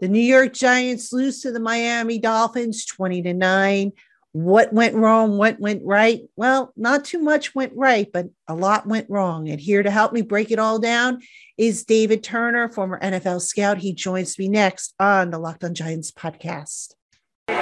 The 0.00 0.08
New 0.08 0.18
York 0.18 0.54
Giants 0.54 1.12
lose 1.12 1.42
to 1.42 1.52
the 1.52 1.60
Miami 1.60 2.18
Dolphins 2.18 2.86
20 2.86 3.20
to 3.22 3.34
9. 3.34 3.92
What 4.32 4.72
went 4.72 4.94
wrong? 4.94 5.36
What 5.36 5.60
went 5.60 5.82
right? 5.84 6.22
Well, 6.36 6.72
not 6.74 7.04
too 7.04 7.18
much 7.18 7.54
went 7.54 7.74
right, 7.76 8.08
but 8.10 8.26
a 8.48 8.54
lot 8.54 8.86
went 8.86 9.10
wrong. 9.10 9.50
And 9.50 9.60
here 9.60 9.82
to 9.82 9.90
help 9.90 10.14
me 10.14 10.22
break 10.22 10.50
it 10.50 10.58
all 10.58 10.78
down 10.78 11.20
is 11.58 11.84
David 11.84 12.22
Turner, 12.22 12.70
former 12.70 12.98
NFL 12.98 13.42
scout. 13.42 13.76
He 13.76 13.92
joins 13.92 14.38
me 14.38 14.48
next 14.48 14.94
on 14.98 15.30
the 15.30 15.38
Locked 15.38 15.64
on 15.64 15.74
Giants 15.74 16.12
podcast. 16.12 16.94
You 17.48 17.56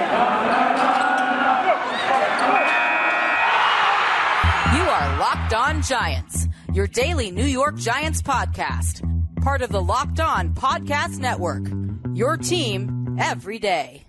are 4.85 5.19
Locked 5.19 5.55
on 5.55 5.83
Giants, 5.83 6.47
your 6.73 6.87
daily 6.87 7.33
New 7.33 7.47
York 7.47 7.77
Giants 7.77 8.23
podcast, 8.23 9.03
part 9.43 9.63
of 9.63 9.71
the 9.71 9.83
Locked 9.83 10.21
on 10.21 10.55
Podcast 10.55 11.19
Network. 11.19 11.88
Your 12.19 12.37
team 12.37 13.17
every 13.21 13.61
day. 13.61 14.05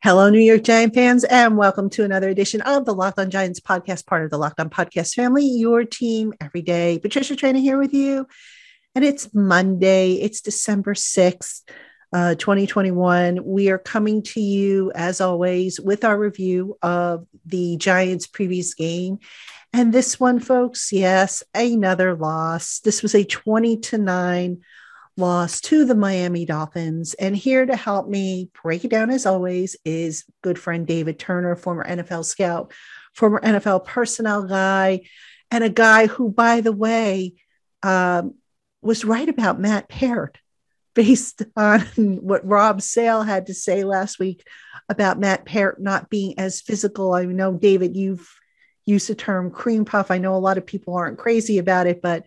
Hello, 0.00 0.30
New 0.30 0.38
York 0.38 0.62
Giant 0.62 0.94
fans, 0.94 1.24
and 1.24 1.56
welcome 1.56 1.90
to 1.90 2.04
another 2.04 2.28
edition 2.28 2.60
of 2.60 2.84
the 2.84 2.94
Locked 2.94 3.18
On 3.18 3.28
Giants 3.28 3.58
podcast, 3.58 4.06
part 4.06 4.22
of 4.22 4.30
the 4.30 4.38
Locked 4.38 4.60
On 4.60 4.70
Podcast 4.70 5.14
family, 5.14 5.44
your 5.44 5.84
team 5.84 6.32
every 6.40 6.62
day. 6.62 7.00
Patricia 7.00 7.34
Traina 7.34 7.60
here 7.60 7.78
with 7.78 7.92
you, 7.92 8.28
and 8.94 9.04
it's 9.04 9.34
Monday. 9.34 10.12
It's 10.12 10.40
December 10.40 10.94
6th 10.94 11.62
uh, 12.12 12.34
2021. 12.34 13.44
We 13.44 13.70
are 13.70 13.78
coming 13.78 14.22
to 14.22 14.40
you, 14.40 14.92
as 14.94 15.20
always, 15.20 15.80
with 15.80 16.04
our 16.04 16.18
review 16.18 16.76
of 16.82 17.26
the 17.46 17.76
Giants' 17.76 18.26
previous 18.26 18.74
game. 18.74 19.18
And 19.72 19.92
this 19.92 20.18
one, 20.18 20.40
folks, 20.40 20.92
yes, 20.92 21.42
another 21.54 22.16
loss. 22.16 22.80
This 22.80 23.02
was 23.02 23.14
a 23.14 23.24
20 23.24 23.76
to 23.78 23.98
9 23.98 24.60
loss 25.16 25.60
to 25.60 25.84
the 25.84 25.94
Miami 25.94 26.44
Dolphins. 26.44 27.14
And 27.14 27.36
here 27.36 27.64
to 27.64 27.76
help 27.76 28.08
me 28.08 28.50
break 28.62 28.84
it 28.84 28.90
down, 28.90 29.10
as 29.10 29.26
always, 29.26 29.76
is 29.84 30.24
good 30.42 30.58
friend 30.58 30.86
David 30.86 31.18
Turner, 31.18 31.54
former 31.54 31.84
NFL 31.84 32.24
scout, 32.24 32.72
former 33.14 33.40
NFL 33.40 33.84
personnel 33.84 34.44
guy, 34.44 35.02
and 35.50 35.62
a 35.62 35.68
guy 35.68 36.06
who, 36.06 36.30
by 36.30 36.60
the 36.60 36.72
way, 36.72 37.34
um, 37.82 38.34
was 38.82 39.04
right 39.04 39.28
about 39.28 39.60
Matt 39.60 39.88
Peart 39.88 40.38
based 40.94 41.42
on 41.56 41.80
what 42.20 42.46
Rob 42.46 42.82
Sale 42.82 43.22
had 43.22 43.46
to 43.46 43.54
say 43.54 43.84
last 43.84 44.18
week 44.18 44.46
about 44.88 45.20
Matt 45.20 45.44
Peart 45.44 45.80
not 45.80 46.10
being 46.10 46.38
as 46.38 46.60
physical. 46.60 47.14
I 47.14 47.24
know, 47.24 47.52
David, 47.52 47.96
you've 47.96 48.28
used 48.86 49.08
the 49.08 49.14
term 49.14 49.50
cream 49.50 49.84
puff. 49.84 50.10
I 50.10 50.18
know 50.18 50.34
a 50.34 50.36
lot 50.36 50.58
of 50.58 50.66
people 50.66 50.94
aren't 50.94 51.18
crazy 51.18 51.58
about 51.58 51.86
it, 51.86 52.02
but 52.02 52.24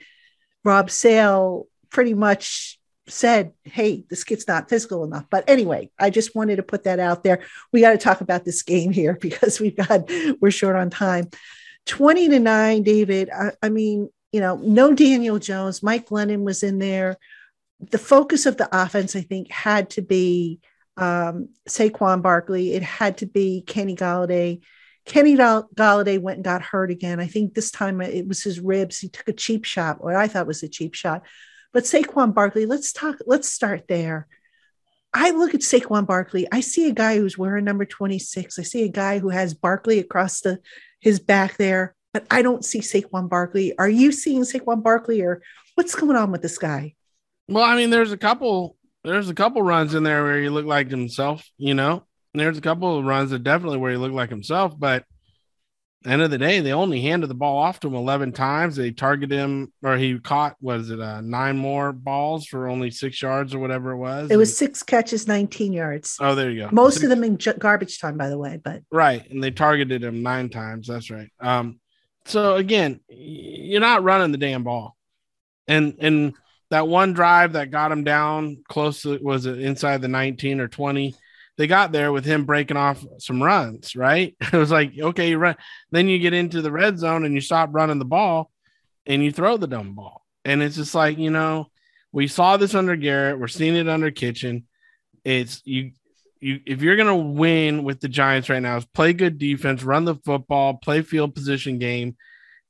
Rob 0.63 0.89
Sale 0.89 1.67
pretty 1.89 2.13
much 2.13 2.79
said, 3.07 3.51
Hey, 3.63 4.05
this 4.09 4.23
kid's 4.23 4.47
not 4.47 4.69
physical 4.69 5.03
enough. 5.03 5.25
But 5.29 5.43
anyway, 5.49 5.91
I 5.99 6.09
just 6.09 6.35
wanted 6.35 6.57
to 6.57 6.63
put 6.63 6.85
that 6.85 6.99
out 6.99 7.23
there. 7.23 7.41
We 7.71 7.81
got 7.81 7.91
to 7.91 7.97
talk 7.97 8.21
about 8.21 8.45
this 8.45 8.63
game 8.63 8.91
here 8.93 9.17
because 9.19 9.59
we've 9.59 9.75
got, 9.75 10.09
we're 10.39 10.51
short 10.51 10.75
on 10.75 10.89
time. 10.89 11.29
20 11.85 12.29
to 12.29 12.39
9, 12.39 12.83
David. 12.83 13.29
I, 13.29 13.51
I 13.61 13.69
mean, 13.69 14.09
you 14.31 14.39
know, 14.39 14.55
no 14.55 14.93
Daniel 14.93 15.37
Jones. 15.37 15.83
Mike 15.83 16.07
Glennon 16.07 16.43
was 16.43 16.63
in 16.63 16.79
there 16.79 17.17
the 17.79 17.97
focus 17.97 18.45
of 18.45 18.57
the 18.57 18.69
offense, 18.71 19.15
I 19.15 19.21
think, 19.21 19.51
had 19.51 19.91
to 19.91 20.01
be 20.01 20.59
um, 20.97 21.49
Saquon 21.67 22.21
Barkley. 22.21 22.73
It 22.73 22.83
had 22.83 23.17
to 23.19 23.25
be 23.25 23.63
Kenny 23.65 23.95
Golladay. 23.95 24.61
Kenny 25.05 25.35
Golladay 25.35 26.19
went 26.19 26.37
and 26.37 26.45
got 26.45 26.61
hurt 26.61 26.91
again. 26.91 27.19
I 27.19 27.27
think 27.27 27.53
this 27.53 27.71
time 27.71 27.99
it 28.01 28.27
was 28.27 28.41
his 28.41 28.59
ribs. 28.59 28.99
He 28.99 29.09
took 29.09 29.27
a 29.27 29.33
cheap 29.33 29.65
shot, 29.65 30.03
what 30.03 30.15
I 30.15 30.27
thought 30.27 30.47
was 30.47 30.63
a 30.63 30.69
cheap 30.69 30.93
shot. 30.93 31.23
But 31.73 31.83
Saquon 31.83 32.33
Barkley, 32.33 32.65
let's 32.65 32.93
talk. 32.93 33.17
Let's 33.25 33.49
start 33.49 33.87
there. 33.87 34.27
I 35.13 35.31
look 35.31 35.53
at 35.53 35.61
Saquon 35.61 36.07
Barkley. 36.07 36.47
I 36.51 36.61
see 36.61 36.87
a 36.87 36.93
guy 36.93 37.17
who's 37.17 37.37
wearing 37.37 37.65
number 37.65 37.85
26. 37.85 38.57
I 38.57 38.63
see 38.63 38.83
a 38.83 38.89
guy 38.89 39.19
who 39.19 39.29
has 39.29 39.53
Barkley 39.53 39.99
across 39.99 40.41
the 40.41 40.59
his 41.01 41.19
back 41.19 41.57
there, 41.57 41.95
but 42.13 42.25
I 42.31 42.41
don't 42.41 42.63
see 42.63 42.79
Saquon 42.79 43.29
Barkley. 43.29 43.77
Are 43.77 43.89
you 43.89 44.11
seeing 44.11 44.43
Saquon 44.43 44.81
Barkley, 44.81 45.21
or 45.21 45.41
what's 45.75 45.95
going 45.95 46.15
on 46.15 46.31
with 46.31 46.41
this 46.41 46.57
guy? 46.57 46.95
Well, 47.47 47.63
I 47.63 47.75
mean, 47.75 47.89
there's 47.89 48.11
a 48.11 48.17
couple 48.17 48.77
there's 49.03 49.29
a 49.29 49.35
couple 49.35 49.61
runs 49.61 49.93
in 49.93 50.03
there 50.03 50.23
where 50.23 50.41
he 50.41 50.49
looked 50.49 50.67
like 50.67 50.89
himself, 50.89 51.45
you 51.57 51.73
know. 51.73 52.03
And 52.33 52.41
there's 52.41 52.57
a 52.57 52.61
couple 52.61 52.97
of 52.97 53.05
runs 53.05 53.31
that 53.31 53.43
definitely 53.43 53.77
where 53.77 53.91
he 53.91 53.97
looked 53.97 54.15
like 54.15 54.29
himself, 54.29 54.73
but 54.77 55.05
end 56.05 56.21
of 56.21 56.31
the 56.31 56.37
day, 56.37 56.59
they 56.59 56.73
only 56.73 57.01
handed 57.01 57.27
the 57.27 57.35
ball 57.35 57.57
off 57.57 57.79
to 57.81 57.87
him 57.87 57.95
11 57.95 58.33
times. 58.33 58.75
They 58.75 58.91
targeted 58.91 59.37
him, 59.37 59.71
or 59.83 59.97
he 59.97 60.19
caught, 60.19 60.55
was 60.59 60.89
it, 60.89 60.99
uh, 60.99 61.21
nine 61.21 61.57
more 61.57 61.91
balls 61.91 62.45
for 62.45 62.67
only 62.67 62.91
six 62.91 63.21
yards 63.21 63.53
or 63.53 63.59
whatever 63.59 63.91
it 63.91 63.97
was? 63.97 64.31
It 64.31 64.37
was 64.37 64.57
six 64.57 64.83
catches, 64.83 65.27
19 65.27 65.73
yards. 65.73 66.17
Oh, 66.19 66.35
there 66.35 66.49
you 66.49 66.63
go. 66.63 66.69
Most 66.71 66.95
six. 66.95 67.03
of 67.05 67.09
them 67.09 67.23
in 67.23 67.37
garbage 67.59 67.99
time, 67.99 68.17
by 68.17 68.29
the 68.29 68.37
way, 68.37 68.59
but 68.61 68.81
right. 68.91 69.29
And 69.29 69.43
they 69.43 69.51
targeted 69.51 70.03
him 70.03 70.23
nine 70.23 70.49
times. 70.49 70.87
That's 70.87 71.09
right. 71.09 71.29
Um, 71.39 71.79
so 72.25 72.55
again, 72.55 72.99
you're 73.09 73.81
not 73.81 74.03
running 74.03 74.31
the 74.31 74.37
damn 74.37 74.63
ball. 74.63 74.95
And, 75.67 75.95
and, 75.99 76.33
that 76.73 76.87
one 76.87 77.13
drive 77.13 77.53
that 77.53 77.69
got 77.69 77.91
him 77.91 78.03
down 78.03 78.57
close 78.67 79.03
to 79.03 79.19
was 79.21 79.45
it 79.45 79.59
inside 79.59 80.01
the 80.01 80.07
19 80.07 80.59
or 80.59 80.67
20 80.67 81.13
they 81.55 81.67
got 81.67 81.91
there 81.91 82.11
with 82.11 82.25
him 82.25 82.45
breaking 82.45 82.77
off 82.77 83.05
some 83.19 83.41
runs 83.41 83.95
right? 83.95 84.35
It 84.53 84.57
was 84.57 84.71
like 84.71 84.91
okay 84.99 85.29
you 85.29 85.37
run 85.37 85.55
then 85.91 86.07
you 86.07 86.17
get 86.17 86.33
into 86.33 86.63
the 86.63 86.71
red 86.71 86.97
zone 86.97 87.25
and 87.25 87.35
you 87.35 87.41
stop 87.41 87.69
running 87.73 87.99
the 87.99 88.05
ball 88.05 88.49
and 89.05 89.23
you 89.23 89.31
throw 89.31 89.57
the 89.57 89.67
dumb 89.67 89.93
ball. 89.93 90.23
And 90.45 90.63
it's 90.63 90.75
just 90.75 90.95
like 90.95 91.19
you 91.19 91.29
know 91.29 91.67
we 92.11 92.27
saw 92.27 92.57
this 92.57 92.75
under 92.75 92.95
garrett. 92.95 93.39
We're 93.39 93.47
seeing 93.47 93.75
it 93.75 93.87
under 93.87 94.09
kitchen. 94.09 94.65
It's 95.23 95.61
you 95.65 95.91
you 96.39 96.59
if 96.65 96.81
you're 96.81 96.95
gonna 96.95 97.15
win 97.15 97.83
with 97.83 98.01
the 98.01 98.09
giants 98.09 98.49
right 98.49 98.61
now 98.61 98.77
is 98.77 98.85
play 98.85 99.13
good 99.13 99.37
defense 99.37 99.83
run 99.83 100.05
the 100.05 100.15
football 100.15 100.75
play 100.75 101.01
field 101.01 101.35
position 101.35 101.77
game 101.77 102.17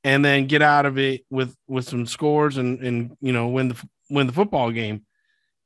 and 0.04 0.24
then 0.24 0.46
get 0.46 0.62
out 0.62 0.86
of 0.86 0.98
it 0.98 1.24
with 1.30 1.56
with 1.66 1.88
some 1.88 2.06
scores 2.06 2.58
and 2.58 2.80
and 2.80 3.16
you 3.20 3.32
know 3.32 3.48
win 3.48 3.68
the 3.68 3.88
win 4.10 4.26
the 4.26 4.32
football 4.32 4.70
game. 4.70 5.04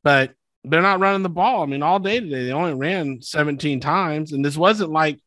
But 0.04 0.34
they're 0.65 0.82
not 0.82 1.00
running 1.00 1.22
the 1.22 1.28
ball. 1.28 1.62
I 1.62 1.66
mean, 1.66 1.82
all 1.82 1.99
day 1.99 2.21
today, 2.21 2.47
they 2.47 2.53
only 2.53 2.75
ran 2.75 3.22
17 3.22 3.81
times. 3.81 4.32
And 4.32 4.44
this 4.44 4.56
wasn't 4.56 4.91
like, 4.91 5.21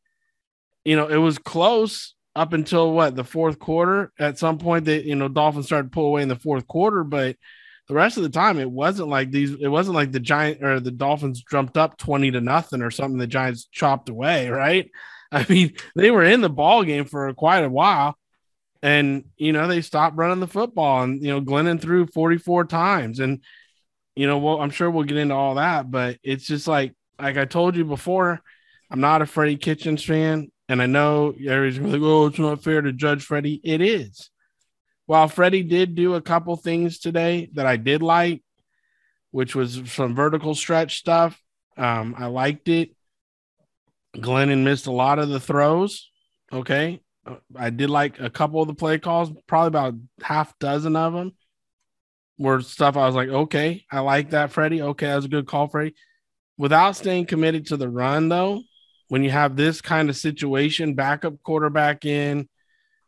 you 0.83 0.95
know, 0.95 1.07
it 1.07 1.17
was 1.17 1.37
close 1.37 2.15
up 2.35 2.53
until 2.53 2.91
what 2.93 3.15
the 3.15 3.23
fourth 3.23 3.59
quarter. 3.59 4.11
At 4.19 4.39
some 4.39 4.57
point, 4.57 4.85
that 4.85 5.05
you 5.05 5.15
know, 5.15 5.27
Dolphins 5.27 5.67
started 5.67 5.91
to 5.91 5.93
pull 5.93 6.07
away 6.07 6.21
in 6.21 6.29
the 6.29 6.35
fourth 6.35 6.67
quarter, 6.67 7.03
but 7.03 7.35
the 7.87 7.93
rest 7.93 8.17
of 8.17 8.23
the 8.23 8.29
time, 8.29 8.59
it 8.59 8.69
wasn't 8.69 9.09
like 9.09 9.31
these. 9.31 9.51
It 9.51 9.67
wasn't 9.67 9.95
like 9.95 10.11
the 10.11 10.19
Giant 10.19 10.63
or 10.63 10.79
the 10.79 10.91
Dolphins 10.91 11.43
jumped 11.49 11.77
up 11.77 11.97
20 11.97 12.31
to 12.31 12.41
nothing 12.41 12.81
or 12.81 12.91
something. 12.91 13.17
The 13.17 13.27
Giants 13.27 13.67
chopped 13.71 14.09
away, 14.09 14.49
right? 14.49 14.89
I 15.31 15.45
mean, 15.47 15.73
they 15.95 16.11
were 16.11 16.23
in 16.23 16.41
the 16.41 16.49
ball 16.49 16.83
game 16.83 17.05
for 17.05 17.33
quite 17.33 17.63
a 17.63 17.69
while 17.69 18.17
and 18.81 19.25
you 19.37 19.53
know 19.53 19.67
they 19.67 19.81
stopped 19.81 20.17
running 20.17 20.39
the 20.39 20.47
football 20.47 21.03
and 21.03 21.21
you 21.23 21.29
know 21.29 21.41
glennon 21.41 21.79
threw 21.79 22.07
44 22.07 22.65
times. 22.65 23.19
And 23.19 23.41
you 24.15 24.27
know 24.27 24.37
well 24.37 24.61
i'm 24.61 24.69
sure 24.69 24.89
we'll 24.89 25.05
get 25.05 25.17
into 25.17 25.35
all 25.35 25.55
that 25.55 25.89
but 25.89 26.17
it's 26.23 26.45
just 26.45 26.67
like 26.67 26.93
like 27.19 27.37
i 27.37 27.45
told 27.45 27.75
you 27.75 27.85
before 27.85 28.41
i'm 28.89 28.99
not 28.99 29.21
a 29.21 29.25
freddie 29.25 29.57
kitchens 29.57 30.03
fan. 30.03 30.51
And 30.67 30.81
i 30.81 30.85
know 30.85 31.29
everybody's 31.29 31.79
like 31.79 32.01
oh 32.01 32.27
it's 32.27 32.39
not 32.39 32.63
fair 32.63 32.81
to 32.81 32.93
judge 32.93 33.23
freddie. 33.23 33.59
It 33.63 33.81
is. 33.81 34.29
While 35.05 35.27
freddie 35.27 35.63
did 35.63 35.95
do 35.95 36.15
a 36.15 36.21
couple 36.21 36.55
things 36.55 36.99
today 36.99 37.49
that 37.53 37.65
i 37.65 37.77
did 37.77 38.01
like 38.01 38.43
which 39.31 39.55
was 39.55 39.81
some 39.85 40.13
vertical 40.13 40.55
stretch 40.55 40.97
stuff 40.97 41.41
um, 41.77 42.15
i 42.17 42.25
liked 42.27 42.67
it. 42.67 42.91
Glennon 44.17 44.63
missed 44.63 44.87
a 44.87 44.91
lot 44.91 45.19
of 45.19 45.29
the 45.29 45.39
throws 45.39 46.09
okay 46.51 47.01
I 47.55 47.69
did 47.69 47.89
like 47.89 48.19
a 48.19 48.29
couple 48.29 48.61
of 48.61 48.67
the 48.67 48.73
play 48.73 48.97
calls, 48.97 49.31
probably 49.47 49.67
about 49.67 49.95
half 50.21 50.57
dozen 50.59 50.95
of 50.95 51.13
them 51.13 51.33
were 52.41 52.61
stuff 52.61 52.97
I 52.97 53.05
was 53.05 53.15
like, 53.15 53.29
okay, 53.29 53.85
I 53.91 53.99
like 53.99 54.31
that, 54.31 54.51
Freddie. 54.51 54.81
Okay, 54.81 55.05
that 55.05 55.15
was 55.15 55.25
a 55.25 55.29
good 55.29 55.45
call, 55.45 55.67
Freddie. 55.67 55.93
Without 56.57 56.95
staying 56.95 57.27
committed 57.27 57.67
to 57.67 57.77
the 57.77 57.89
run, 57.89 58.29
though, 58.29 58.63
when 59.07 59.23
you 59.23 59.29
have 59.29 59.55
this 59.55 59.81
kind 59.81 60.09
of 60.09 60.17
situation, 60.17 60.95
backup 60.95 61.41
quarterback 61.43 62.05
in, 62.05 62.49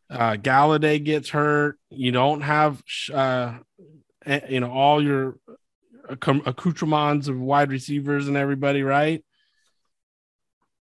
uh, 0.10 0.33
Golladay 0.33 1.04
gets 1.04 1.30
hurt, 1.30 1.80
you 1.89 2.12
don't 2.12 2.42
have, 2.42 2.81
uh, 3.12 3.57
eh, 4.25 4.42
you 4.50 4.59
know, 4.59 4.71
all 4.71 5.04
your 5.04 5.38
accoutrements 6.09 7.27
of 7.27 7.39
wide 7.39 7.71
receivers 7.71 8.27
and 8.27 8.38
everybody, 8.38 8.83
right? 8.83 9.24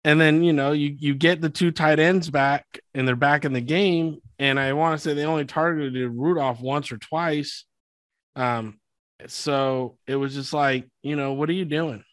And 0.03 0.19
then 0.19 0.43
you 0.43 0.53
know 0.53 0.71
you 0.71 0.95
you 0.97 1.13
get 1.13 1.41
the 1.41 1.49
two 1.49 1.71
tight 1.71 1.99
ends 1.99 2.29
back 2.29 2.65
and 2.93 3.07
they're 3.07 3.15
back 3.15 3.45
in 3.45 3.53
the 3.53 3.61
game 3.61 4.19
and 4.37 4.59
i 4.59 4.73
want 4.73 4.97
to 4.97 5.03
say 5.03 5.13
they 5.13 5.25
only 5.25 5.45
targeted 5.45 6.11
rudolph 6.13 6.61
once 6.61 6.91
or 6.91 6.97
twice 6.97 7.65
um 8.35 8.79
so 9.27 9.97
it 10.07 10.15
was 10.15 10.33
just 10.33 10.53
like 10.53 10.87
you 11.01 11.15
know 11.15 11.33
what 11.33 11.49
are 11.49 11.53
you 11.53 11.65
doing 11.65 12.03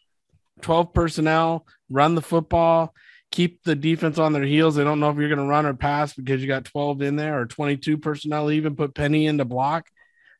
12 0.61 0.93
personnel 0.93 1.65
run 1.89 2.15
the 2.15 2.21
football 2.21 2.93
keep 3.31 3.63
the 3.63 3.75
defense 3.75 4.17
on 4.17 4.33
their 4.33 4.43
heels. 4.43 4.75
They 4.75 4.83
don't 4.83 4.99
know 4.99 5.09
if 5.09 5.17
you're 5.17 5.29
going 5.29 5.39
to 5.39 5.45
run 5.45 5.65
or 5.65 5.73
pass 5.73 6.13
because 6.13 6.41
you 6.41 6.47
got 6.47 6.65
12 6.65 7.01
in 7.01 7.15
there 7.15 7.39
or 7.39 7.45
22 7.45 7.97
personnel. 7.97 8.51
Even 8.51 8.75
put 8.75 8.95
Penny 8.95 9.25
in 9.25 9.37
to 9.37 9.45
block. 9.45 9.87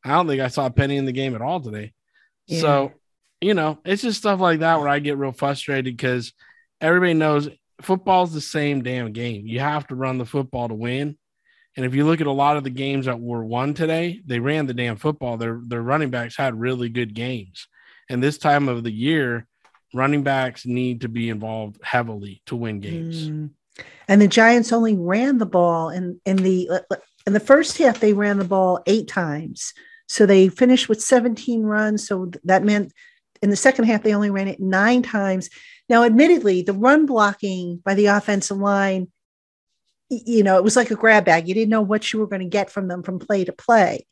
I 0.03 0.11
don't 0.11 0.27
think 0.27 0.41
I 0.41 0.47
saw 0.47 0.69
Penny 0.69 0.97
in 0.97 1.05
the 1.05 1.11
game 1.11 1.35
at 1.35 1.41
all 1.41 1.59
today. 1.59 1.93
Yeah. 2.45 2.61
So, 2.61 2.91
you 3.41 3.53
know, 3.53 3.79
it's 3.83 4.01
just 4.01 4.19
stuff 4.19 4.39
like 4.39 4.59
that 4.59 4.79
where 4.79 4.87
I 4.87 4.99
get 4.99 5.17
real 5.17 5.31
frustrated 5.31 5.97
because 5.97 6.33
everybody 6.81 7.13
knows 7.13 7.49
football's 7.81 8.33
the 8.33 8.41
same 8.41 8.83
damn 8.83 9.11
game. 9.11 9.45
You 9.45 9.59
have 9.59 9.87
to 9.87 9.95
run 9.95 10.17
the 10.17 10.25
football 10.25 10.67
to 10.67 10.73
win. 10.73 11.17
And 11.75 11.85
if 11.85 11.93
you 11.93 12.05
look 12.05 12.21
at 12.21 12.27
a 12.27 12.31
lot 12.31 12.57
of 12.57 12.63
the 12.63 12.71
games 12.71 13.05
that 13.05 13.19
were 13.19 13.45
won 13.45 13.75
today, 13.75 14.19
they 14.25 14.39
ran 14.39 14.65
the 14.65 14.73
damn 14.73 14.97
football. 14.97 15.37
Their 15.37 15.61
their 15.63 15.81
running 15.81 16.09
backs 16.09 16.35
had 16.35 16.59
really 16.59 16.89
good 16.89 17.13
games. 17.13 17.67
And 18.09 18.21
this 18.21 18.37
time 18.37 18.67
of 18.67 18.83
the 18.83 18.91
year, 18.91 19.47
running 19.93 20.23
backs 20.23 20.65
need 20.65 21.01
to 21.01 21.09
be 21.09 21.29
involved 21.29 21.79
heavily 21.83 22.41
to 22.47 22.55
win 22.55 22.79
games. 22.79 23.29
Mm. 23.29 23.51
And 24.07 24.21
the 24.21 24.27
Giants 24.27 24.71
only 24.73 24.95
ran 24.95 25.37
the 25.37 25.45
ball 25.45 25.89
in 25.89 26.19
in 26.25 26.37
the 26.37 26.83
in 27.27 27.33
the 27.33 27.39
first 27.39 27.77
half 27.77 27.99
they 27.99 28.13
ran 28.13 28.39
the 28.39 28.45
ball 28.45 28.81
8 28.87 29.07
times. 29.07 29.73
So 30.07 30.25
they 30.25 30.47
finished 30.47 30.87
with 30.87 31.01
17 31.01 31.63
runs, 31.63 32.07
so 32.07 32.31
that 32.45 32.63
meant 32.63 32.93
in 33.41 33.49
the 33.49 33.55
second 33.55 33.85
half 33.85 34.01
they 34.01 34.15
only 34.15 34.31
ran 34.31 34.47
it 34.47 34.59
9 34.59 35.03
times. 35.03 35.49
Now 35.89 36.03
admittedly, 36.03 36.61
the 36.61 36.73
run 36.73 37.05
blocking 37.05 37.77
by 37.83 37.93
the 37.93 38.07
offensive 38.07 38.57
line 38.57 39.07
you 40.09 40.43
know, 40.43 40.57
it 40.57 40.63
was 40.63 40.75
like 40.75 40.91
a 40.91 40.95
grab 40.95 41.25
bag. 41.25 41.47
You 41.47 41.53
didn't 41.53 41.69
know 41.69 41.81
what 41.81 42.11
you 42.11 42.19
were 42.19 42.27
going 42.27 42.41
to 42.41 42.47
get 42.47 42.69
from 42.69 42.87
them 42.87 43.03
from 43.03 43.19
play 43.19 43.43
to 43.45 43.51
play. 43.51 44.07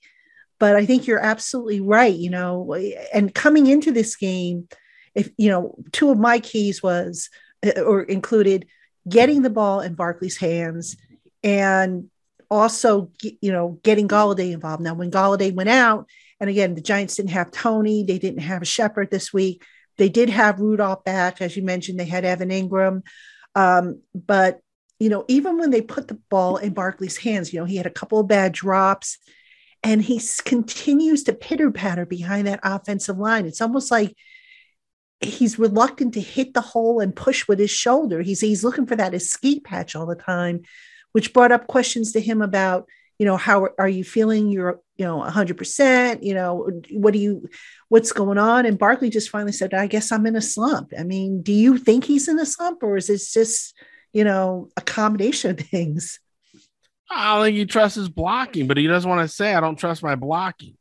But 0.59 0.75
I 0.75 0.85
think 0.85 1.07
you're 1.07 1.19
absolutely 1.19 1.81
right, 1.81 2.13
you 2.13 2.29
know, 2.29 2.73
and 3.13 3.33
coming 3.33 3.67
into 3.67 3.91
this 3.91 4.15
game, 4.15 4.67
if 5.13 5.29
you 5.37 5.49
know, 5.49 5.75
two 5.91 6.11
of 6.11 6.17
my 6.17 6.39
keys 6.39 6.81
was 6.81 7.29
uh, 7.65 7.81
or 7.81 8.03
included 8.03 8.65
getting 9.07 9.41
the 9.41 9.49
ball 9.49 9.81
in 9.81 9.95
Barkley's 9.95 10.37
hands 10.37 10.97
and 11.43 12.09
also 12.49 13.11
you 13.21 13.51
know 13.51 13.79
getting 13.83 14.07
Golladay 14.07 14.51
involved. 14.51 14.81
Now 14.81 14.93
when 14.93 15.11
Golladay 15.11 15.53
went 15.53 15.69
out, 15.69 16.07
and 16.39 16.49
again 16.49 16.75
the 16.75 16.81
Giants 16.81 17.15
didn't 17.15 17.31
have 17.31 17.51
Toney, 17.51 18.03
they 18.03 18.17
didn't 18.17 18.41
have 18.41 18.67
Shepard 18.67 19.11
this 19.11 19.33
week. 19.33 19.63
They 19.97 20.09
did 20.09 20.29
have 20.29 20.59
Rudolph 20.59 21.03
back, 21.03 21.41
as 21.41 21.55
you 21.55 21.63
mentioned. 21.63 21.99
They 21.99 22.05
had 22.05 22.25
Evan 22.25 22.49
Engram, 22.49 23.01
um, 23.55 24.01
but 24.13 24.59
you 24.99 25.09
know, 25.09 25.25
even 25.27 25.57
when 25.57 25.71
they 25.71 25.81
put 25.81 26.07
the 26.07 26.19
ball 26.29 26.57
in 26.57 26.73
Barkley's 26.73 27.17
hands, 27.17 27.51
you 27.51 27.59
know, 27.59 27.65
he 27.65 27.75
had 27.75 27.85
a 27.85 27.91
couple 27.91 28.19
of 28.19 28.27
bad 28.27 28.53
drops 28.53 29.17
and 29.83 30.01
he 30.01 30.21
continues 30.45 31.23
to 31.23 31.33
pitter 31.33 31.69
patter 31.69 32.05
behind 32.05 32.47
that 32.47 32.61
offensive 32.63 33.17
line. 33.17 33.45
It's 33.45 33.61
almost 33.61 33.91
like 33.91 34.15
he's 35.19 35.59
reluctant 35.59 36.13
to 36.13 36.21
hit 36.21 36.53
the 36.53 36.61
hole 36.61 36.99
and 37.01 37.15
push 37.15 37.47
with 37.47 37.59
his 37.59 37.71
shoulder. 37.71 38.21
He's, 38.21 38.41
he's 38.41 38.63
looking 38.63 38.85
for 38.85 38.95
that 38.95 39.13
escape 39.13 39.67
hatch 39.67 39.95
all 39.95 40.05
the 40.05 40.15
time, 40.15 40.61
which 41.11 41.33
brought 41.33 41.51
up 41.51 41.67
questions 41.67 42.13
to 42.13 42.21
him 42.21 42.41
about, 42.41 42.87
you 43.19 43.25
know, 43.25 43.37
how 43.37 43.67
are 43.77 43.89
you 43.89 44.03
feeling? 44.03 44.49
You're, 44.49 44.79
you 44.97 45.05
know, 45.05 45.21
100%, 45.21 46.23
you 46.23 46.33
know, 46.33 46.69
what 46.91 47.13
do 47.13 47.19
you, 47.19 47.49
what's 47.89 48.11
going 48.11 48.37
on? 48.37 48.65
And 48.65 48.79
Barkley 48.79 49.09
just 49.09 49.29
finally 49.29 49.51
said, 49.51 49.73
I 49.73 49.87
guess 49.87 50.11
I'm 50.11 50.25
in 50.25 50.35
a 50.35 50.41
slump. 50.41 50.93
I 50.97 51.03
mean, 51.03 51.41
do 51.41 51.51
you 51.51 51.77
think 51.77 52.05
he's 52.05 52.27
in 52.27 52.39
a 52.39 52.45
slump 52.45 52.81
or 52.81 52.95
is 52.97 53.07
this 53.07 53.33
just, 53.33 53.75
you 54.15 54.23
know, 54.23 54.69
a 54.77 54.81
combination 54.81 55.51
of 55.51 55.59
things. 55.59 56.21
I 57.11 57.43
think 57.43 57.57
he 57.57 57.65
trusts 57.65 57.97
his 57.97 58.07
blocking, 58.07 58.65
but 58.65 58.77
he 58.77 58.87
doesn't 58.87 59.09
want 59.09 59.29
to 59.29 59.35
say, 59.35 59.53
I 59.53 59.59
don't 59.59 59.75
trust 59.75 60.01
my 60.01 60.15
blocking. 60.15 60.77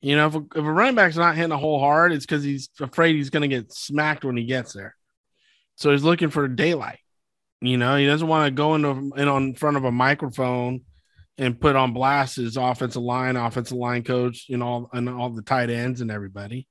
You 0.00 0.16
know, 0.16 0.26
if 0.28 0.34
a, 0.36 0.38
if 0.38 0.64
a 0.64 0.72
running 0.72 0.94
back's 0.94 1.16
not 1.16 1.36
hitting 1.36 1.52
a 1.52 1.58
hole 1.58 1.78
hard, 1.78 2.12
it's 2.12 2.24
because 2.24 2.42
he's 2.42 2.70
afraid 2.80 3.14
he's 3.14 3.28
going 3.28 3.42
to 3.42 3.54
get 3.54 3.74
smacked 3.74 4.24
when 4.24 4.38
he 4.38 4.44
gets 4.44 4.72
there. 4.72 4.96
So 5.74 5.90
he's 5.90 6.02
looking 6.02 6.30
for 6.30 6.48
daylight. 6.48 7.00
You 7.60 7.76
know, 7.76 7.96
he 7.96 8.06
doesn't 8.06 8.26
want 8.26 8.46
to 8.46 8.50
go 8.50 8.74
into 8.74 9.12
in 9.20 9.28
on 9.28 9.54
front 9.54 9.76
of 9.76 9.84
a 9.84 9.92
microphone 9.92 10.80
and 11.38 11.60
put 11.60 11.76
on 11.76 11.92
blast 11.92 12.36
his 12.36 12.56
offensive 12.56 13.02
line, 13.02 13.36
offensive 13.36 13.76
line 13.76 14.02
coach, 14.02 14.46
you 14.48 14.56
know, 14.56 14.88
and 14.92 15.08
all 15.08 15.30
the 15.30 15.42
tight 15.42 15.70
ends 15.70 16.00
and 16.00 16.10
everybody. 16.10 16.66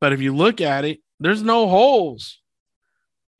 But 0.00 0.12
if 0.12 0.20
you 0.20 0.34
look 0.34 0.60
at 0.60 0.84
it, 0.84 1.00
there's 1.20 1.42
no 1.42 1.66
holes. 1.66 2.40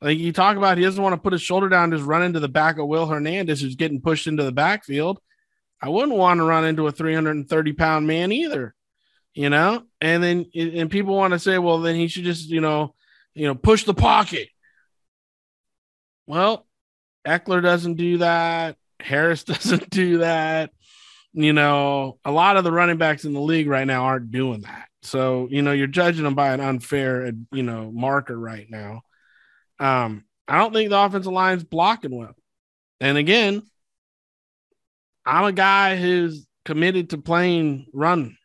Like 0.00 0.19
you 0.19 0.32
talk 0.32 0.56
about, 0.56 0.79
he 0.79 0.85
doesn't 0.85 1.03
want 1.03 1.15
to 1.15 1.21
put 1.21 1.32
his 1.32 1.43
shoulder 1.43 1.69
down, 1.69 1.91
just 1.91 2.05
run 2.05 2.23
into 2.23 2.41
the 2.41 2.49
back 2.49 2.79
of 2.79 2.87
Will 2.87 3.06
Hernandez, 3.06 3.61
who's 3.61 3.76
getting 3.76 4.00
pushed 4.00 4.26
into 4.26 4.44
the 4.44 4.53
backfield. 4.53 5.19
I 5.81 5.88
wouldn't 5.88 6.17
want 6.17 6.38
to 6.38 6.44
run 6.44 6.65
into 6.65 6.87
a 6.87 6.93
330 6.93 7.73
pound 7.75 8.06
man 8.06 8.32
either, 8.32 8.75
you 9.35 9.50
know. 9.50 9.82
And 10.00 10.23
then 10.23 10.47
and 10.55 10.91
people 10.91 11.17
want 11.17 11.32
to 11.32 11.38
say, 11.38 11.59
well, 11.59 11.81
then 11.81 11.97
he 11.97 12.09
should 12.09 12.25
just, 12.25 12.49
you 12.49 12.61
know, 12.61 12.94
you 13.35 13.47
know, 13.47 13.55
push 13.55 13.85
the 13.85 13.94
pocket. 13.94 14.49
Well, 16.26 16.67
Ekeler 17.26 17.62
doesn't 17.62 17.94
do 17.94 18.19
that. 18.19 18.76
Harris 19.04 19.44
doesn't 19.44 19.90
do 19.90 20.18
that. 20.18 20.70
You 21.32 21.52
know, 21.52 22.18
a 22.24 22.30
lot 22.30 22.56
of 22.56 22.64
the 22.64 22.72
running 22.72 22.96
backs 22.96 23.24
in 23.24 23.32
the 23.32 23.40
league 23.40 23.68
right 23.68 23.86
now 23.86 24.04
aren't 24.04 24.30
doing 24.30 24.62
that. 24.62 24.88
So, 25.02 25.48
you 25.50 25.62
know, 25.62 25.72
you're 25.72 25.86
judging 25.86 26.24
them 26.24 26.34
by 26.34 26.52
an 26.52 26.60
unfair, 26.60 27.32
you 27.52 27.62
know, 27.62 27.90
marker 27.92 28.38
right 28.38 28.66
now. 28.70 29.02
Um, 29.78 30.24
I 30.46 30.58
don't 30.58 30.72
think 30.72 30.90
the 30.90 30.98
offensive 30.98 31.32
line's 31.32 31.64
blocking 31.64 32.16
well. 32.16 32.34
And 33.00 33.18
again, 33.18 33.62
I'm 35.26 35.44
a 35.44 35.52
guy 35.52 35.96
who's 35.96 36.46
committed 36.64 37.10
to 37.10 37.18
playing 37.18 37.86
run. 37.92 38.36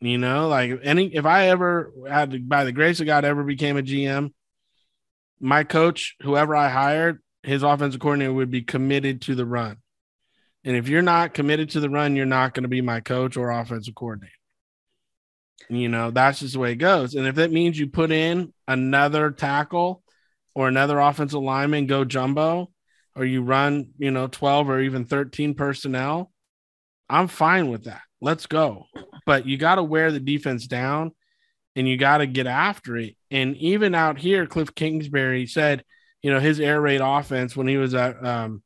You 0.00 0.18
know, 0.18 0.48
like 0.48 0.78
any 0.82 1.14
if 1.14 1.24
I 1.24 1.48
ever 1.48 1.92
had 2.08 2.30
to, 2.32 2.38
by 2.38 2.64
the 2.64 2.72
grace 2.72 3.00
of 3.00 3.06
God 3.06 3.24
ever 3.24 3.42
became 3.42 3.78
a 3.78 3.82
GM, 3.82 4.32
my 5.40 5.64
coach, 5.64 6.16
whoever 6.20 6.54
I 6.54 6.68
hired, 6.68 7.22
his 7.42 7.62
offensive 7.62 8.00
coordinator 8.00 8.32
would 8.32 8.50
be 8.50 8.62
committed 8.62 9.22
to 9.22 9.34
the 9.34 9.46
run. 9.46 9.78
And 10.66 10.76
if 10.76 10.88
you're 10.88 11.00
not 11.00 11.32
committed 11.32 11.70
to 11.70 11.80
the 11.80 11.88
run, 11.88 12.16
you're 12.16 12.26
not 12.26 12.52
going 12.52 12.64
to 12.64 12.68
be 12.68 12.80
my 12.80 12.98
coach 12.98 13.36
or 13.36 13.50
offensive 13.50 13.94
coordinator. 13.94 14.32
You 15.68 15.88
know, 15.88 16.10
that's 16.10 16.40
just 16.40 16.54
the 16.54 16.58
way 16.58 16.72
it 16.72 16.76
goes. 16.76 17.14
And 17.14 17.24
if 17.26 17.36
that 17.36 17.52
means 17.52 17.78
you 17.78 17.86
put 17.86 18.10
in 18.10 18.52
another 18.66 19.30
tackle 19.30 20.02
or 20.56 20.66
another 20.66 20.98
offensive 20.98 21.40
lineman 21.40 21.86
go 21.86 22.04
jumbo 22.04 22.70
or 23.14 23.24
you 23.24 23.42
run, 23.42 23.90
you 23.96 24.10
know, 24.10 24.26
12 24.26 24.68
or 24.68 24.80
even 24.80 25.04
13 25.04 25.54
personnel, 25.54 26.32
I'm 27.08 27.28
fine 27.28 27.70
with 27.70 27.84
that. 27.84 28.02
Let's 28.20 28.46
go. 28.46 28.86
But 29.24 29.46
you 29.46 29.56
got 29.56 29.76
to 29.76 29.84
wear 29.84 30.10
the 30.10 30.20
defense 30.20 30.66
down 30.66 31.12
and 31.76 31.86
you 31.86 31.96
got 31.96 32.18
to 32.18 32.26
get 32.26 32.48
after 32.48 32.96
it. 32.96 33.16
And 33.30 33.56
even 33.58 33.94
out 33.94 34.18
here, 34.18 34.46
Cliff 34.46 34.74
Kingsbury 34.74 35.46
said, 35.46 35.84
you 36.22 36.32
know, 36.32 36.40
his 36.40 36.58
air 36.58 36.80
raid 36.80 37.00
offense 37.00 37.56
when 37.56 37.68
he 37.68 37.76
was 37.76 37.94
at 37.94 38.24
um, 38.24 38.62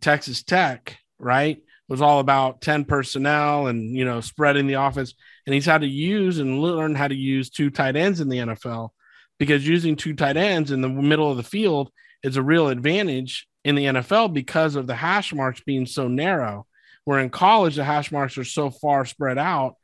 Texas 0.00 0.42
Tech, 0.42 0.98
right, 1.18 1.62
was 1.88 2.00
all 2.00 2.20
about 2.20 2.60
10 2.60 2.84
personnel 2.84 3.66
and, 3.66 3.96
you 3.96 4.04
know, 4.04 4.20
spreading 4.20 4.66
the 4.66 4.74
offense. 4.74 5.14
And 5.46 5.54
he's 5.54 5.66
had 5.66 5.80
to 5.80 5.88
use 5.88 6.38
and 6.38 6.60
learn 6.60 6.94
how 6.94 7.08
to 7.08 7.14
use 7.14 7.50
two 7.50 7.70
tight 7.70 7.96
ends 7.96 8.20
in 8.20 8.28
the 8.28 8.38
NFL 8.38 8.90
because 9.38 9.66
using 9.66 9.96
two 9.96 10.14
tight 10.14 10.36
ends 10.36 10.70
in 10.70 10.82
the 10.82 10.88
middle 10.88 11.30
of 11.30 11.36
the 11.36 11.42
field 11.42 11.90
is 12.22 12.36
a 12.36 12.42
real 12.42 12.68
advantage 12.68 13.48
in 13.64 13.74
the 13.74 13.86
NFL 13.86 14.32
because 14.32 14.76
of 14.76 14.86
the 14.86 14.94
hash 14.94 15.34
marks 15.34 15.60
being 15.60 15.86
so 15.86 16.08
narrow. 16.08 16.66
Where 17.04 17.18
in 17.18 17.30
college, 17.30 17.76
the 17.76 17.84
hash 17.84 18.12
marks 18.12 18.38
are 18.38 18.44
so 18.44 18.70
far 18.70 19.04
spread 19.04 19.38
out, 19.38 19.76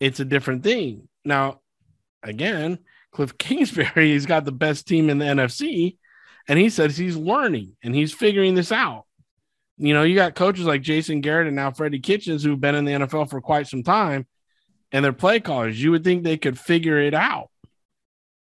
it's 0.00 0.20
a 0.20 0.24
different 0.24 0.64
thing. 0.64 1.08
Now, 1.24 1.60
again, 2.22 2.78
Cliff 3.12 3.38
Kingsbury, 3.38 4.12
he's 4.12 4.26
got 4.26 4.44
the 4.44 4.52
best 4.52 4.86
team 4.86 5.08
in 5.08 5.18
the 5.18 5.24
NFC, 5.24 5.96
and 6.48 6.58
he 6.58 6.68
says 6.68 6.96
he's 6.96 7.16
learning 7.16 7.76
and 7.82 7.94
he's 7.94 8.12
figuring 8.12 8.54
this 8.54 8.72
out. 8.72 9.04
You 9.76 9.94
know, 9.94 10.02
you 10.02 10.14
got 10.14 10.34
coaches 10.34 10.66
like 10.66 10.82
Jason 10.82 11.20
Garrett 11.20 11.48
and 11.48 11.56
now 11.56 11.70
Freddie 11.70 12.00
Kitchens 12.00 12.44
who've 12.44 12.60
been 12.60 12.74
in 12.74 12.84
the 12.84 12.92
NFL 12.92 13.30
for 13.30 13.40
quite 13.40 13.66
some 13.66 13.82
time, 13.82 14.26
and 14.92 15.04
they're 15.04 15.12
play 15.12 15.40
callers. 15.40 15.82
You 15.82 15.90
would 15.90 16.04
think 16.04 16.22
they 16.22 16.36
could 16.36 16.58
figure 16.58 16.98
it 16.98 17.14
out 17.14 17.50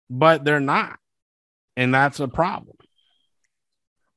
but 0.10 0.44
they're 0.44 0.60
not. 0.60 1.00
And 1.76 1.94
that's 1.94 2.20
a 2.20 2.28
problem. 2.28 2.78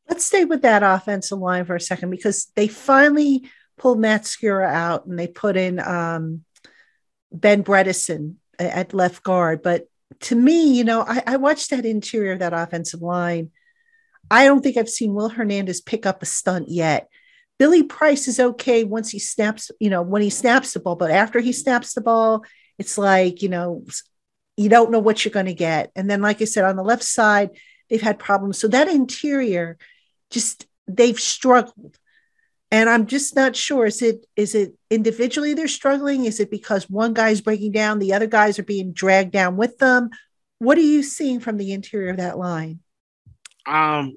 Let's 0.08 0.24
stay 0.24 0.44
with 0.44 0.62
that 0.62 0.82
offensive 0.82 1.38
line 1.38 1.64
for 1.64 1.76
a 1.76 1.80
second 1.80 2.10
because 2.10 2.50
they 2.56 2.68
finally 2.68 3.48
pulled 3.76 4.00
Matt 4.00 4.22
Skura 4.22 4.68
out 4.68 5.06
and 5.06 5.18
they 5.18 5.26
put 5.26 5.56
in 5.56 5.78
um, 5.80 6.44
Ben 7.30 7.62
Bredeson 7.62 8.36
at 8.58 8.94
left 8.94 9.22
guard. 9.22 9.62
But 9.62 9.86
to 10.20 10.34
me, 10.34 10.76
you 10.76 10.84
know, 10.84 11.04
I, 11.06 11.22
I 11.26 11.36
watched 11.36 11.70
that 11.70 11.84
interior 11.84 12.32
of 12.32 12.38
that 12.38 12.54
offensive 12.54 13.02
line. 13.02 13.50
I 14.30 14.44
don't 14.44 14.62
think 14.62 14.76
I've 14.76 14.88
seen 14.88 15.14
Will 15.14 15.28
Hernandez 15.28 15.80
pick 15.80 16.06
up 16.06 16.22
a 16.22 16.26
stunt 16.26 16.68
yet. 16.68 17.08
Billy 17.58 17.82
Price 17.82 18.28
is 18.28 18.38
okay 18.38 18.84
once 18.84 19.10
he 19.10 19.18
snaps, 19.18 19.70
you 19.80 19.90
know, 19.90 20.02
when 20.02 20.22
he 20.22 20.30
snaps 20.30 20.72
the 20.72 20.80
ball, 20.80 20.96
but 20.96 21.10
after 21.10 21.40
he 21.40 21.52
snaps 21.52 21.94
the 21.94 22.00
ball, 22.00 22.44
it's 22.78 22.96
like, 22.96 23.42
you 23.42 23.48
know, 23.48 23.84
you 24.56 24.68
don't 24.68 24.90
know 24.90 25.00
what 25.00 25.24
you're 25.24 25.32
going 25.32 25.46
to 25.46 25.54
get. 25.54 25.90
And 25.96 26.08
then, 26.08 26.20
like 26.20 26.40
I 26.40 26.44
said, 26.44 26.64
on 26.64 26.76
the 26.76 26.84
left 26.84 27.02
side, 27.02 27.50
they've 27.88 28.02
had 28.02 28.18
problems. 28.18 28.58
So 28.58 28.68
that 28.68 28.88
interior, 28.88 29.76
just 30.30 30.66
they've 30.86 31.18
struggled. 31.18 31.98
And 32.70 32.88
I'm 32.88 33.06
just 33.06 33.34
not 33.34 33.56
sure. 33.56 33.86
Is 33.86 34.02
it 34.02 34.26
is 34.36 34.54
it 34.54 34.74
individually 34.90 35.54
they're 35.54 35.68
struggling? 35.68 36.26
Is 36.26 36.38
it 36.38 36.50
because 36.50 36.88
one 36.88 37.14
guy's 37.14 37.40
breaking 37.40 37.72
down, 37.72 37.98
the 37.98 38.12
other 38.12 38.26
guys 38.26 38.58
are 38.58 38.64
being 38.64 38.92
dragged 38.92 39.32
down 39.32 39.56
with 39.56 39.78
them? 39.78 40.10
What 40.58 40.76
are 40.76 40.82
you 40.82 41.02
seeing 41.02 41.40
from 41.40 41.56
the 41.56 41.72
interior 41.72 42.10
of 42.10 42.18
that 42.18 42.36
line? 42.36 42.80
Um, 43.68 44.16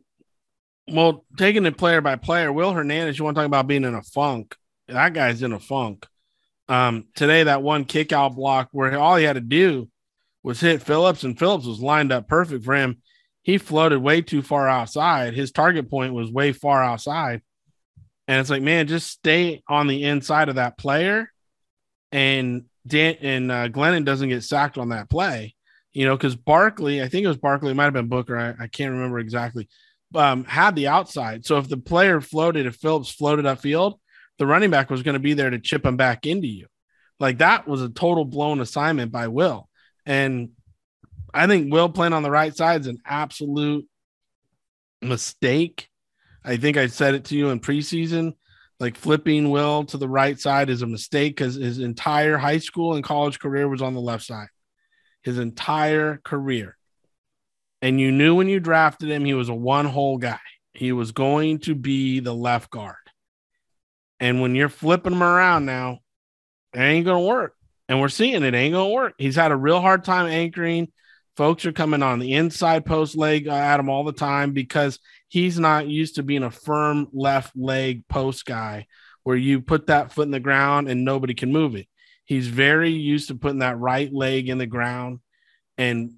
Well, 0.88 1.26
taking 1.38 1.66
it 1.66 1.78
player 1.78 2.02
by 2.02 2.16
player, 2.16 2.52
Will 2.52 2.74
Hernandez, 2.74 3.18
you 3.18 3.24
want 3.26 3.36
to 3.36 3.42
talk 3.42 3.46
about 3.46 3.68
being 3.68 3.84
in 3.84 3.94
a 3.96 4.02
funk? 4.02 4.56
That 4.88 5.14
guy's 5.14 5.42
in 5.42 5.54
a 5.54 5.60
funk. 5.60 6.08
Um, 6.68 7.08
today, 7.16 7.44
that 7.44 7.62
one 7.62 7.86
kick 7.86 8.12
out 8.12 8.36
block 8.36 8.70
where 8.72 8.98
all 8.98 9.16
he 9.16 9.24
had 9.24 9.34
to 9.34 9.42
do 9.42 9.90
was 10.44 10.60
hit 10.60 10.82
Phillips, 10.82 11.24
and 11.24 11.38
Phillips 11.38 11.66
was 11.66 11.80
lined 11.80 12.12
up 12.12 12.28
perfect 12.28 12.66
for 12.66 12.76
him. 12.76 13.02
He 13.44 13.58
floated 13.58 14.00
way 14.00 14.22
too 14.22 14.42
far 14.42 14.68
outside. 14.68 15.34
His 15.34 15.52
target 15.52 15.90
point 15.90 16.14
was 16.14 16.32
way 16.32 16.52
far 16.52 16.84
outside. 16.84 17.42
And 18.28 18.40
it's 18.40 18.50
like, 18.50 18.62
man, 18.62 18.88
just 18.88 19.08
stay 19.08 19.62
on 19.68 19.88
the 19.88 20.04
inside 20.04 20.50
of 20.50 20.56
that 20.56 20.78
player. 20.78 21.32
And 22.12 22.66
Dan 22.86 23.16
and 23.22 23.52
uh, 23.52 23.70
Glennon 23.70 24.06
doesn't 24.06 24.30
get 24.30 24.44
sacked 24.44 24.78
on 24.78 24.90
that 24.90 25.10
play, 25.10 25.56
you 25.94 26.06
know, 26.06 26.16
because 26.16 26.36
Barkley, 26.36 27.02
I 27.02 27.08
think 27.08 27.26
it 27.26 27.28
was 27.28 27.38
Barkley, 27.38 27.72
it 27.72 27.76
might 27.76 27.86
have 27.86 27.94
been 27.94 28.08
Booker. 28.08 28.38
I, 28.38 28.64
I 28.64 28.68
can't 28.68 28.94
remember 28.94 29.20
exactly, 29.20 29.68
um, 30.16 30.44
had 30.46 30.76
the 30.76 30.88
outside. 30.88 31.46
So 31.46 31.58
if 31.58 31.68
the 31.68 31.78
player 31.78 32.22
floated, 32.22 32.66
if 32.66 32.76
Phillips 32.76 33.12
floated 33.12 33.46
upfield, 33.46 34.00
the 34.38 34.48
running 34.48 34.72
back 34.72 34.90
was 34.90 35.04
going 35.04 35.14
to 35.14 35.20
be 35.20 35.34
there 35.34 35.50
to 35.50 35.60
chip 35.60 35.86
him 35.86 35.98
back 35.98 36.26
into 36.26 36.48
you. 36.48 36.68
Like 37.20 37.40
that 37.40 37.68
was 37.68 37.82
a 37.82 37.90
total 37.90 38.26
blown 38.26 38.62
assignment 38.62 39.12
by 39.12 39.28
Will. 39.28 39.70
And 40.06 40.50
I 41.34 41.48
think 41.48 41.72
Will 41.72 41.90
playing 41.90 42.14
on 42.14 42.24
the 42.24 42.32
right 42.32 42.56
side 42.56 42.82
is 42.82 42.88
an 42.88 42.98
absolute 43.06 43.86
mistake. 45.02 45.88
I 46.44 46.58
think 46.58 46.78
I 46.78 46.88
said 46.88 47.14
it 47.14 47.26
to 47.26 47.38
you 47.38 47.50
in 47.50 47.60
preseason. 47.60 48.34
Like 48.80 48.98
flipping 48.98 49.52
Will 49.52 49.84
to 49.86 49.98
the 49.98 50.10
right 50.10 50.40
side 50.40 50.72
is 50.72 50.82
a 50.82 50.88
mistake 50.88 51.36
because 51.36 51.54
his 51.56 51.78
entire 51.78 52.38
high 52.38 52.58
school 52.58 52.96
and 52.96 53.04
college 53.04 53.40
career 53.40 53.68
was 53.68 53.84
on 53.84 53.94
the 53.94 54.02
left 54.02 54.24
side. 54.24 54.48
His 55.24 55.38
entire 55.38 56.18
career. 56.24 56.78
And 57.82 58.00
you 58.00 58.12
knew 58.12 58.36
when 58.36 58.48
you 58.48 58.60
drafted 58.60 59.10
him, 59.10 59.26
he 59.26 59.34
was 59.34 59.50
a 59.50 59.54
one 59.54 59.86
hole 59.86 60.18
guy. 60.18 60.40
He 60.74 60.92
was 60.92 61.12
going 61.12 61.60
to 61.60 61.76
be 61.76 62.20
the 62.20 62.34
left 62.34 62.70
guard. 62.70 62.96
And 64.20 64.42
when 64.42 64.56
you're 64.56 64.70
flipping 64.70 65.14
him 65.14 65.24
around 65.24 65.66
now, 65.66 66.00
it 66.74 66.80
ain't 66.80 67.06
going 67.06 67.24
to 67.24 67.28
work. 67.28 67.56
And 67.90 68.00
we're 68.00 68.10
seeing 68.10 68.44
it 68.44 68.54
ain't 68.54 68.74
going 68.74 68.90
to 68.90 68.94
work. 68.94 69.16
He's 69.18 69.36
had 69.36 69.52
a 69.52 69.58
real 69.58 69.82
hard 69.82 70.04
time 70.04 70.28
anchoring. 70.28 70.92
Folks 71.36 71.66
are 71.66 71.72
coming 71.72 72.04
on 72.04 72.20
the 72.20 72.34
inside 72.34 72.86
post 72.86 73.18
leg 73.18 73.48
uh, 73.48 73.54
at 73.54 73.80
him 73.80 73.90
all 73.90 74.04
the 74.04 74.14
time 74.14 74.54
because 74.54 75.00
he's 75.28 75.58
not 75.58 75.88
used 75.88 76.16
to 76.16 76.24
being 76.24 76.44
a 76.44 76.52
firm 76.52 77.08
left 77.14 77.56
leg 77.56 78.08
post 78.08 78.46
guy 78.46 78.86
where 79.24 79.36
you 79.36 79.62
put 79.62 79.88
that 79.88 80.12
foot 80.12 80.26
in 80.26 80.32
the 80.32 80.40
ground 80.40 80.88
and 80.88 81.04
nobody 81.04 81.34
can 81.34 81.52
move 81.52 81.76
it. 81.76 81.88
He's 82.32 82.48
very 82.48 82.92
used 82.92 83.28
to 83.28 83.36
putting 83.36 83.60
that 83.60 83.78
right 83.78 84.10
leg 84.14 84.48
in 84.48 84.58
the 84.58 84.66
ground 84.66 85.20
and, 85.78 86.14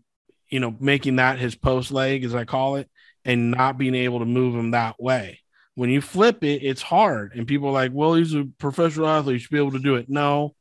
you 0.48 0.60
know, 0.60 0.76
making 0.80 1.16
that 1.16 1.40
his 1.40 1.56
post 1.56 1.92
leg, 1.92 2.24
as 2.24 2.36
I 2.36 2.46
call 2.46 2.76
it, 2.76 2.88
and 3.26 3.50
not 3.50 3.80
being 3.80 3.96
able 3.96 4.20
to 4.20 4.26
move 4.26 4.54
him 4.54 4.70
that 4.72 5.02
way. 5.02 5.40
When 5.74 5.90
you 5.90 6.02
flip 6.02 6.44
it, 6.44 6.62
it's 6.62 6.84
hard. 6.84 7.34
And 7.34 7.48
people 7.48 7.70
are 7.70 7.72
like, 7.72 7.94
well, 7.96 8.14
he's 8.14 8.36
a 8.36 8.48
professional 8.60 9.08
athlete. 9.08 9.34
You 9.34 9.40
should 9.40 9.50
be 9.50 9.58
able 9.58 9.72
to 9.72 9.80
do 9.80 9.96
it. 9.96 10.08
No, 10.08 10.54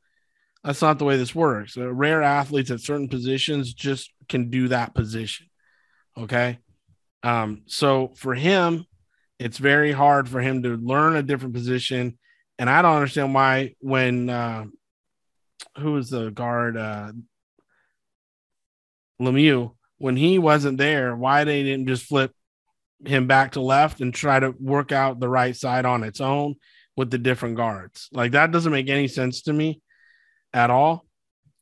that's 0.64 0.80
not 0.80 0.98
the 0.98 1.04
way 1.04 1.18
this 1.18 1.34
works. 1.34 1.76
Uh, 1.76 1.92
rare 1.92 2.22
athletes 2.22 2.70
at 2.70 2.80
certain 2.80 3.10
positions 3.10 3.74
just 3.74 4.10
can 4.30 4.48
do 4.48 4.68
that 4.68 4.94
position. 4.94 5.48
Okay. 6.16 6.60
Um, 7.22 7.64
so 7.66 8.14
for 8.16 8.34
him, 8.34 8.86
it's 9.38 9.58
very 9.58 9.92
hard 9.92 10.30
for 10.30 10.40
him 10.40 10.62
to 10.62 10.78
learn 10.78 11.14
a 11.14 11.22
different 11.22 11.52
position. 11.52 12.18
And 12.58 12.70
I 12.70 12.80
don't 12.80 12.96
understand 12.96 13.34
why 13.34 13.74
when 13.80 14.30
uh, 14.30 14.64
who 15.78 15.92
was 15.92 16.10
the 16.10 16.30
guard 16.30 16.76
uh, 16.76 17.12
Lemieux 19.20 19.72
when 19.98 20.16
he 20.16 20.38
wasn't 20.38 20.78
there, 20.78 21.14
why 21.14 21.44
they 21.44 21.62
didn't 21.62 21.86
just 21.86 22.04
flip 22.04 22.32
him 23.04 23.26
back 23.26 23.52
to 23.52 23.60
left 23.60 24.00
and 24.00 24.12
try 24.12 24.38
to 24.38 24.54
work 24.58 24.92
out 24.92 25.20
the 25.20 25.28
right 25.28 25.56
side 25.56 25.84
on 25.84 26.02
its 26.02 26.20
own 26.20 26.54
with 26.96 27.10
the 27.10 27.18
different 27.18 27.56
guards. 27.56 28.08
Like 28.12 28.32
that 28.32 28.50
doesn't 28.50 28.72
make 28.72 28.88
any 28.88 29.08
sense 29.08 29.42
to 29.42 29.52
me 29.52 29.80
at 30.52 30.70
all. 30.70 31.06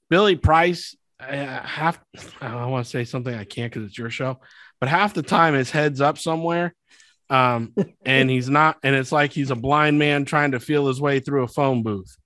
Billy 0.08 0.36
Price, 0.36 0.96
I 1.20 1.36
have 1.36 2.00
I 2.40 2.66
want 2.66 2.84
to 2.84 2.90
say 2.90 3.04
something 3.04 3.34
I 3.34 3.44
can't 3.44 3.72
because 3.72 3.88
it's 3.88 3.98
your 3.98 4.10
show, 4.10 4.40
but 4.80 4.88
half 4.88 5.14
the 5.14 5.22
time 5.22 5.54
his 5.54 5.70
head's 5.70 6.00
up 6.00 6.18
somewhere. 6.18 6.74
Um, 7.28 7.74
and 8.04 8.28
he's 8.28 8.48
not, 8.48 8.78
and 8.82 8.96
it's 8.96 9.12
like 9.12 9.32
he's 9.32 9.50
a 9.50 9.56
blind 9.56 9.98
man 9.98 10.24
trying 10.24 10.52
to 10.52 10.60
feel 10.60 10.88
his 10.88 11.00
way 11.00 11.20
through 11.20 11.44
a 11.44 11.48
phone 11.48 11.82
booth. 11.82 12.16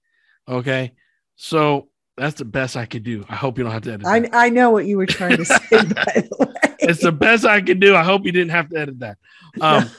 Okay. 0.49 0.93
So 1.37 1.89
that's 2.17 2.39
the 2.39 2.45
best 2.45 2.77
I 2.77 2.87
could 2.87 3.03
do. 3.03 3.25
I 3.29 3.35
hope 3.35 3.59
you 3.59 3.65
don't 3.65 3.73
have 3.73 3.83
to 3.83 3.93
edit. 3.93 4.07
I, 4.07 4.29
I 4.33 4.49
know 4.51 4.71
what 4.71 4.87
you 4.87 4.97
were 4.97 5.07
trying 5.07 5.37
to 5.39 5.45
say, 5.45 5.59
by 5.71 5.83
the. 5.83 6.75
It's 6.79 7.03
the 7.03 7.13
best 7.13 7.45
I 7.45 7.61
could 7.61 7.81
do. 7.81 7.97
I 7.97 8.05
hope 8.05 8.25
you 8.25 8.33
didn't 8.33 8.51
have 8.51 8.69
to 8.71 8.77
edit 8.77 9.01
that. 9.01 9.19
Um, 9.61 9.91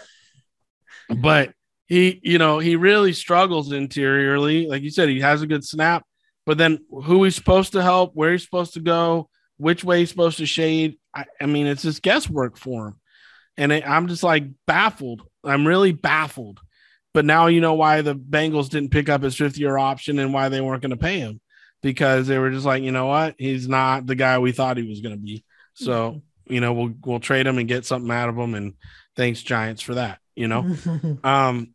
but 1.18 1.54
he, 1.88 2.20
you 2.24 2.38
know, 2.38 2.60
he 2.60 2.76
really 2.76 3.14
struggles 3.14 3.72
interiorly. 3.72 4.68
Like 4.68 4.84
you 4.84 4.92
said, 4.92 5.10
he 5.10 5.20
has 5.22 5.42
a 5.42 5.48
good 5.48 5.64
snap, 5.64 6.04
but 6.46 6.58
then 6.58 6.80
who 6.90 7.24
he's 7.24 7.36
supposed 7.36 7.74
to 7.74 7.84
help, 7.84 8.12
where 8.14 8.32
he's 8.32 8.44
supposed 8.44 8.74
to 8.74 8.80
go, 8.80 9.30
which 9.58 9.84
way 9.84 10.00
he's 10.00 10.10
supposed 10.10 10.38
to 10.38 10.46
shade. 10.46 10.98
I, 11.14 11.26
I 11.42 11.46
mean, 11.48 11.68
it's 11.68 11.84
just 11.84 12.02
guesswork 12.02 12.58
for 12.58 12.90
him. 12.90 13.00
And 13.58 13.72
it, 13.72 13.88
I'm 13.88 14.08
just 14.08 14.24
like 14.24 14.46
baffled. 14.68 15.24
I'm 15.44 15.68
really 15.68 15.92
baffled. 15.92 16.60
But 17.16 17.24
now 17.24 17.48
you 17.48 17.62
know 17.62 17.76
why 17.76 18.02
the 18.02 18.14
Bengals 18.14 18.70
didn't 18.70 18.92
pick 18.92 19.08
up 19.08 19.24
his 19.24 19.38
fifth 19.38 19.58
year 19.58 19.78
option 19.78 20.20
and 20.20 20.34
why 20.34 20.50
they 20.50 20.60
weren't 20.60 20.82
going 20.82 20.90
to 20.90 20.98
pay 20.98 21.20
him 21.20 21.40
because 21.82 22.28
they 22.28 22.38
were 22.38 22.52
just 22.52 22.66
like, 22.66 22.84
you 22.84 22.92
know 22.92 23.06
what? 23.06 23.36
He's 23.38 23.70
not 23.70 24.06
the 24.06 24.16
guy 24.16 24.38
we 24.38 24.52
thought 24.52 24.76
he 24.76 24.86
was 24.86 25.00
going 25.00 25.16
to 25.16 25.22
be. 25.22 25.46
So, 25.76 26.12
mm-hmm. 26.12 26.54
you 26.54 26.60
know, 26.60 26.74
we'll, 26.74 26.94
we'll 27.06 27.20
trade 27.22 27.48
him 27.48 27.58
and 27.58 27.70
get 27.70 27.86
something 27.86 28.12
out 28.12 28.28
of 28.28 28.38
him. 28.38 28.54
And 28.54 28.74
thanks, 29.16 29.42
Giants, 29.44 29.82
for 29.82 29.94
that, 29.94 30.20
you 30.36 30.50
know? 30.50 30.76
um, 31.24 31.74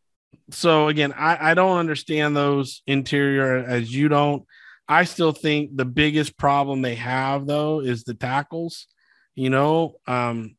so 0.51 0.89
again, 0.89 1.15
I, 1.17 1.53
I 1.53 1.55
don't 1.55 1.79
understand 1.79 2.37
those 2.37 2.83
interior 2.87 3.57
as 3.57 3.95
you 3.95 4.09
don't. 4.11 4.45
I 4.89 5.05
still 5.05 5.33
think 5.33 5.75
the 5.75 5.87
biggest 5.87 6.37
problem 6.37 6.83
they 6.83 6.97
have 6.97 7.47
though 7.47 7.81
is 7.81 8.05
the 8.05 8.13
tackles. 8.13 8.89
You 9.35 9.49
know, 9.49 9.95
um, 10.07 10.57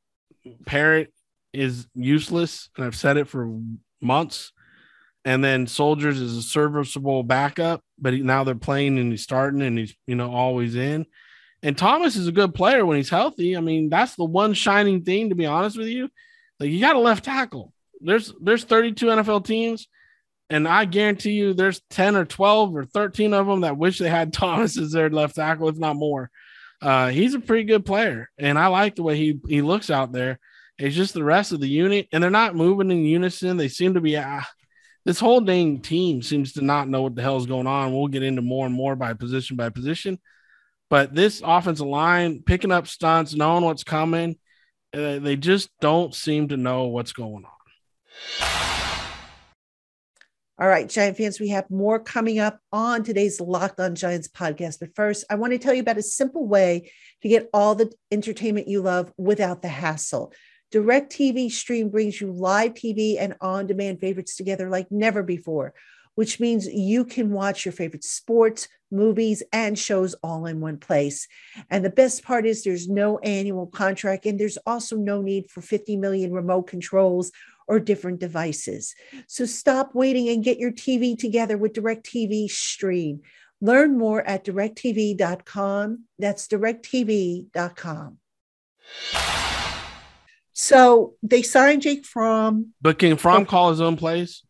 Parrott 0.65 1.13
is 1.53 1.85
useless, 1.93 2.71
and 2.75 2.87
I've 2.87 2.95
said 2.95 3.17
it 3.17 3.27
for 3.27 3.59
months. 4.01 4.51
And 5.23 5.43
then 5.43 5.67
Soldiers 5.67 6.19
is 6.19 6.35
a 6.35 6.41
serviceable 6.41 7.23
backup, 7.23 7.83
but 7.99 8.13
he, 8.13 8.21
now 8.21 8.43
they're 8.43 8.55
playing 8.55 8.97
and 8.97 9.11
he's 9.11 9.21
starting 9.21 9.61
and 9.61 9.77
he's 9.77 9.95
you 10.07 10.15
know 10.15 10.31
always 10.31 10.75
in. 10.75 11.05
And 11.63 11.77
Thomas 11.77 12.15
is 12.15 12.27
a 12.27 12.31
good 12.31 12.55
player 12.55 12.85
when 12.85 12.97
he's 12.97 13.09
healthy. 13.09 13.55
I 13.55 13.59
mean, 13.59 13.89
that's 13.89 14.15
the 14.15 14.25
one 14.25 14.53
shining 14.53 15.03
thing, 15.03 15.29
to 15.29 15.35
be 15.35 15.45
honest 15.45 15.77
with 15.77 15.87
you. 15.87 16.09
Like 16.59 16.71
you 16.71 16.79
got 16.79 16.95
a 16.95 16.99
left 16.99 17.25
tackle. 17.25 17.73
There's 17.99 18.33
there's 18.41 18.63
32 18.63 19.05
NFL 19.05 19.45
teams 19.45 19.87
and 20.51 20.67
I 20.67 20.83
guarantee 20.83 21.31
you 21.31 21.53
there's 21.53 21.81
10 21.91 22.17
or 22.17 22.25
12 22.25 22.75
or 22.75 22.83
13 22.83 23.33
of 23.33 23.47
them 23.47 23.61
that 23.61 23.77
wish 23.77 23.97
they 23.97 24.09
had 24.09 24.33
Thomas 24.33 24.77
as 24.77 24.91
their 24.91 25.09
left 25.09 25.35
tackle, 25.35 25.69
if 25.69 25.77
not 25.77 25.95
more. 25.95 26.29
Uh, 26.81 27.07
he's 27.07 27.33
a 27.33 27.39
pretty 27.39 27.63
good 27.63 27.85
player, 27.85 28.29
and 28.37 28.57
I 28.57 28.67
like 28.67 28.95
the 28.95 29.03
way 29.03 29.15
he 29.15 29.39
he 29.47 29.61
looks 29.61 29.91
out 29.91 30.11
there. 30.11 30.39
It's 30.79 30.95
just 30.95 31.13
the 31.13 31.23
rest 31.23 31.51
of 31.51 31.59
the 31.59 31.69
unit, 31.69 32.07
and 32.11 32.23
they're 32.23 32.31
not 32.31 32.55
moving 32.55 32.89
in 32.89 33.05
unison. 33.05 33.57
They 33.57 33.67
seem 33.67 33.93
to 33.93 34.01
be. 34.01 34.17
Uh, 34.17 34.41
this 35.05 35.19
whole 35.19 35.41
dang 35.41 35.81
team 35.81 36.21
seems 36.21 36.53
to 36.53 36.61
not 36.61 36.87
know 36.87 37.03
what 37.03 37.15
the 37.15 37.21
hell 37.21 37.37
is 37.37 37.45
going 37.45 37.67
on. 37.67 37.93
We'll 37.93 38.07
get 38.07 38.23
into 38.23 38.41
more 38.41 38.65
and 38.65 38.75
more 38.75 38.95
by 38.95 39.13
position 39.13 39.57
by 39.57 39.69
position, 39.69 40.19
but 40.89 41.15
this 41.15 41.41
offensive 41.43 41.87
line 41.87 42.43
picking 42.43 42.71
up 42.71 42.87
stunts, 42.87 43.33
knowing 43.33 43.63
what's 43.63 43.83
coming, 43.83 44.37
uh, 44.93 45.19
they 45.19 45.35
just 45.35 45.69
don't 45.79 46.13
seem 46.13 46.49
to 46.49 46.57
know 46.57 46.87
what's 46.87 47.13
going 47.13 47.45
on. 47.45 47.51
All 50.61 50.67
right, 50.67 50.87
Giant 50.87 51.17
fans, 51.17 51.39
we 51.39 51.49
have 51.49 51.67
more 51.71 51.97
coming 51.97 52.37
up 52.37 52.59
on 52.71 53.03
today's 53.03 53.41
Locked 53.41 53.79
on 53.79 53.95
Giants 53.95 54.27
podcast. 54.27 54.79
But 54.79 54.93
first, 54.95 55.25
I 55.27 55.33
want 55.33 55.53
to 55.53 55.57
tell 55.57 55.73
you 55.73 55.81
about 55.81 55.97
a 55.97 56.03
simple 56.03 56.47
way 56.47 56.91
to 57.23 57.27
get 57.27 57.49
all 57.51 57.73
the 57.73 57.91
entertainment 58.11 58.67
you 58.67 58.81
love 58.81 59.11
without 59.17 59.63
the 59.63 59.69
hassle. 59.69 60.33
DirecTV 60.71 61.51
Stream 61.51 61.89
brings 61.89 62.21
you 62.21 62.31
live 62.31 62.73
TV 62.73 63.17
and 63.19 63.35
on 63.41 63.67
demand 63.67 63.99
favorites 63.99 64.35
together 64.35 64.69
like 64.69 64.89
never 64.89 65.21
before, 65.21 65.73
which 66.15 66.39
means 66.39 66.67
you 66.67 67.03
can 67.03 67.31
watch 67.31 67.65
your 67.65 67.73
favorite 67.73 68.03
sports, 68.03 68.67
movies, 68.89 69.43
and 69.51 69.77
shows 69.77 70.13
all 70.23 70.45
in 70.45 70.61
one 70.61 70.77
place. 70.77 71.27
And 71.69 71.83
the 71.83 71.89
best 71.89 72.23
part 72.23 72.45
is 72.45 72.63
there's 72.63 72.87
no 72.87 73.17
annual 73.19 73.67
contract, 73.67 74.25
and 74.25 74.39
there's 74.39 74.57
also 74.65 74.95
no 74.95 75.21
need 75.21 75.49
for 75.49 75.61
50 75.61 75.97
million 75.97 76.31
remote 76.31 76.67
controls 76.67 77.31
or 77.67 77.79
different 77.79 78.19
devices. 78.19 78.95
So 79.27 79.45
stop 79.45 79.93
waiting 79.93 80.29
and 80.29 80.43
get 80.43 80.57
your 80.57 80.71
TV 80.71 81.17
together 81.17 81.57
with 81.57 81.73
DirecTV 81.73 82.49
Stream. 82.49 83.21
Learn 83.61 83.97
more 83.97 84.27
at 84.27 84.43
directv.com. 84.43 86.05
That's 86.17 86.47
directv.com. 86.47 88.17
So 90.61 91.15
they 91.23 91.41
signed 91.41 91.81
Jake 91.81 92.05
Fromm. 92.05 92.73
But 92.79 92.99
can 92.99 93.17
Fromm 93.17 93.47
call 93.47 93.71
his 93.71 93.81
own 93.81 93.97
plays? 93.97 94.43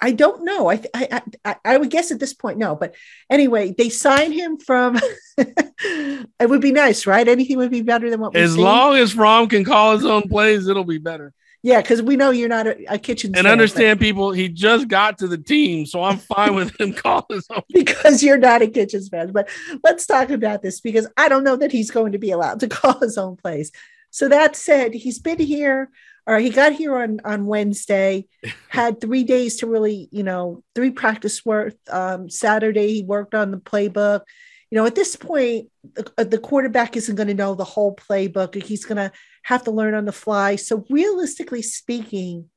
I 0.00 0.10
don't 0.10 0.44
know. 0.44 0.68
I, 0.68 0.82
I 0.92 1.22
I 1.44 1.56
I 1.64 1.76
would 1.76 1.90
guess 1.90 2.10
at 2.10 2.18
this 2.18 2.34
point 2.34 2.58
no, 2.58 2.74
but 2.74 2.96
anyway, 3.30 3.72
they 3.72 3.88
signed 3.88 4.34
him 4.34 4.58
from. 4.58 4.98
it 5.38 6.50
would 6.50 6.60
be 6.60 6.72
nice, 6.72 7.06
right? 7.06 7.28
Anything 7.28 7.58
would 7.58 7.70
be 7.70 7.82
better 7.82 8.10
than 8.10 8.18
what. 8.18 8.34
As 8.34 8.58
long 8.58 8.96
as 8.96 9.12
Fromm 9.12 9.48
can 9.48 9.64
call 9.64 9.92
his 9.92 10.04
own 10.04 10.28
plays, 10.28 10.66
it'll 10.66 10.82
be 10.82 10.98
better 10.98 11.32
Yeah, 11.62 11.82
because 11.82 12.02
we 12.02 12.16
know 12.16 12.30
you're 12.30 12.48
not 12.48 12.66
a, 12.66 12.94
a 12.94 12.98
kitchen 12.98 13.36
and 13.36 13.46
understand 13.46 14.00
people. 14.00 14.32
He 14.32 14.48
just 14.48 14.88
got 14.88 15.18
to 15.18 15.28
the 15.28 15.38
team, 15.38 15.86
so 15.86 16.02
I'm 16.02 16.18
fine 16.18 16.56
with 16.56 16.80
him 16.80 16.92
calling 17.04 17.26
his 17.30 17.46
own. 17.48 17.62
because 17.72 18.24
you're 18.24 18.38
not 18.38 18.60
a 18.60 18.66
kitchens 18.66 19.08
fan. 19.08 19.30
But 19.30 19.48
let's 19.84 20.04
talk 20.04 20.30
about 20.30 20.62
this 20.62 20.80
because 20.80 21.06
I 21.16 21.28
don't 21.28 21.44
know 21.44 21.54
that 21.54 21.70
he's 21.70 21.92
going 21.92 22.10
to 22.10 22.18
be 22.18 22.32
allowed 22.32 22.58
to 22.58 22.66
call 22.78 22.98
his 22.98 23.16
own 23.16 23.36
plays. 23.36 23.70
So 24.10 24.28
that 24.28 24.56
said, 24.56 24.94
he's 24.94 25.18
been 25.18 25.38
here 25.38 25.90
or 26.28 26.38
he 26.38 26.50
got 26.50 26.72
here 26.72 26.96
on 26.96 27.20
on 27.24 27.46
Wednesday, 27.46 28.26
had 28.68 29.00
three 29.00 29.24
days 29.24 29.56
to 29.56 29.66
really, 29.66 30.08
you 30.12 30.22
know, 30.22 30.62
three 30.74 30.90
practice 30.90 31.44
worth. 31.44 31.76
Um, 31.90 32.28
Saturday 32.28 32.92
he 32.92 33.02
worked 33.02 33.34
on 33.34 33.50
the 33.50 33.56
playbook. 33.56 34.20
You 34.70 34.76
know, 34.76 34.84
at 34.84 34.94
this 34.94 35.16
point, 35.16 35.68
the, 35.94 36.26
the 36.26 36.38
quarterback 36.38 36.94
isn't 36.98 37.16
going 37.16 37.28
to 37.28 37.34
know 37.34 37.54
the 37.54 37.64
whole 37.64 37.96
playbook. 37.96 38.62
He's 38.62 38.84
going 38.84 38.98
to 38.98 39.10
have 39.44 39.64
to 39.64 39.70
learn 39.70 39.94
on 39.94 40.04
the 40.04 40.12
fly. 40.12 40.56
So 40.56 40.84
realistically 40.90 41.62
speaking, 41.62 42.50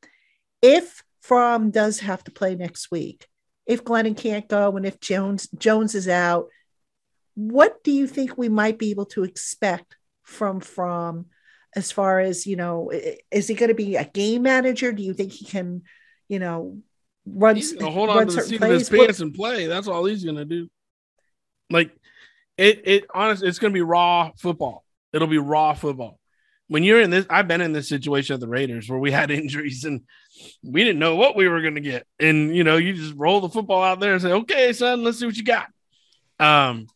if 0.62 1.04
Fromm 1.22 1.72
does 1.72 2.00
have 2.00 2.22
to 2.26 2.32
play 2.32 2.56
next 2.56 2.92
week, 2.92 3.26
if 3.66 3.86
Glennon 3.86 4.18
can't 4.18 4.50
go, 4.50 4.76
and 4.76 4.86
if 4.86 5.00
Jones 5.00 5.48
Jones 5.58 5.96
is 5.96 6.10
out, 6.10 6.50
what 7.36 7.82
do 7.86 7.92
you 7.92 8.08
think 8.08 8.38
we 8.38 8.50
might 8.50 8.78
be 8.78 8.92
able 8.92 9.06
to 9.06 9.24
expect 9.24 9.96
from 10.24 10.60
Fromm? 10.60 11.28
As 11.76 11.92
far 11.92 12.20
as 12.20 12.46
you 12.46 12.56
know 12.56 12.92
is 13.32 13.48
he 13.48 13.54
going 13.54 13.70
to 13.70 13.76
be 13.76 13.96
a 13.96 14.06
game 14.06 14.44
manager? 14.44 14.92
Do 14.92 15.04
you 15.04 15.14
think 15.14 15.32
he 15.32 15.46
can 15.46 15.84
you 16.28 16.40
know 16.40 16.78
run 17.26 17.62
hold 17.80 18.10
on 18.10 18.28
to 18.28 18.36
the 18.36 18.42
seat 18.42 18.62
of 18.62 18.70
his 18.70 18.90
pants 18.90 19.20
and 19.20 19.34
play. 19.34 19.68
That's 19.68 19.88
all 19.88 20.06
he's 20.06 20.24
going 20.24 20.38
to 20.38 20.46
do. 20.46 20.70
Like 21.70 21.92
it 22.58 22.82
it 22.86 23.06
honestly 23.14 23.48
it's 23.48 23.60
going 23.60 23.72
to 23.72 23.78
be 23.78 23.82
raw 23.82 24.32
football. 24.38 24.84
It'll 25.14 25.28
be 25.28 25.38
raw 25.38 25.74
football. 25.74 26.20
When 26.68 26.84
you're 26.84 27.02
in 27.02 27.10
this 27.10 27.26
i've 27.30 27.48
been 27.48 27.62
in 27.62 27.74
this 27.74 27.90
situation 27.90 28.34
at 28.34 28.40
the 28.40 28.48
raiders 28.48 28.90
where 28.90 29.00
we 29.00 29.12
had 29.12 29.30
injuries 29.32 29.84
and 29.84 30.02
we 30.64 30.84
didn't 30.84 31.00
know 31.00 31.16
what 31.16 31.36
we 31.36 31.48
were 31.48 31.62
going 31.62 31.76
to 31.76 31.82
get. 31.82 32.06
And 32.20 32.56
you 32.56 32.64
know 32.64 32.78
you 32.78 32.94
just 32.94 33.16
roll 33.16 33.42
the 33.42 33.50
football 33.50 33.84
out 33.84 34.00
there 34.00 34.14
and 34.14 34.22
say 34.22 34.32
okay 34.32 34.74
son 34.74 35.04
let's 35.04 35.20
see 35.20 35.26
what 35.26 35.38
you 35.38 35.44
got. 35.44 35.68
Um 36.40 36.88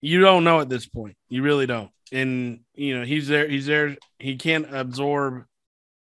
you 0.00 0.20
don't 0.20 0.44
know 0.44 0.60
at 0.60 0.68
this 0.68 0.86
point. 0.86 1.16
You 1.28 1.42
really 1.42 1.66
don't 1.66 1.90
and 2.12 2.60
you 2.74 2.98
know 2.98 3.04
he's 3.04 3.28
there 3.28 3.48
he's 3.48 3.66
there 3.66 3.96
he 4.18 4.36
can't 4.36 4.66
absorb 4.74 5.44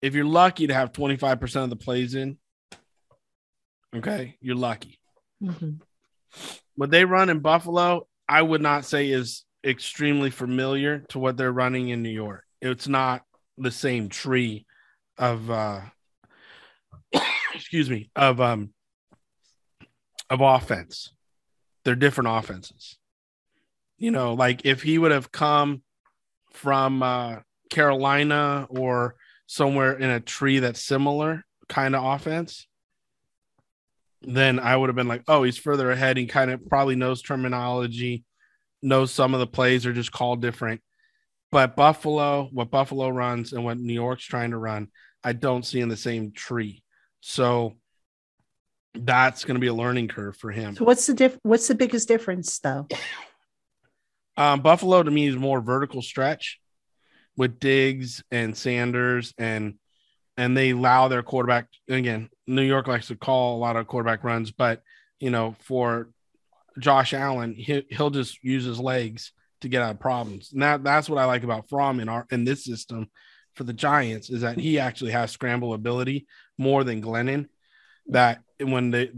if 0.01 0.15
you're 0.15 0.25
lucky 0.25 0.67
to 0.67 0.73
have 0.73 0.91
25% 0.91 1.63
of 1.63 1.69
the 1.69 1.75
plays 1.75 2.15
in 2.15 2.37
okay 3.95 4.37
you're 4.41 4.55
lucky. 4.55 4.99
Mm-hmm. 5.43 5.71
what 6.75 6.91
they 6.91 7.03
run 7.03 7.29
in 7.29 7.39
buffalo 7.39 8.07
i 8.29 8.41
would 8.41 8.61
not 8.61 8.85
say 8.85 9.09
is 9.09 9.43
extremely 9.63 10.29
familiar 10.29 10.99
to 11.09 11.19
what 11.19 11.37
they're 11.37 11.51
running 11.51 11.89
in 11.89 12.01
new 12.01 12.09
york. 12.09 12.43
It's 12.61 12.87
not 12.87 13.23
the 13.57 13.71
same 13.71 14.09
tree 14.09 14.65
of 15.17 15.49
uh 15.49 15.81
excuse 17.53 17.89
me 17.89 18.09
of 18.15 18.41
um 18.41 18.73
of 20.29 20.41
offense. 20.41 21.11
They're 21.83 21.95
different 21.95 22.29
offenses 22.31 22.97
you 24.01 24.09
know, 24.09 24.33
like 24.33 24.65
if 24.65 24.81
he 24.81 24.97
would 24.97 25.11
have 25.11 25.31
come 25.31 25.83
from 26.53 27.03
uh, 27.03 27.35
Carolina 27.69 28.65
or 28.67 29.15
somewhere 29.45 29.93
in 29.93 30.09
a 30.09 30.19
tree 30.19 30.57
that's 30.57 30.83
similar 30.83 31.45
kind 31.69 31.95
of 31.95 32.03
offense, 32.03 32.65
then 34.23 34.59
I 34.59 34.75
would 34.75 34.89
have 34.89 34.95
been 34.95 35.07
like, 35.07 35.21
oh, 35.27 35.43
he's 35.43 35.59
further 35.59 35.91
ahead. 35.91 36.17
He 36.17 36.25
kind 36.25 36.49
of 36.49 36.67
probably 36.67 36.95
knows 36.95 37.21
terminology, 37.21 38.23
knows 38.81 39.11
some 39.11 39.35
of 39.35 39.39
the 39.39 39.45
plays 39.45 39.85
are 39.85 39.93
just 39.93 40.11
called 40.11 40.41
different. 40.41 40.81
But 41.51 41.75
Buffalo, 41.75 42.49
what 42.51 42.71
Buffalo 42.71 43.07
runs 43.07 43.53
and 43.53 43.63
what 43.63 43.77
New 43.77 43.93
York's 43.93 44.25
trying 44.25 44.49
to 44.49 44.57
run, 44.57 44.87
I 45.23 45.33
don't 45.33 45.65
see 45.65 45.79
in 45.79 45.89
the 45.89 45.97
same 45.97 46.31
tree. 46.31 46.81
So 47.19 47.75
that's 48.95 49.45
going 49.45 49.55
to 49.55 49.61
be 49.61 49.67
a 49.67 49.73
learning 49.75 50.07
curve 50.07 50.37
for 50.37 50.49
him. 50.49 50.75
So 50.75 50.85
what's 50.85 51.05
the 51.05 51.13
diff- 51.13 51.37
what's 51.43 51.67
the 51.67 51.75
biggest 51.75 52.07
difference 52.07 52.57
though? 52.57 52.87
Um, 54.37 54.61
Buffalo 54.61 55.03
to 55.03 55.11
me 55.11 55.27
is 55.27 55.35
more 55.35 55.61
vertical 55.61 56.01
stretch 56.01 56.59
with 57.37 57.59
Diggs 57.59 58.23
and 58.31 58.55
Sanders 58.55 59.33
and 59.37 59.75
and 60.37 60.55
they 60.55 60.71
allow 60.71 61.07
their 61.07 61.23
quarterback 61.23 61.67
again. 61.89 62.29
New 62.47 62.63
York 62.63 62.87
likes 62.87 63.07
to 63.07 63.15
call 63.15 63.57
a 63.57 63.59
lot 63.59 63.75
of 63.75 63.87
quarterback 63.87 64.23
runs, 64.23 64.51
but 64.51 64.81
you 65.19 65.29
know, 65.29 65.55
for 65.59 66.09
Josh 66.79 67.13
Allen, 67.13 67.53
he, 67.53 67.85
he'll 67.89 68.09
just 68.09 68.43
use 68.43 68.63
his 68.63 68.79
legs 68.79 69.33
to 69.61 69.69
get 69.69 69.83
out 69.83 69.91
of 69.91 69.99
problems. 69.99 70.51
And 70.53 70.63
that, 70.63 70.83
that's 70.83 71.09
what 71.09 71.19
I 71.19 71.25
like 71.25 71.43
about 71.43 71.69
Fromm 71.69 71.99
in 71.99 72.09
our 72.09 72.25
in 72.31 72.43
this 72.43 72.63
system 72.63 73.09
for 73.55 73.63
the 73.63 73.73
Giants 73.73 74.29
is 74.29 74.41
that 74.41 74.57
he 74.57 74.79
actually 74.79 75.11
has 75.11 75.31
scramble 75.31 75.73
ability 75.73 76.25
more 76.57 76.83
than 76.83 77.01
Glennon. 77.01 77.47
That 78.07 78.41
when 78.59 78.91
the 78.91 79.11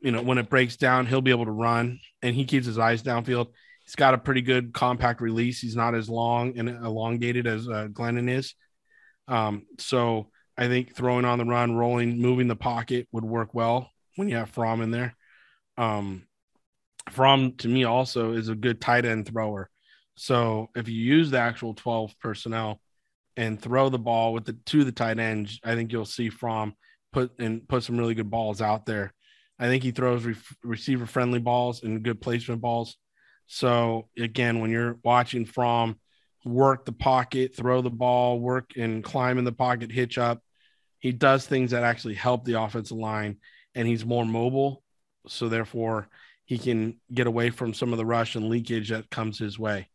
you 0.00 0.10
know 0.10 0.22
when 0.22 0.38
it 0.38 0.50
breaks 0.50 0.76
down, 0.76 1.06
he'll 1.06 1.20
be 1.20 1.30
able 1.30 1.44
to 1.44 1.50
run 1.50 2.00
and 2.22 2.34
he 2.34 2.44
keeps 2.44 2.66
his 2.66 2.78
eyes 2.78 3.02
downfield. 3.02 3.48
He's 3.84 3.96
got 3.96 4.14
a 4.14 4.18
pretty 4.18 4.42
good 4.42 4.72
compact 4.72 5.20
release. 5.20 5.60
He's 5.60 5.76
not 5.76 5.94
as 5.94 6.08
long 6.08 6.58
and 6.58 6.68
elongated 6.68 7.46
as 7.46 7.68
uh, 7.68 7.88
Glennon 7.90 8.30
is. 8.30 8.54
Um, 9.28 9.66
so 9.78 10.30
I 10.56 10.68
think 10.68 10.94
throwing 10.94 11.24
on 11.24 11.38
the 11.38 11.44
run, 11.44 11.76
rolling, 11.76 12.20
moving 12.20 12.48
the 12.48 12.56
pocket 12.56 13.08
would 13.12 13.24
work 13.24 13.54
well 13.54 13.90
when 14.16 14.28
you 14.28 14.36
have 14.36 14.50
Fromm 14.50 14.80
in 14.80 14.90
there. 14.90 15.16
Um, 15.76 16.26
Fromm 17.10 17.52
to 17.58 17.68
me 17.68 17.84
also 17.84 18.32
is 18.32 18.48
a 18.48 18.54
good 18.54 18.80
tight 18.80 19.04
end 19.04 19.26
thrower. 19.26 19.68
So 20.16 20.70
if 20.74 20.88
you 20.88 20.94
use 20.94 21.30
the 21.30 21.38
actual 21.38 21.74
12 21.74 22.14
personnel 22.20 22.80
and 23.36 23.60
throw 23.60 23.88
the 23.88 23.98
ball 23.98 24.32
with 24.32 24.44
the 24.44 24.52
to 24.66 24.84
the 24.84 24.92
tight 24.92 25.18
end, 25.18 25.50
I 25.64 25.74
think 25.74 25.92
you'll 25.92 26.04
see 26.04 26.30
Fromm 26.30 26.74
put 27.12 27.32
and 27.38 27.66
put 27.68 27.82
some 27.82 27.98
really 27.98 28.14
good 28.14 28.30
balls 28.30 28.62
out 28.62 28.86
there. 28.86 29.12
I 29.58 29.66
think 29.66 29.82
he 29.82 29.90
throws 29.90 30.24
re- 30.24 30.36
receiver 30.62 31.06
friendly 31.06 31.40
balls 31.40 31.82
and 31.82 32.02
good 32.02 32.20
placement 32.20 32.60
balls. 32.60 32.96
So 33.46 34.08
again, 34.18 34.60
when 34.60 34.70
you're 34.70 34.98
watching 35.02 35.44
Fromm 35.44 35.98
work 36.44 36.84
the 36.84 36.92
pocket, 36.92 37.56
throw 37.56 37.80
the 37.80 37.90
ball, 37.90 38.38
work 38.38 38.72
and 38.76 39.02
climb 39.02 39.38
in 39.38 39.44
the 39.44 39.52
pocket, 39.52 39.90
hitch 39.90 40.18
up, 40.18 40.42
he 40.98 41.12
does 41.12 41.46
things 41.46 41.70
that 41.70 41.84
actually 41.84 42.14
help 42.14 42.44
the 42.44 42.60
offensive 42.60 42.96
line 42.96 43.38
and 43.74 43.86
he's 43.88 44.04
more 44.04 44.24
mobile. 44.24 44.82
So 45.26 45.48
therefore 45.48 46.08
he 46.44 46.58
can 46.58 47.00
get 47.12 47.26
away 47.26 47.50
from 47.50 47.74
some 47.74 47.92
of 47.92 47.98
the 47.98 48.06
rush 48.06 48.36
and 48.36 48.48
leakage 48.48 48.90
that 48.90 49.10
comes 49.10 49.38
his 49.38 49.58
way. 49.58 49.88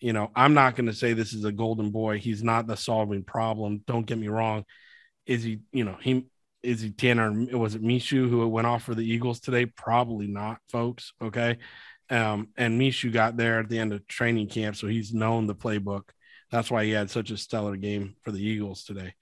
You 0.00 0.12
know, 0.12 0.30
I'm 0.34 0.54
not 0.54 0.76
going 0.76 0.86
to 0.86 0.92
say 0.92 1.12
this 1.12 1.32
is 1.32 1.44
a 1.44 1.52
golden 1.52 1.90
boy. 1.90 2.18
He's 2.18 2.42
not 2.42 2.66
the 2.66 2.76
solving 2.76 3.24
problem. 3.24 3.82
Don't 3.86 4.06
get 4.06 4.18
me 4.18 4.28
wrong. 4.28 4.64
Is 5.26 5.42
he, 5.42 5.60
you 5.72 5.84
know, 5.84 5.96
he 6.00 6.26
is 6.62 6.80
he 6.80 6.90
Tanner? 6.90 7.30
Was 7.56 7.74
it 7.74 7.82
Minshew 7.82 8.28
who 8.28 8.46
went 8.48 8.66
off 8.66 8.82
for 8.82 8.94
the 8.94 9.04
Eagles 9.04 9.40
today? 9.40 9.66
Probably 9.66 10.26
not, 10.26 10.58
folks. 10.70 11.12
Okay. 11.22 11.58
Um, 12.10 12.48
and 12.56 12.80
Minshew 12.80 13.12
got 13.12 13.36
there 13.36 13.60
at 13.60 13.68
the 13.68 13.78
end 13.78 13.92
of 13.92 14.06
training 14.06 14.48
camp, 14.48 14.76
so 14.76 14.86
he's 14.86 15.14
known 15.14 15.46
the 15.46 15.54
playbook. 15.54 16.10
That's 16.50 16.70
why 16.70 16.84
he 16.84 16.90
had 16.90 17.10
such 17.10 17.30
a 17.30 17.36
stellar 17.36 17.76
game 17.76 18.16
for 18.22 18.30
the 18.30 18.44
Eagles 18.44 18.84
today. 18.84 19.14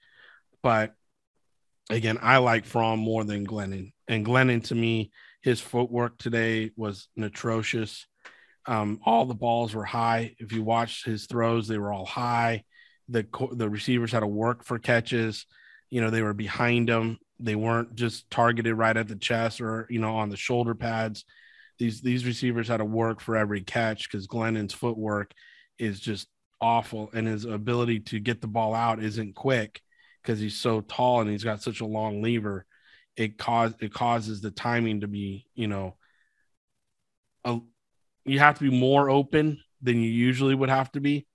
But 0.61 0.93
again, 1.89 2.19
I 2.21 2.37
like 2.37 2.65
Fromm 2.65 2.99
more 2.99 3.23
than 3.23 3.47
Glennon. 3.47 3.93
And 4.07 4.25
Glennon, 4.25 4.63
to 4.65 4.75
me, 4.75 5.11
his 5.41 5.59
footwork 5.59 6.17
today 6.17 6.71
was 6.75 7.07
atrocious. 7.19 8.05
Um, 8.65 8.99
all 9.05 9.25
the 9.25 9.33
balls 9.33 9.73
were 9.73 9.83
high. 9.83 10.35
If 10.39 10.51
you 10.51 10.63
watched 10.63 11.05
his 11.05 11.25
throws, 11.25 11.67
they 11.67 11.77
were 11.77 11.91
all 11.91 12.05
high. 12.05 12.63
The 13.09 13.25
the 13.51 13.69
receivers 13.69 14.11
had 14.11 14.21
to 14.21 14.27
work 14.27 14.63
for 14.63 14.79
catches. 14.79 15.45
You 15.89 16.01
know, 16.01 16.09
they 16.09 16.21
were 16.21 16.33
behind 16.33 16.87
them. 16.87 17.17
They 17.39 17.55
weren't 17.55 17.95
just 17.95 18.29
targeted 18.29 18.77
right 18.77 18.95
at 18.95 19.09
the 19.09 19.17
chest 19.17 19.59
or 19.59 19.85
you 19.89 19.99
know 19.99 20.15
on 20.15 20.29
the 20.29 20.37
shoulder 20.37 20.75
pads 20.75 21.25
these 21.79 22.01
these 22.01 22.25
receivers 22.25 22.67
had 22.67 22.77
to 22.77 22.85
work 22.85 23.19
for 23.19 23.35
every 23.35 23.61
catch 23.61 24.09
because 24.09 24.27
Glennon's 24.27 24.73
footwork 24.73 25.31
is 25.79 25.99
just 25.99 26.27
awful, 26.61 27.09
and 27.13 27.27
his 27.27 27.45
ability 27.45 27.99
to 27.99 28.19
get 28.19 28.41
the 28.41 28.47
ball 28.47 28.73
out 28.73 29.03
isn't 29.03 29.35
quick 29.35 29.81
because 30.21 30.39
he's 30.39 30.59
so 30.59 30.81
tall 30.81 31.21
and 31.21 31.29
he's 31.29 31.43
got 31.43 31.61
such 31.61 31.81
a 31.81 31.85
long 31.85 32.21
lever. 32.21 32.65
It 33.15 33.37
cause 33.37 33.73
it 33.79 33.93
causes 33.93 34.41
the 34.41 34.51
timing 34.51 35.01
to 35.01 35.07
be, 35.07 35.45
you 35.53 35.67
know, 35.67 35.97
a, 37.43 37.59
you 38.25 38.39
have 38.39 38.57
to 38.57 38.69
be 38.69 38.75
more 38.75 39.09
open 39.09 39.59
than 39.81 39.97
you 39.97 40.09
usually 40.09 40.55
would 40.55 40.69
have 40.69 40.91
to 40.93 41.01
be 41.01 41.27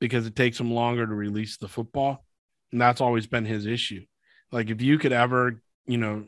because 0.00 0.26
it 0.26 0.36
takes 0.36 0.58
him 0.58 0.72
longer 0.72 1.06
to 1.06 1.14
release 1.14 1.56
the 1.56 1.68
football. 1.68 2.24
And 2.72 2.80
that's 2.80 3.00
always 3.00 3.26
been 3.26 3.44
his 3.44 3.66
issue. 3.66 4.04
Like 4.52 4.70
if 4.70 4.80
you 4.80 4.98
could 4.98 5.12
ever, 5.12 5.60
you 5.86 5.98
know, 5.98 6.24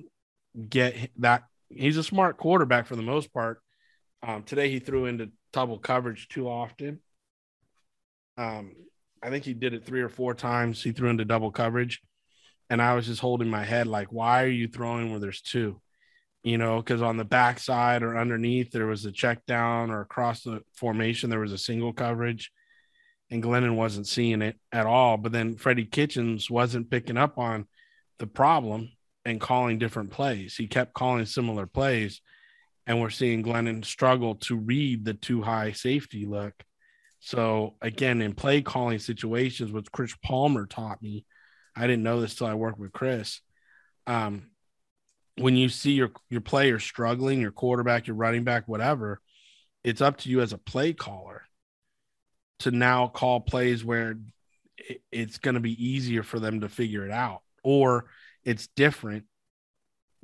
get 0.68 1.10
that 1.18 1.44
he's 1.70 1.96
a 1.96 2.02
smart 2.02 2.36
quarterback 2.36 2.86
for 2.86 2.96
the 2.96 3.02
most 3.02 3.32
part. 3.32 3.62
Um, 4.22 4.42
today 4.42 4.68
he 4.68 4.78
threw 4.78 5.06
into 5.06 5.30
double 5.52 5.78
coverage 5.78 6.28
too 6.28 6.48
often. 6.48 7.00
Um, 8.36 8.72
I 9.22 9.30
think 9.30 9.44
he 9.44 9.54
did 9.54 9.74
it 9.74 9.84
three 9.84 10.02
or 10.02 10.08
four 10.08 10.34
times. 10.34 10.82
He 10.82 10.92
threw 10.92 11.08
into 11.08 11.24
double 11.24 11.50
coverage, 11.50 12.00
and 12.68 12.80
I 12.80 12.94
was 12.94 13.06
just 13.06 13.20
holding 13.20 13.48
my 13.48 13.64
head 13.64 13.86
like, 13.86 14.12
why 14.12 14.44
are 14.44 14.48
you 14.48 14.68
throwing 14.68 15.10
where 15.10 15.20
there's 15.20 15.42
two? 15.42 15.80
You 16.42 16.56
know, 16.56 16.78
because 16.78 17.02
on 17.02 17.18
the 17.18 17.24
backside 17.24 18.02
or 18.02 18.16
underneath 18.16 18.70
there 18.70 18.86
was 18.86 19.04
a 19.04 19.12
check 19.12 19.44
down, 19.46 19.90
or 19.90 20.00
across 20.00 20.42
the 20.42 20.62
formation 20.74 21.28
there 21.28 21.40
was 21.40 21.52
a 21.52 21.58
single 21.58 21.92
coverage, 21.92 22.50
and 23.30 23.42
Glennon 23.42 23.76
wasn't 23.76 24.06
seeing 24.06 24.40
it 24.40 24.58
at 24.72 24.86
all. 24.86 25.18
But 25.18 25.32
then 25.32 25.56
Freddie 25.56 25.84
Kitchens 25.84 26.50
wasn't 26.50 26.90
picking 26.90 27.18
up 27.18 27.38
on 27.38 27.66
the 28.18 28.26
problem 28.26 28.90
and 29.24 29.40
calling 29.40 29.78
different 29.78 30.10
plays. 30.10 30.56
He 30.56 30.66
kept 30.66 30.94
calling 30.94 31.26
similar 31.26 31.66
plays, 31.66 32.20
and 32.86 33.00
we're 33.00 33.10
seeing 33.10 33.42
Glennon 33.42 33.84
struggle 33.84 34.36
to 34.36 34.56
read 34.56 35.04
the 35.04 35.14
too 35.14 35.42
high 35.42 35.72
safety 35.72 36.26
look. 36.26 36.54
So 37.20 37.74
again, 37.82 38.22
in 38.22 38.34
play 38.34 38.62
calling 38.62 38.98
situations, 38.98 39.72
which 39.72 39.92
Chris 39.92 40.14
Palmer 40.24 40.66
taught 40.66 41.02
me, 41.02 41.26
I 41.76 41.86
didn't 41.86 42.02
know 42.02 42.20
this 42.20 42.34
till 42.34 42.46
I 42.46 42.54
worked 42.54 42.78
with 42.78 42.92
Chris. 42.92 43.40
Um, 44.06 44.50
when 45.36 45.56
you 45.56 45.68
see 45.68 45.92
your 45.92 46.10
your 46.28 46.40
player 46.40 46.78
struggling, 46.78 47.40
your 47.40 47.52
quarterback, 47.52 48.06
your 48.06 48.16
running 48.16 48.44
back, 48.44 48.66
whatever, 48.66 49.20
it's 49.84 50.00
up 50.00 50.18
to 50.18 50.30
you 50.30 50.40
as 50.40 50.52
a 50.52 50.58
play 50.58 50.92
caller 50.92 51.42
to 52.60 52.70
now 52.70 53.06
call 53.08 53.40
plays 53.40 53.84
where 53.84 54.18
it's 55.12 55.38
going 55.38 55.54
to 55.54 55.60
be 55.60 55.84
easier 55.84 56.22
for 56.22 56.38
them 56.38 56.60
to 56.60 56.68
figure 56.68 57.04
it 57.04 57.10
out 57.10 57.42
or 57.62 58.06
it's 58.44 58.68
different. 58.68 59.24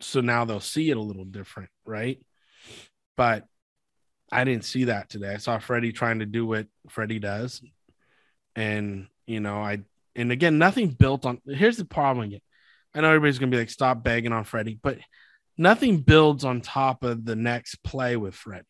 So 0.00 0.20
now 0.20 0.44
they'll 0.44 0.60
see 0.60 0.90
it 0.90 0.96
a 0.96 1.02
little 1.02 1.24
different 1.24 1.70
right? 1.84 2.18
But 3.16 3.44
i 4.32 4.42
didn't 4.42 4.64
see 4.64 4.84
that 4.84 5.08
today. 5.08 5.32
I 5.32 5.36
saw 5.36 5.58
freddie 5.58 5.92
trying 5.92 6.18
to 6.18 6.26
do 6.26 6.46
what 6.46 6.66
freddie 6.88 7.20
does. 7.20 7.62
And 8.54 9.06
you 9.26 9.40
know 9.40 9.56
i 9.56 9.80
and 10.14 10.32
again 10.32 10.58
nothing 10.58 10.88
built 10.88 11.26
on 11.26 11.40
here's 11.46 11.76
the 11.76 11.84
problem 11.84 12.26
again. 12.26 12.40
I 12.94 13.00
know 13.00 13.08
everybody's 13.08 13.38
gonna 13.38 13.50
be 13.50 13.58
like 13.58 13.70
stop 13.70 14.02
begging 14.02 14.32
on 14.32 14.44
freddie 14.44 14.78
but 14.82 14.98
nothing 15.56 15.98
builds 15.98 16.44
on 16.44 16.60
top 16.60 17.02
of 17.02 17.24
the 17.24 17.36
next 17.36 17.82
play 17.82 18.16
with 18.16 18.34
freddie. 18.34 18.64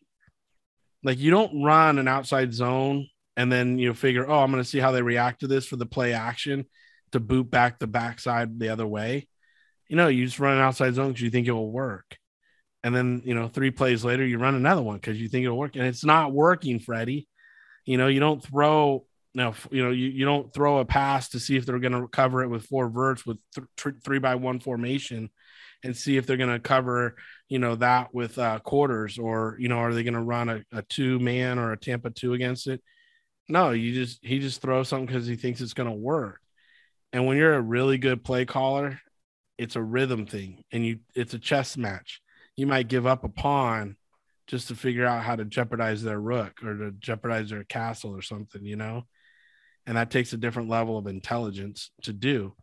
Like 1.03 1.19
you 1.19 1.31
don't 1.31 1.63
run 1.63 1.99
an 1.99 2.09
outside 2.09 2.53
zone 2.53 3.09
and 3.37 3.53
then 3.53 3.79
you 3.79 3.93
figure, 3.95 4.29
oh, 4.29 4.41
I'm 4.41 4.51
going 4.51 4.63
to 4.63 4.69
see 4.69 4.79
how 4.79 4.93
they 4.93 5.03
react 5.03 5.41
to 5.41 5.47
this 5.47 5.67
for 5.67 5.77
the 5.77 5.87
play 5.87 6.15
action 6.15 6.65
to 7.13 7.21
boot 7.21 7.51
back 7.51 7.79
the 7.79 7.87
backside 7.87 8.59
the 8.59 8.71
other 8.71 8.87
way. 8.87 9.29
You 9.89 9.97
know, 9.97 10.09
you 10.09 10.25
just 10.25 10.41
run 10.41 10.57
an 10.57 10.63
outside 10.63 10.95
zone 10.95 11.09
because 11.09 11.23
you 11.23 11.31
think 11.31 11.47
it 11.47 11.53
will 11.53 11.71
work. 11.71 12.17
And 12.83 12.95
then, 12.95 13.23
you 13.25 13.35
know, 13.35 13.49
three 13.49 13.71
plays 13.71 14.05
later, 14.05 14.25
you 14.25 14.39
run 14.39 14.55
another 14.55 14.83
one 14.83 14.97
because 14.97 15.21
you 15.21 15.29
think 15.29 15.45
it'll 15.45 15.59
work. 15.59 15.77
And 15.77 15.87
it's 15.87 16.05
not 16.05 16.33
working, 16.33 16.79
Freddie. 16.79 17.29
You 17.85 17.99
know, 17.99 18.07
you 18.07 18.21
don't 18.21 18.43
throw, 18.43 19.07
now, 19.35 19.55
you 19.71 19.83
know, 19.83 19.91
you, 19.91 20.07
you 20.09 20.25
don't 20.25 20.53
throw 20.53 20.79
a 20.79 20.85
pass 20.85 21.31
to 21.31 21.41
see 21.41 21.57
if 21.57 21.67
they're 21.67 21.79
going 21.79 22.01
to 22.01 22.09
cover 22.09 22.43
it 22.43 22.49
with 22.49 22.67
four 22.67 22.89
verts 22.89 23.27
with 23.27 23.39
th- 23.55 23.97
three 24.05 24.19
by 24.19 24.37
one 24.37 24.61
formation 24.61 25.31
and 25.85 25.97
see 25.97 26.17
if 26.17 26.27
they're 26.27 26.37
going 26.37 26.51
to 26.53 26.59
cover, 26.59 27.17
you 27.49 27.59
know, 27.59 27.75
that 27.77 28.15
with 28.15 28.39
uh, 28.39 28.59
quarters 28.61 29.19
or, 29.19 29.57
you 29.59 29.69
know, 29.69 29.79
are 29.79 29.93
they 29.93 30.03
going 30.03 30.15
to 30.15 30.21
run 30.21 30.49
a, 30.49 30.65
a 30.73 30.83
two 30.83 31.19
man 31.19 31.59
or 31.59 31.73
a 31.73 31.79
Tampa 31.79 32.11
two 32.11 32.35
against 32.35 32.67
it? 32.67 32.83
No, 33.49 33.71
you 33.71 33.95
just 33.95 34.25
he 34.25 34.41
just 34.41 34.61
throws 34.61 34.89
something 34.89 35.07
because 35.07 35.27
he 35.27 35.37
thinks 35.37 35.61
it's 35.61 35.75
going 35.75 35.89
to 35.89 35.95
work. 35.95 36.41
And 37.13 37.27
when 37.27 37.37
you're 37.37 37.55
a 37.55 37.61
really 37.61 37.99
good 37.99 38.25
play 38.25 38.45
caller, 38.45 39.01
it's 39.59 39.77
a 39.77 39.83
rhythm 39.83 40.27
thing, 40.27 40.63
and 40.73 40.85
you 40.85 40.99
it's 41.15 41.35
a 41.35 41.39
chess 41.39 41.77
match. 41.77 42.21
You 42.57 42.67
might 42.67 42.89
give 42.89 43.07
up 43.07 43.25
a 43.25 43.29
pawn 43.29 43.97
just 44.47 44.69
to 44.69 44.75
figure 44.75 45.07
out 45.07 45.23
how 45.25 45.37
to 45.37 45.45
jeopardize 45.45 46.03
their 46.03 46.21
rook 46.21 46.63
or 46.63 46.77
to 46.77 46.91
jeopardize 46.93 47.51
their 47.51 47.65
castle 47.65 48.15
or 48.17 48.23
something, 48.23 48.65
you 48.65 48.77
know. 48.77 49.05
And 49.87 49.97
that 49.97 50.11
takes 50.11 50.33
a 50.33 50.39
different 50.39 50.69
level 50.69 50.99
of 50.99 51.07
intelligence 51.07 51.91
to 52.03 52.13
do. 52.13 52.55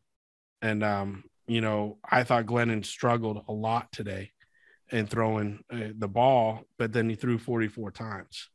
And 0.61 0.83
um, 0.83 1.23
you 1.47 1.61
know, 1.61 1.97
I 2.09 2.23
thought 2.23 2.45
Glennon 2.45 2.85
struggled 2.85 3.43
a 3.47 3.53
lot 3.53 3.91
today 3.91 4.31
in 4.91 5.07
throwing 5.07 5.63
uh, 5.71 5.89
the 5.97 6.07
ball, 6.07 6.63
but 6.77 6.93
then 6.93 7.09
he 7.09 7.15
threw 7.15 7.37
44 7.37 7.91
times 7.91 8.49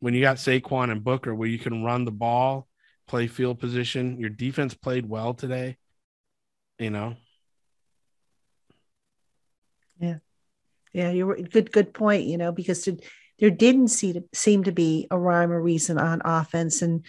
when 0.00 0.14
you 0.14 0.20
got 0.20 0.36
Saquon 0.36 0.90
and 0.90 1.02
Booker, 1.02 1.34
where 1.34 1.48
you 1.48 1.58
can 1.58 1.82
run 1.82 2.04
the 2.04 2.10
ball, 2.10 2.68
play 3.06 3.26
field 3.26 3.58
position, 3.58 4.18
your 4.20 4.30
defense 4.30 4.74
played 4.74 5.08
well 5.08 5.34
today. 5.34 5.76
You 6.78 6.90
know. 6.90 7.16
Yeah, 10.00 10.18
yeah, 10.92 11.10
you're 11.10 11.36
good. 11.36 11.72
Good 11.72 11.94
point. 11.94 12.24
You 12.24 12.38
know, 12.38 12.52
because 12.52 12.88
there 13.38 13.50
didn't 13.50 13.88
seem 13.88 14.14
to, 14.14 14.24
seem 14.32 14.64
to 14.64 14.72
be 14.72 15.06
a 15.10 15.18
rhyme 15.18 15.52
or 15.52 15.60
reason 15.60 15.98
on 15.98 16.22
offense, 16.24 16.82
and 16.82 17.04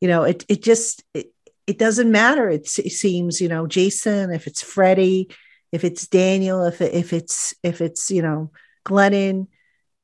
you 0.00 0.08
know, 0.08 0.24
it 0.24 0.44
it 0.48 0.62
just 0.62 1.04
it, 1.14 1.32
it 1.66 1.78
doesn't 1.78 2.10
matter. 2.10 2.48
It, 2.48 2.78
it 2.78 2.92
seems 2.92 3.40
you 3.40 3.48
know, 3.48 3.66
Jason, 3.66 4.30
if 4.30 4.46
it's 4.46 4.62
Freddie, 4.62 5.30
if 5.72 5.84
it's 5.84 6.06
Daniel, 6.06 6.64
if 6.64 6.80
it, 6.80 6.94
if 6.94 7.12
it's 7.12 7.54
if 7.62 7.80
it's 7.80 8.10
you 8.10 8.22
know 8.22 8.50
Glennon, 8.84 9.48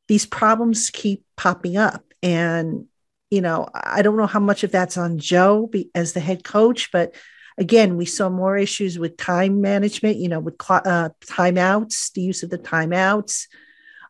these 0.09 0.27
problems 0.27 0.91
keep 0.91 1.25
popping 1.37 1.77
up 1.77 2.05
and, 2.23 2.87
you 3.31 3.41
know, 3.41 3.69
I 3.75 4.03
don't 4.03 4.17
know 4.17 4.27
how 4.27 4.41
much 4.41 4.65
of 4.65 4.71
that's 4.71 4.97
on 4.97 5.19
Joe 5.19 5.71
as 5.95 6.13
the 6.13 6.21
head 6.21 6.45
coach, 6.45 6.91
but 6.93 7.15
again, 7.59 7.97
we 7.97 8.05
saw 8.05 8.29
more 8.29 8.57
issues 8.57 8.99
with 8.99 9.17
time 9.17 9.61
management, 9.61 10.17
you 10.17 10.29
know, 10.29 10.41
with 10.41 10.55
uh, 10.69 11.11
timeouts, 11.25 12.13
the 12.13 12.23
use 12.23 12.43
of 12.43 12.51
the 12.51 12.59
timeouts, 12.59 13.47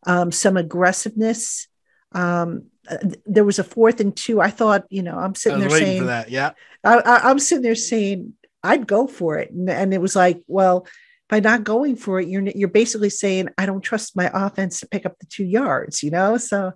um, 0.06 0.32
some 0.32 0.56
aggressiveness. 0.56 1.68
Um, 2.12 2.66
uh, 2.88 2.96
there 3.26 3.44
was 3.44 3.58
a 3.58 3.64
fourth 3.64 4.00
and 4.00 4.16
two. 4.16 4.40
I 4.40 4.50
thought, 4.50 4.84
you 4.90 5.02
know, 5.02 5.16
I'm 5.16 5.34
sitting 5.34 5.60
there 5.60 5.70
saying 5.70 6.00
for 6.00 6.06
that. 6.06 6.30
Yeah. 6.30 6.52
I, 6.84 7.30
am 7.30 7.38
sitting 7.38 7.62
there 7.62 7.74
saying 7.74 8.34
I'd 8.62 8.86
go 8.86 9.06
for 9.06 9.38
it. 9.38 9.50
And, 9.50 9.68
and, 9.68 9.94
it 9.94 10.00
was 10.00 10.14
like, 10.14 10.42
well, 10.46 10.86
by 11.28 11.40
not 11.40 11.64
going 11.64 11.96
for 11.96 12.20
it, 12.20 12.28
you're, 12.28 12.42
you're 12.42 12.68
basically 12.68 13.10
saying, 13.10 13.48
I 13.56 13.66
don't 13.66 13.80
trust 13.80 14.16
my 14.16 14.30
offense 14.32 14.80
to 14.80 14.86
pick 14.86 15.06
up 15.06 15.18
the 15.18 15.26
two 15.26 15.44
yards, 15.44 16.02
you 16.02 16.10
know? 16.10 16.36
So 16.36 16.72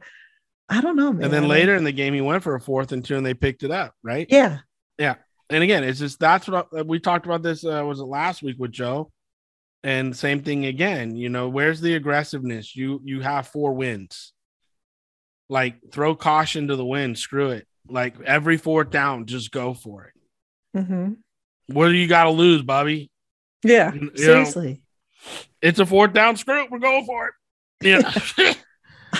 I 0.69 0.81
don't 0.81 0.97
know, 0.97 1.13
man. 1.13 1.25
And 1.25 1.33
then 1.33 1.49
later 1.49 1.77
in 1.77 1.85
the 1.85 1.93
game, 1.93 2.15
he 2.15 2.21
went 2.21 2.43
for 2.43 2.55
a 2.55 2.61
fourth 2.61 2.93
and 2.93 3.05
two, 3.05 3.17
and 3.17 3.25
they 3.25 3.35
picked 3.35 3.63
it 3.63 3.71
up, 3.71 3.95
right? 4.03 4.27
Yeah, 4.29 4.59
yeah. 4.99 5.17
And 5.51 5.63
again, 5.63 5.85
it's 5.85 5.99
just 5.99 6.21
that's 6.21 6.49
what 6.49 6.69
I, 6.77 6.83
we 6.83 7.01
talked 7.01 7.27
about. 7.27 7.43
This 7.43 7.65
uh, 7.65 7.83
was 7.87 8.01
it 8.01 8.05
last 8.05 8.43
week 8.43 8.57
with 8.59 8.71
Joe, 8.71 9.11
and 9.83 10.17
same 10.17 10.43
thing 10.43 10.67
again. 10.67 11.17
You 11.17 11.29
know, 11.29 11.49
where's 11.49 11.81
the 11.81 11.95
aggressiveness? 11.95 12.77
You 12.77 13.01
you 13.05 13.21
have 13.21 13.49
four 13.49 13.73
wins. 13.73 14.33
Like 15.49 15.77
throw 15.91 16.15
caution 16.15 16.69
to 16.69 16.77
the 16.77 16.85
wind. 16.85 17.19
Screw 17.19 17.51
it. 17.51 17.67
Like 17.89 18.21
every 18.21 18.59
fourth 18.59 18.91
down, 18.91 19.25
just 19.25 19.51
go 19.51 19.73
for 19.73 20.05
it. 20.05 20.79
Mm-hmm. 20.79 21.13
What 21.69 21.89
do 21.89 21.95
you 21.95 22.07
got 22.07 22.25
to 22.25 22.31
lose, 22.31 22.63
Bobby? 22.63 23.11
Yeah, 23.65 23.93
you 23.95 24.13
seriously. 24.15 24.73
Know, 24.73 25.31
it's 25.63 25.79
a 25.79 25.87
fourth 25.87 26.13
down. 26.13 26.37
Screw 26.37 26.65
it. 26.65 26.71
We're 26.71 26.79
going 26.79 27.07
for 27.07 27.29
it. 27.29 27.35
Yeah. 27.81 28.55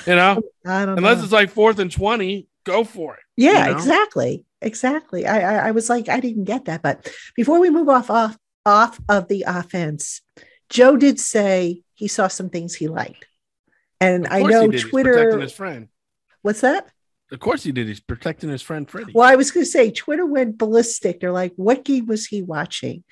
You 0.07 0.17
know, 0.17 0.43
I 0.67 0.85
don't 0.85 0.99
unless 0.99 1.19
know. 1.19 1.25
it's 1.25 1.33
like 1.33 1.51
fourth 1.51 1.79
and 1.79 1.91
twenty, 1.91 2.47
go 2.65 2.85
for 2.85 3.15
it. 3.15 3.21
Yeah, 3.37 3.67
you 3.67 3.73
know? 3.73 3.79
exactly, 3.79 4.45
exactly. 4.61 5.27
I, 5.27 5.41
I 5.41 5.69
I 5.69 5.71
was 5.73 5.89
like, 5.89 6.09
I 6.09 6.21
didn't 6.21 6.45
get 6.45 6.67
that. 6.67 6.83
But 6.83 7.09
before 7.37 7.61
we 7.61 7.71
move 7.71 7.89
off 7.89 8.11
off 8.11 8.37
off 8.65 9.01
of 9.09 9.29
the 9.29 9.45
offense, 9.47 10.21
Joe 10.69 10.97
did 10.97 11.19
say 11.19 11.83
he 11.95 12.09
saw 12.09 12.29
some 12.29 12.51
things 12.51 12.75
he 12.75 12.89
liked, 12.89 13.27
and 14.01 14.27
I 14.27 14.43
know 14.43 14.71
Twitter 14.71 15.13
protecting 15.13 15.41
his 15.41 15.53
friend. 15.53 15.89
What's 16.43 16.61
that? 16.61 16.91
Of 17.31 17.41
course 17.41 17.63
he 17.63 17.73
did. 17.73 17.89
He's 17.89 18.01
protecting 18.01 18.49
his 18.49 18.63
friend 18.63 18.89
Freddie. 18.89 19.13
Well, 19.15 19.29
I 19.29 19.37
was 19.37 19.51
going 19.51 19.65
to 19.65 19.71
say 19.71 19.91
Twitter 19.91 20.25
went 20.25 20.57
ballistic. 20.57 21.21
They're 21.21 21.33
like, 21.33 21.53
"What 21.57 21.85
game 21.85 22.07
was 22.07 22.27
he 22.27 22.43
watching?" 22.43 23.05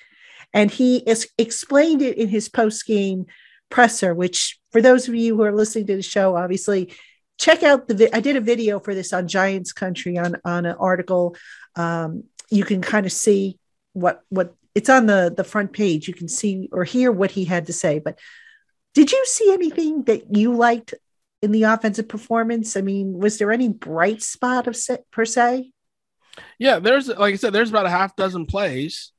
And 0.53 0.71
he 0.71 0.97
is, 0.97 1.29
explained 1.37 2.01
it 2.01 2.17
in 2.17 2.29
his 2.29 2.49
post 2.49 2.85
game 2.85 3.25
presser, 3.69 4.15
which 4.15 4.59
for 4.71 4.81
those 4.81 5.07
of 5.07 5.15
you 5.15 5.35
who 5.35 5.43
are 5.43 5.53
listening 5.53 5.87
to 5.87 5.95
the 5.97 6.01
show, 6.01 6.35
obviously 6.35 6.93
check 7.37 7.63
out 7.63 7.87
the. 7.87 7.95
Vi- 7.95 8.13
I 8.13 8.19
did 8.19 8.35
a 8.35 8.41
video 8.41 8.79
for 8.79 8.93
this 8.93 9.13
on 9.13 9.27
Giants 9.27 9.73
Country 9.73 10.17
on 10.17 10.35
on 10.43 10.65
an 10.65 10.75
article. 10.79 11.35
Um, 11.75 12.23
you 12.49 12.63
can 12.63 12.81
kind 12.81 13.05
of 13.05 13.11
see 13.11 13.59
what 13.93 14.23
what 14.29 14.55
it's 14.75 14.89
on 14.89 15.05
the 15.05 15.33
the 15.35 15.43
front 15.43 15.73
page. 15.73 16.07
You 16.07 16.13
can 16.13 16.27
see 16.27 16.69
or 16.71 16.83
hear 16.83 17.11
what 17.11 17.31
he 17.31 17.45
had 17.45 17.67
to 17.67 17.73
say. 17.73 17.99
But 17.99 18.19
did 18.93 19.11
you 19.11 19.23
see 19.25 19.53
anything 19.53 20.03
that 20.03 20.35
you 20.35 20.55
liked 20.55 20.93
in 21.41 21.51
the 21.51 21.63
offensive 21.63 22.07
performance? 22.07 22.75
I 22.75 22.81
mean, 22.81 23.19
was 23.19 23.37
there 23.37 23.51
any 23.51 23.69
bright 23.69 24.21
spot 24.23 24.67
of 24.67 24.75
se- 24.75 25.03
per 25.11 25.25
se? 25.25 25.71
Yeah, 26.59 26.79
there's 26.79 27.07
like 27.07 27.33
I 27.33 27.37
said, 27.37 27.53
there's 27.53 27.69
about 27.69 27.85
a 27.85 27.91
half 27.91 28.15
dozen 28.15 28.45
plays 28.45 29.11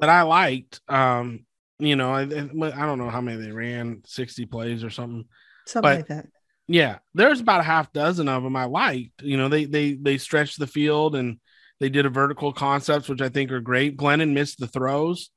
that 0.00 0.08
I 0.08 0.22
liked. 0.22 0.80
Um, 0.88 1.46
you 1.78 1.96
know, 1.96 2.12
I, 2.12 2.22
I 2.22 2.26
don't 2.26 2.98
know 2.98 3.10
how 3.10 3.20
many 3.20 3.42
they 3.42 3.50
ran, 3.50 4.02
60 4.06 4.46
plays 4.46 4.84
or 4.84 4.90
something. 4.90 5.24
Something 5.66 5.90
but, 5.90 5.96
like 5.96 6.08
that. 6.08 6.26
Yeah, 6.68 6.98
there's 7.14 7.40
about 7.40 7.60
a 7.60 7.64
half 7.64 7.92
dozen 7.92 8.28
of 8.28 8.42
them 8.42 8.56
I 8.56 8.64
liked. 8.64 9.22
You 9.22 9.36
know, 9.36 9.48
they 9.48 9.64
they 9.64 9.94
they 9.94 10.18
stretched 10.18 10.58
the 10.58 10.66
field 10.66 11.16
and 11.16 11.38
they 11.80 11.88
did 11.88 12.06
a 12.06 12.10
vertical 12.10 12.52
concepts, 12.52 13.08
which 13.08 13.20
I 13.20 13.28
think 13.28 13.50
are 13.50 13.60
great. 13.60 13.96
Glennon 13.96 14.32
missed 14.32 14.58
the 14.58 14.68
throws. 14.68 15.30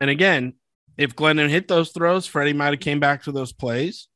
And 0.00 0.10
again, 0.10 0.54
if 0.96 1.14
Glennon 1.14 1.50
hit 1.50 1.68
those 1.68 1.92
throws, 1.92 2.26
Freddie 2.26 2.54
might 2.54 2.72
have 2.72 2.80
came 2.80 3.00
back 3.00 3.24
to 3.24 3.32
those 3.32 3.52
plays. 3.52 4.08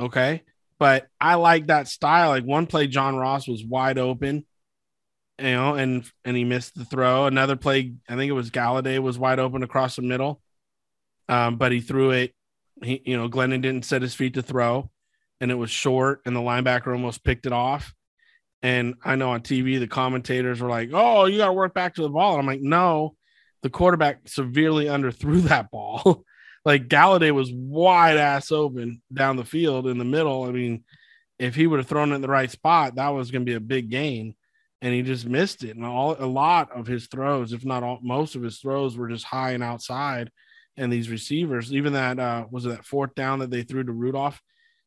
Okay. 0.00 0.42
But 0.78 1.06
I 1.20 1.34
like 1.34 1.66
that 1.66 1.86
style. 1.88 2.30
Like 2.30 2.44
one 2.44 2.66
play, 2.66 2.86
John 2.86 3.16
Ross 3.16 3.46
was 3.46 3.64
wide 3.64 3.98
open, 3.98 4.46
you 5.38 5.44
know, 5.52 5.74
and 5.74 6.10
and 6.24 6.36
he 6.36 6.44
missed 6.44 6.74
the 6.74 6.84
throw. 6.84 7.26
Another 7.26 7.56
play, 7.56 7.94
I 8.08 8.16
think 8.16 8.30
it 8.30 8.32
was 8.32 8.50
Golladay 8.50 8.98
was 8.98 9.18
wide 9.18 9.38
open 9.38 9.62
across 9.62 9.96
the 9.96 10.02
middle 10.02 10.42
um, 11.32 11.56
but 11.56 11.72
he 11.72 11.80
threw 11.80 12.10
it. 12.10 12.34
He, 12.82 13.02
you 13.06 13.16
know, 13.16 13.28
Glennon 13.28 13.62
didn't 13.62 13.84
set 13.86 14.02
his 14.02 14.14
feet 14.14 14.34
to 14.34 14.42
throw, 14.42 14.90
and 15.42 15.50
it 15.50 15.56
was 15.56 15.70
short, 15.70 16.22
and 16.24 16.34
the 16.34 16.40
linebacker 16.40 16.92
almost 16.92 17.24
picked 17.24 17.46
it 17.46 17.52
off. 17.52 17.92
And 18.62 18.94
I 19.04 19.16
know 19.16 19.30
on 19.30 19.40
TV 19.40 19.80
the 19.80 19.88
commentators 19.88 20.60
were 20.60 20.70
like, 20.70 20.90
"Oh, 20.92 21.26
you 21.26 21.38
got 21.38 21.46
to 21.46 21.52
work 21.52 21.74
back 21.74 21.96
to 21.96 22.02
the 22.02 22.08
ball." 22.08 22.34
And 22.34 22.40
I'm 22.40 22.46
like, 22.46 22.62
"No, 22.62 23.16
the 23.62 23.70
quarterback 23.70 24.28
severely 24.28 24.86
underthrew 24.86 25.42
that 25.48 25.70
ball. 25.72 26.24
like 26.64 26.88
Golladay 26.88 27.32
was 27.32 27.50
wide 27.52 28.18
ass 28.18 28.52
open 28.52 29.02
down 29.12 29.36
the 29.36 29.44
field 29.44 29.88
in 29.88 29.98
the 29.98 30.04
middle. 30.04 30.44
I 30.44 30.52
mean, 30.52 30.84
if 31.40 31.56
he 31.56 31.66
would 31.66 31.80
have 31.80 31.88
thrown 31.88 32.12
it 32.12 32.14
in 32.14 32.20
the 32.20 32.28
right 32.28 32.50
spot, 32.50 32.94
that 32.94 33.08
was 33.08 33.32
going 33.32 33.42
to 33.44 33.50
be 33.50 33.56
a 33.56 33.60
big 33.60 33.90
gain. 33.90 34.36
And 34.80 34.94
he 34.94 35.02
just 35.02 35.26
missed 35.26 35.64
it. 35.64 35.74
And 35.76 35.84
all 35.84 36.16
a 36.16 36.26
lot 36.26 36.70
of 36.72 36.86
his 36.86 37.08
throws, 37.08 37.52
if 37.52 37.64
not 37.64 37.82
all, 37.82 37.98
most 38.00 38.36
of 38.36 38.42
his 38.42 38.58
throws, 38.58 38.96
were 38.96 39.08
just 39.08 39.24
high 39.24 39.52
and 39.52 39.62
outside. 39.62 40.30
And 40.76 40.92
these 40.92 41.10
receivers, 41.10 41.72
even 41.72 41.92
that 41.94 42.20
uh, 42.20 42.46
was 42.50 42.64
that 42.64 42.84
fourth 42.84 43.14
down 43.16 43.40
that 43.40 43.50
they 43.50 43.62
threw 43.62 43.82
to 43.82 43.92
Rudolph. 43.92 44.40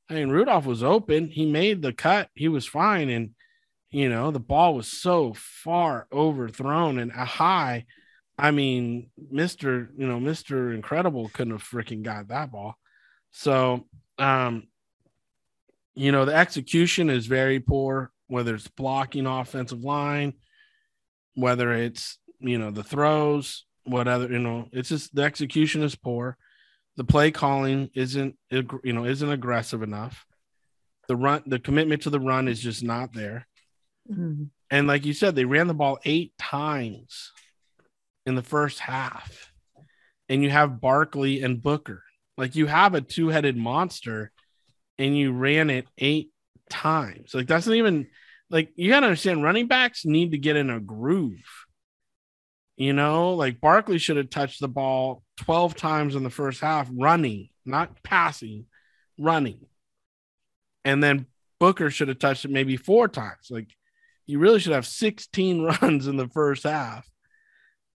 I 0.09 0.15
mean, 0.15 0.29
Rudolph 0.29 0.65
was 0.65 0.83
open. 0.83 1.29
He 1.29 1.45
made 1.45 1.81
the 1.81 1.93
cut. 1.93 2.29
He 2.35 2.47
was 2.47 2.65
fine. 2.65 3.09
And 3.09 3.31
you 3.95 4.09
know, 4.09 4.29
the 4.29 4.39
ball 4.39 4.75
was 4.75 4.87
so 4.87 5.33
far 5.35 6.07
overthrown 6.11 6.99
and 6.99 7.11
a 7.11 7.23
high. 7.23 7.85
I 8.37 8.51
mean, 8.51 9.09
Mr. 9.33 9.87
You 9.97 10.07
know, 10.07 10.19
Mr. 10.19 10.75
Incredible 10.75 11.29
couldn't 11.29 11.53
have 11.53 11.63
freaking 11.63 12.03
got 12.03 12.27
that 12.27 12.51
ball. 12.51 12.75
So, 13.31 13.87
um, 14.17 14.67
you 15.93 16.11
know, 16.11 16.25
the 16.25 16.35
execution 16.35 17.09
is 17.09 17.27
very 17.27 17.59
poor, 17.61 18.11
whether 18.27 18.55
it's 18.55 18.67
blocking 18.67 19.27
offensive 19.27 19.83
line, 19.83 20.33
whether 21.35 21.71
it's, 21.71 22.17
you 22.39 22.57
know, 22.57 22.71
the 22.71 22.83
throws, 22.83 23.65
whatever, 23.85 24.29
you 24.29 24.39
know, 24.39 24.67
it's 24.73 24.89
just 24.89 25.15
the 25.15 25.23
execution 25.23 25.83
is 25.83 25.95
poor. 25.95 26.37
The 26.97 27.03
play 27.03 27.31
calling 27.31 27.89
isn't, 27.93 28.35
you 28.49 28.93
know, 28.93 29.05
isn't 29.05 29.29
aggressive 29.29 29.83
enough. 29.83 30.25
The 31.07 31.15
run, 31.15 31.43
the 31.45 31.59
commitment 31.59 32.03
to 32.03 32.09
the 32.09 32.19
run 32.19 32.47
is 32.47 32.59
just 32.59 32.83
not 32.83 33.13
there. 33.13 33.47
Mm-hmm. 34.11 34.45
And 34.71 34.87
like 34.87 35.05
you 35.05 35.13
said, 35.13 35.35
they 35.35 35.45
ran 35.45 35.67
the 35.67 35.73
ball 35.73 35.99
eight 36.05 36.33
times 36.37 37.31
in 38.25 38.35
the 38.35 38.43
first 38.43 38.79
half. 38.79 39.51
And 40.29 40.41
you 40.41 40.49
have 40.49 40.81
Barkley 40.81 41.43
and 41.43 41.61
Booker. 41.61 42.01
Like 42.37 42.55
you 42.55 42.65
have 42.65 42.95
a 42.95 43.01
two 43.01 43.29
headed 43.29 43.55
monster 43.55 44.31
and 44.97 45.17
you 45.17 45.33
ran 45.33 45.69
it 45.69 45.87
eight 45.97 46.31
times. 46.69 47.33
Like 47.33 47.47
that's 47.47 47.67
not 47.67 47.75
even 47.75 48.07
like 48.49 48.71
you 48.75 48.89
got 48.89 49.01
to 49.01 49.07
understand 49.07 49.43
running 49.43 49.67
backs 49.67 50.05
need 50.05 50.31
to 50.31 50.37
get 50.37 50.55
in 50.55 50.69
a 50.69 50.79
groove. 50.79 51.43
You 52.77 52.93
know, 52.93 53.33
like 53.33 53.61
Barkley 53.61 53.97
should 53.97 54.17
have 54.17 54.29
touched 54.29 54.59
the 54.59 54.67
ball 54.67 55.23
12 55.37 55.75
times 55.75 56.15
in 56.15 56.23
the 56.23 56.29
first 56.29 56.61
half 56.61 56.89
running, 56.93 57.49
not 57.65 58.01
passing, 58.03 58.65
running. 59.17 59.65
And 60.83 61.03
then 61.03 61.27
Booker 61.59 61.89
should 61.89 62.09
have 62.09 62.19
touched 62.19 62.45
it 62.45 62.51
maybe 62.51 62.77
four 62.77 63.07
times. 63.07 63.47
Like 63.49 63.69
you 64.25 64.39
really 64.39 64.59
should 64.59 64.73
have 64.73 64.85
16 64.85 65.61
runs 65.81 66.07
in 66.07 66.17
the 66.17 66.27
first 66.29 66.63
half 66.63 67.07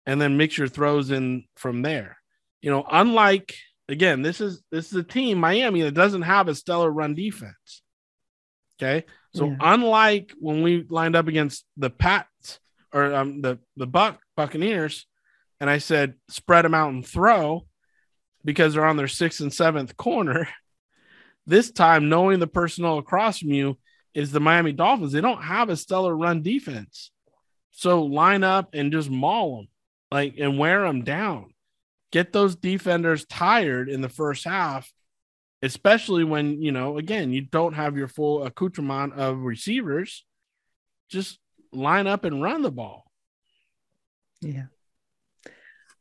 and 0.06 0.20
then 0.20 0.36
mix 0.36 0.58
your 0.58 0.68
throws 0.68 1.10
in 1.10 1.44
from 1.56 1.82
there. 1.82 2.16
You 2.62 2.70
know, 2.70 2.84
unlike 2.90 3.54
again, 3.88 4.22
this 4.22 4.40
is 4.40 4.62
this 4.70 4.86
is 4.86 4.94
a 4.94 5.02
team 5.02 5.38
Miami 5.38 5.82
that 5.82 5.94
doesn't 5.94 6.22
have 6.22 6.48
a 6.48 6.54
stellar 6.54 6.90
run 6.90 7.14
defense. 7.14 7.82
Okay, 8.80 9.04
so 9.34 9.48
yeah. 9.48 9.56
unlike 9.60 10.32
when 10.38 10.62
we 10.62 10.86
lined 10.88 11.14
up 11.14 11.28
against 11.28 11.66
the 11.76 11.90
Pats 11.90 12.60
or 12.92 13.14
um, 13.14 13.42
the 13.42 13.58
the 13.76 13.86
Buck 13.86 14.20
Buccaneers, 14.36 15.06
and 15.60 15.68
I 15.68 15.78
said 15.78 16.14
spread 16.28 16.64
them 16.64 16.74
out 16.74 16.92
and 16.92 17.06
throw 17.06 17.66
because 18.44 18.74
they're 18.74 18.84
on 18.84 18.96
their 18.96 19.08
sixth 19.08 19.40
and 19.40 19.52
seventh 19.52 19.96
corner. 19.96 20.48
This 21.46 21.72
time, 21.72 22.10
knowing 22.10 22.38
the 22.38 22.46
personnel 22.46 22.98
across 22.98 23.40
from 23.40 23.48
you 23.48 23.76
is 24.14 24.30
the 24.30 24.38
Miami 24.38 24.72
Dolphins. 24.72 25.10
They 25.10 25.22
don't 25.22 25.42
have 25.42 25.68
a 25.68 25.76
stellar 25.76 26.14
run 26.14 26.42
defense, 26.42 27.10
so 27.72 28.04
line 28.04 28.44
up 28.44 28.68
and 28.74 28.92
just 28.92 29.10
maul 29.10 29.56
them, 29.56 29.68
like 30.12 30.34
and 30.38 30.58
wear 30.58 30.82
them 30.82 31.02
down 31.02 31.52
get 32.10 32.32
those 32.32 32.56
defenders 32.56 33.24
tired 33.26 33.88
in 33.88 34.00
the 34.00 34.08
first 34.08 34.44
half, 34.44 34.92
especially 35.62 36.24
when, 36.24 36.60
you 36.62 36.72
know, 36.72 36.98
again, 36.98 37.32
you 37.32 37.42
don't 37.42 37.74
have 37.74 37.96
your 37.96 38.08
full 38.08 38.44
accoutrement 38.44 39.14
of 39.14 39.38
receivers. 39.38 40.24
Just 41.08 41.38
line 41.72 42.06
up 42.06 42.24
and 42.24 42.42
run 42.42 42.62
the 42.62 42.70
ball. 42.70 43.04
Yeah. 44.40 44.66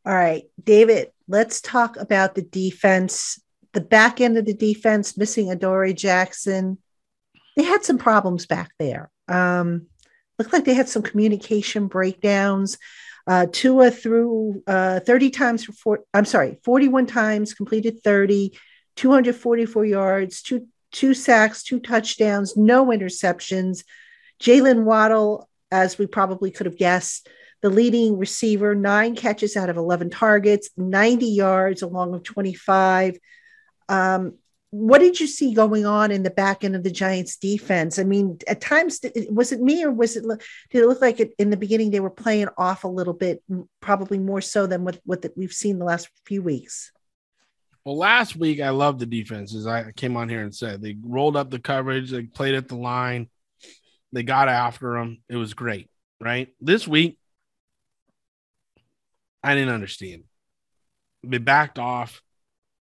All 0.09 0.15
right, 0.15 0.45
David, 0.63 1.11
let's 1.27 1.61
talk 1.61 1.95
about 1.95 2.33
the 2.33 2.41
defense. 2.41 3.39
The 3.73 3.81
back 3.81 4.19
end 4.19 4.39
of 4.39 4.45
the 4.45 4.55
defense, 4.55 5.15
missing 5.15 5.51
Adoree 5.51 5.93
Jackson. 5.93 6.79
They 7.55 7.61
had 7.61 7.83
some 7.83 7.99
problems 7.99 8.47
back 8.47 8.71
there. 8.79 9.11
Um, 9.27 9.85
looked 10.39 10.51
like 10.51 10.65
they 10.65 10.73
had 10.73 10.89
some 10.89 11.03
communication 11.03 11.85
breakdowns. 11.85 12.79
Uh, 13.27 13.45
Tua 13.51 13.91
threw 13.91 14.63
uh, 14.65 15.01
30 15.01 15.29
times 15.29 15.63
for 15.63 15.73
four, 15.73 15.99
I'm 16.11 16.25
sorry, 16.25 16.57
41 16.63 17.05
times, 17.05 17.53
completed 17.53 18.01
30, 18.03 18.57
244 18.95 19.85
yards, 19.85 20.41
two, 20.41 20.65
two 20.91 21.13
sacks, 21.13 21.61
two 21.61 21.79
touchdowns, 21.79 22.57
no 22.57 22.87
interceptions. 22.87 23.83
Jaylen 24.41 24.85
Waddle, 24.85 25.47
as 25.71 25.99
we 25.99 26.07
probably 26.07 26.49
could 26.49 26.65
have 26.65 26.79
guessed, 26.79 27.29
the 27.61 27.69
leading 27.69 28.17
receiver, 28.17 28.75
nine 28.75 29.15
catches 29.15 29.57
out 29.57 29.69
of 29.69 29.77
11 29.77 30.09
targets, 30.09 30.69
90 30.77 31.25
yards 31.25 31.81
along 31.81 32.11
with 32.11 32.23
25. 32.23 33.17
Um, 33.89 34.35
what 34.71 34.99
did 34.99 35.19
you 35.19 35.25
see 35.25 35.53
going 35.53 35.85
on 35.85 36.11
in 36.11 36.21
the 36.21 36.29
back 36.29 36.63
end 36.63 36.75
of 36.75 36.83
the 36.83 36.91
Giants 36.91 37.37
defense? 37.37 37.97
I 37.97 38.03
mean, 38.03 38.37
at 38.47 38.61
times, 38.61 38.99
was 39.29 39.51
it 39.51 39.61
me 39.61 39.83
or 39.83 39.91
was 39.91 40.15
it, 40.15 40.23
did 40.69 40.83
it 40.83 40.87
look 40.87 41.01
like 41.01 41.19
it, 41.19 41.33
in 41.39 41.49
the 41.49 41.57
beginning 41.57 41.89
they 41.89 41.99
were 41.99 42.09
playing 42.11 42.49
off 42.57 42.83
a 42.83 42.87
little 42.87 43.13
bit, 43.13 43.41
probably 43.81 44.19
more 44.19 44.41
so 44.41 44.67
than 44.67 44.83
what, 44.83 44.99
what 45.05 45.23
the, 45.23 45.33
we've 45.35 45.51
seen 45.51 45.79
the 45.79 45.85
last 45.85 46.07
few 46.25 46.43
weeks? 46.43 46.91
Well, 47.83 47.97
last 47.97 48.35
week 48.35 48.61
I 48.61 48.69
loved 48.69 48.99
the 48.99 49.05
defense, 49.07 49.55
as 49.55 49.65
I 49.65 49.91
came 49.93 50.15
on 50.15 50.29
here 50.29 50.43
and 50.43 50.53
said 50.53 50.81
they 50.81 50.95
rolled 51.01 51.35
up 51.35 51.49
the 51.49 51.59
coverage, 51.59 52.11
they 52.11 52.23
played 52.23 52.53
at 52.53 52.67
the 52.67 52.75
line, 52.75 53.29
they 54.13 54.21
got 54.21 54.49
after 54.49 54.93
them. 54.93 55.23
It 55.29 55.37
was 55.37 55.55
great, 55.55 55.89
right? 56.21 56.49
This 56.61 56.87
week, 56.87 57.18
I 59.43 59.55
didn't 59.55 59.73
understand. 59.73 60.23
They 61.23 61.37
backed 61.37 61.79
off 61.79 62.21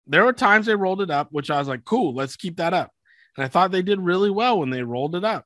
there 0.07 0.25
were 0.25 0.33
times 0.33 0.65
they 0.65 0.75
rolled 0.75 1.01
it 1.01 1.09
up, 1.09 1.29
which 1.31 1.49
I 1.49 1.59
was 1.59 1.67
like, 1.67 1.85
cool, 1.85 2.13
let's 2.13 2.35
keep 2.35 2.57
that 2.57 2.73
up. 2.73 2.91
And 3.37 3.45
I 3.45 3.47
thought 3.47 3.71
they 3.71 3.81
did 3.81 3.99
really 3.99 4.29
well 4.29 4.59
when 4.59 4.69
they 4.69 4.83
rolled 4.83 5.15
it 5.15 5.23
up. 5.23 5.45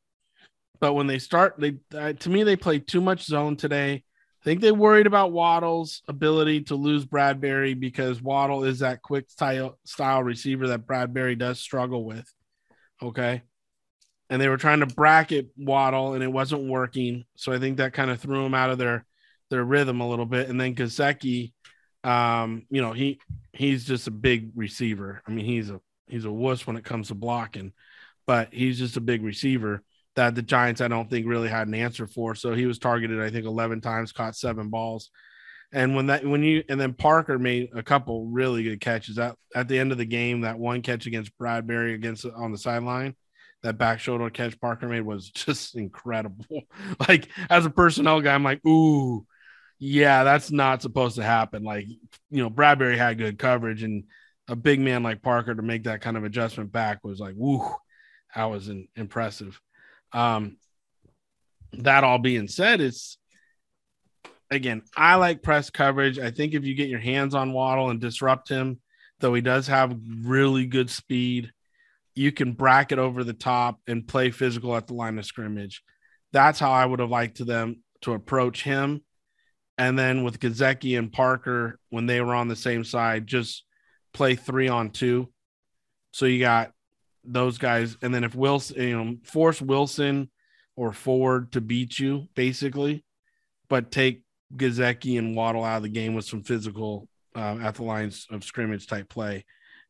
But 0.80 0.94
when 0.94 1.08
they 1.08 1.20
start, 1.20 1.56
they 1.58 1.76
uh, 1.96 2.14
to 2.14 2.30
me 2.30 2.44
they 2.44 2.56
played 2.56 2.88
too 2.88 3.02
much 3.02 3.26
zone 3.26 3.56
today. 3.56 4.04
I 4.42 4.44
think 4.44 4.62
they 4.62 4.72
worried 4.72 5.08
about 5.08 5.32
Waddle's 5.32 6.02
ability 6.08 6.64
to 6.64 6.76
lose 6.76 7.06
Bradberry 7.06 7.80
because 7.80 8.22
Waddle 8.22 8.64
is 8.64 8.80
that 8.80 9.02
quick 9.02 9.30
style 9.30 9.78
style 9.86 10.24
receiver 10.24 10.68
that 10.68 10.86
Bradberry 10.86 11.38
does 11.38 11.60
struggle 11.60 12.04
with. 12.04 12.26
Okay. 13.02 13.44
And 14.30 14.42
they 14.42 14.50
were 14.50 14.58
trying 14.58 14.80
to 14.80 14.88
bracket 14.88 15.50
Waddle 15.56 16.14
and 16.14 16.24
it 16.24 16.32
wasn't 16.32 16.68
working. 16.68 17.26
So 17.36 17.54
I 17.54 17.60
think 17.60 17.78
that 17.78 17.94
kind 17.94 18.10
of 18.10 18.20
threw 18.20 18.44
them 18.44 18.56
out 18.56 18.72
of 18.72 18.80
their 18.80 19.06
their 19.50 19.64
rhythm 19.64 20.02
a 20.02 20.10
little 20.10 20.26
bit. 20.26 20.50
And 20.50 20.60
then 20.60 20.76
Gesicki 20.76 21.52
um, 22.06 22.68
you 22.70 22.82
know, 22.82 22.94
he 22.94 23.20
he's 23.52 23.84
just 23.84 24.08
a 24.08 24.12
big 24.12 24.52
receiver. 24.56 25.24
I 25.28 25.32
mean, 25.32 25.44
he's 25.44 25.72
a 25.72 25.82
he's 26.08 26.26
a 26.26 26.32
wuss 26.32 26.68
when 26.68 26.78
it 26.78 26.86
comes 26.86 27.08
to 27.08 27.16
blocking, 27.16 27.74
but 28.28 28.54
he's 28.54 28.78
just 28.78 28.96
a 28.96 29.02
big 29.02 29.24
receiver 29.24 29.82
that 30.16 30.36
the 30.36 30.44
Giants 30.44 30.82
I 30.82 30.88
don't 30.88 31.10
think 31.10 31.26
really 31.26 31.50
had 31.50 31.68
an 31.68 31.74
answer 31.74 32.06
for. 32.06 32.36
So 32.36 32.54
he 32.54 32.68
was 32.68 32.78
targeted, 32.78 33.20
I 33.20 33.32
think, 33.32 33.46
11 33.46 33.82
times, 33.82 34.12
caught 34.12 34.36
seven 34.36 34.70
balls. 34.70 35.10
And 35.74 35.96
when 35.96 36.06
that 36.06 36.24
when 36.24 36.44
you 36.44 36.64
and 36.70 36.80
then 36.80 36.94
Parker 36.94 37.40
made 37.40 37.70
a 37.76 37.82
couple 37.82 38.28
really 38.28 38.62
good 38.62 38.80
catches 38.80 39.18
at, 39.18 39.36
at 39.56 39.68
the 39.68 39.80
end 39.80 39.92
of 39.92 39.98
the 39.98 40.06
game, 40.06 40.42
that 40.42 40.60
one 40.60 40.84
catch 40.84 41.08
against 41.08 41.36
Bradberry 41.40 41.96
against 41.96 42.24
on 42.24 42.52
the 42.52 42.58
sideline, 42.60 43.16
that 43.64 43.80
back 43.80 44.00
shoulder 44.00 44.30
catch 44.30 44.60
Parker 44.62 44.88
made 44.88 45.02
was 45.02 45.30
just 45.32 45.76
incredible. 45.76 46.46
like 47.10 47.30
as 47.50 47.66
a 47.66 47.72
personnel 47.72 48.22
guy, 48.22 48.36
I'm 48.36 48.44
like, 48.44 48.64
ooh, 48.64 49.26
yeah, 49.80 50.24
that's 50.24 50.52
not 50.52 50.82
supposed 50.82 51.16
to 51.18 51.24
happen. 51.24 51.64
Like, 51.64 51.88
you 51.88 52.44
know, 52.44 52.50
Bradberry 52.50 52.98
had 52.98 53.18
good 53.18 53.38
coverage, 53.38 53.84
and 53.84 54.06
a 54.48 54.56
big 54.56 54.80
man 54.80 55.04
like 55.04 55.22
Parker 55.22 55.54
to 55.54 55.62
make 55.62 55.84
that 55.84 56.02
kind 56.02 56.18
of 56.18 56.24
adjustment 56.24 56.72
back 56.72 57.04
was 57.04 57.20
like, 57.20 57.34
woo, 57.36 57.68
that 58.36 58.46
was 58.46 58.68
an, 58.68 58.88
impressive. 58.96 59.60
Um, 60.14 60.58
that 61.74 62.04
all 62.04 62.20
being 62.20 62.48
said, 62.48 62.80
it's 62.80 63.18
again, 64.50 64.84
I 64.96 65.16
like 65.16 65.44
press 65.44 65.70
coverage. 65.70 66.20
I 66.20 66.32
think 66.32 66.54
if 66.54 66.64
you 66.64 66.76
get 66.76 66.90
your 66.90 67.00
hands 67.00 67.36
on 67.36 67.54
Waddle 67.54 67.90
and 67.90 68.00
disrupt 68.00 68.48
him, 68.48 68.80
though 69.20 69.34
he 69.34 69.42
does 69.42 69.68
have 69.68 69.98
really 70.22 70.66
good 70.66 70.90
speed, 70.90 71.52
you 72.14 72.32
can 72.32 72.54
bracket 72.54 73.00
over 73.00 73.24
the 73.24 73.34
top 73.34 73.80
and 73.88 74.08
play 74.08 74.32
physical 74.32 74.76
at 74.76 74.88
the 74.88 74.94
line 74.94 75.20
of 75.20 75.26
scrimmage. 75.26 75.84
That's 76.32 76.60
how 76.60 76.72
I 76.72 76.86
would 76.86 77.00
have 77.00 77.10
liked 77.10 77.38
to 77.38 77.46
them 77.46 77.84
to 78.02 78.14
approach 78.14 78.64
him 78.64 79.02
and 79.78 79.98
then 79.98 80.24
with 80.24 80.40
Gesicki 80.40 80.98
and 80.98 81.12
Parker 81.12 81.80
when 81.90 82.06
they 82.06 82.22
were 82.22 82.36
on 82.36 82.48
the 82.48 82.56
same 82.56 82.84
side, 82.84 83.28
just 83.28 83.64
play 84.14 84.36
three 84.36 84.68
on 84.68 84.90
two. 84.92 85.32
So 86.12 86.26
you 86.26 86.40
got 86.40 86.72
those 87.24 87.58
guys, 87.58 87.98
and 88.02 88.14
then 88.14 88.24
if 88.24 88.36
Wilson, 88.36 88.82
you 88.82 89.04
know, 89.04 89.18
force 89.24 89.62
Wilson 89.62 90.30
or 90.76 90.94
Ford 90.94 91.52
to 91.54 91.62
beat 91.62 92.00
you 92.00 92.28
basically, 92.36 93.04
but 93.68 93.92
take 93.92 94.22
Gesicki 94.56 95.18
and 95.18 95.36
Waddle 95.36 95.64
out 95.64 95.78
of 95.78 95.84
the 95.84 95.90
game 95.90 96.14
with 96.14 96.26
some 96.26 96.44
physical 96.44 97.08
uh, 97.36 97.58
at 97.62 97.76
the 97.76 97.84
lines 97.84 98.28
of 98.30 98.44
scrimmage 98.44 98.88
type 98.88 99.10
play, 99.10 99.44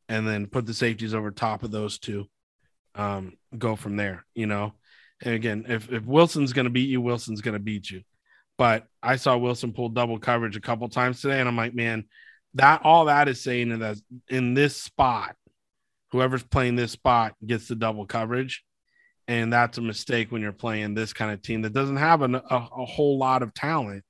and 0.09 0.27
then 0.27 0.47
put 0.47 0.65
the 0.65 0.73
safeties 0.73 1.13
over 1.13 1.29
top 1.29 1.63
of 1.63 1.71
those 1.71 1.99
two. 1.99 2.25
Um, 2.95 3.33
go 3.55 3.75
from 3.75 3.97
there, 3.97 4.25
you 4.33 4.47
know. 4.47 4.73
And 5.21 5.33
again, 5.33 5.65
if, 5.67 5.91
if 5.91 6.05
Wilson's 6.05 6.53
going 6.53 6.65
to 6.65 6.71
beat 6.71 6.89
you, 6.89 7.01
Wilson's 7.01 7.41
going 7.41 7.53
to 7.53 7.59
beat 7.59 7.89
you. 7.91 8.01
But 8.57 8.85
I 9.03 9.17
saw 9.17 9.37
Wilson 9.37 9.73
pull 9.73 9.89
double 9.89 10.19
coverage 10.19 10.55
a 10.55 10.61
couple 10.61 10.87
times 10.87 11.21
today, 11.21 11.39
and 11.39 11.49
I'm 11.49 11.57
like, 11.57 11.75
man, 11.75 12.05
that 12.53 12.81
all 12.83 13.05
that 13.05 13.27
is 13.27 13.41
saying 13.41 13.71
is 13.71 13.79
that 13.79 13.97
in 14.29 14.53
this 14.53 14.77
spot, 14.77 15.35
whoever's 16.11 16.43
playing 16.43 16.75
this 16.75 16.91
spot 16.91 17.35
gets 17.45 17.67
the 17.67 17.75
double 17.75 18.05
coverage. 18.05 18.63
And 19.27 19.51
that's 19.51 19.77
a 19.77 19.81
mistake 19.81 20.31
when 20.31 20.41
you're 20.41 20.51
playing 20.51 20.93
this 20.93 21.11
kind 21.11 21.31
of 21.31 21.41
team 21.41 21.63
that 21.63 21.73
doesn't 21.73 21.97
have 21.97 22.21
an, 22.21 22.35
a, 22.35 22.41
a 22.49 22.85
whole 22.85 23.17
lot 23.17 23.41
of 23.43 23.53
talent. 23.53 24.03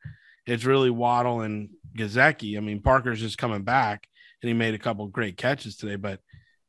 It's 0.46 0.66
really 0.66 0.90
Waddle 0.90 1.42
and 1.42 1.70
Gesicki. 1.98 2.58
I 2.58 2.60
mean, 2.60 2.82
Parker's 2.82 3.22
just 3.22 3.38
coming 3.38 3.64
back 3.64 4.08
and 4.42 4.50
he 4.50 4.54
made 4.54 4.76
a 4.76 4.80
couple 4.80 5.08
great 5.08 5.38
catches 5.38 5.78
today, 5.78 5.96
but 5.96 6.20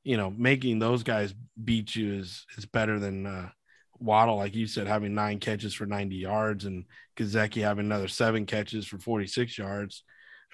you 0.05 0.17
know, 0.17 0.31
making 0.31 0.79
those 0.79 1.03
guys 1.03 1.35
beat 1.63 1.97
you 1.97 2.15
is 2.15 2.47
is 2.57 2.65
better 2.65 3.01
than 3.01 3.27
uh, 3.27 3.49
Waddle, 3.99 4.37
like 4.37 4.55
you 4.55 4.67
said, 4.67 4.87
having 4.87 5.15
nine 5.15 5.41
catches 5.41 5.75
for 5.75 5.87
90 5.87 6.17
yards 6.17 6.65
and 6.65 6.85
Gesicki 7.17 7.63
having 7.63 7.87
another 7.87 8.09
seven 8.09 8.47
catches 8.47 8.87
for 8.87 8.99
46 8.99 9.59
yards. 9.59 10.03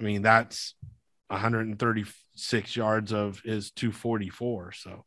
I 0.00 0.05
mean, 0.05 0.22
that's 0.22 0.74
136 1.28 2.76
yards 2.76 3.12
of 3.12 3.40
his 3.44 3.70
244. 3.72 4.72
So. 4.72 5.05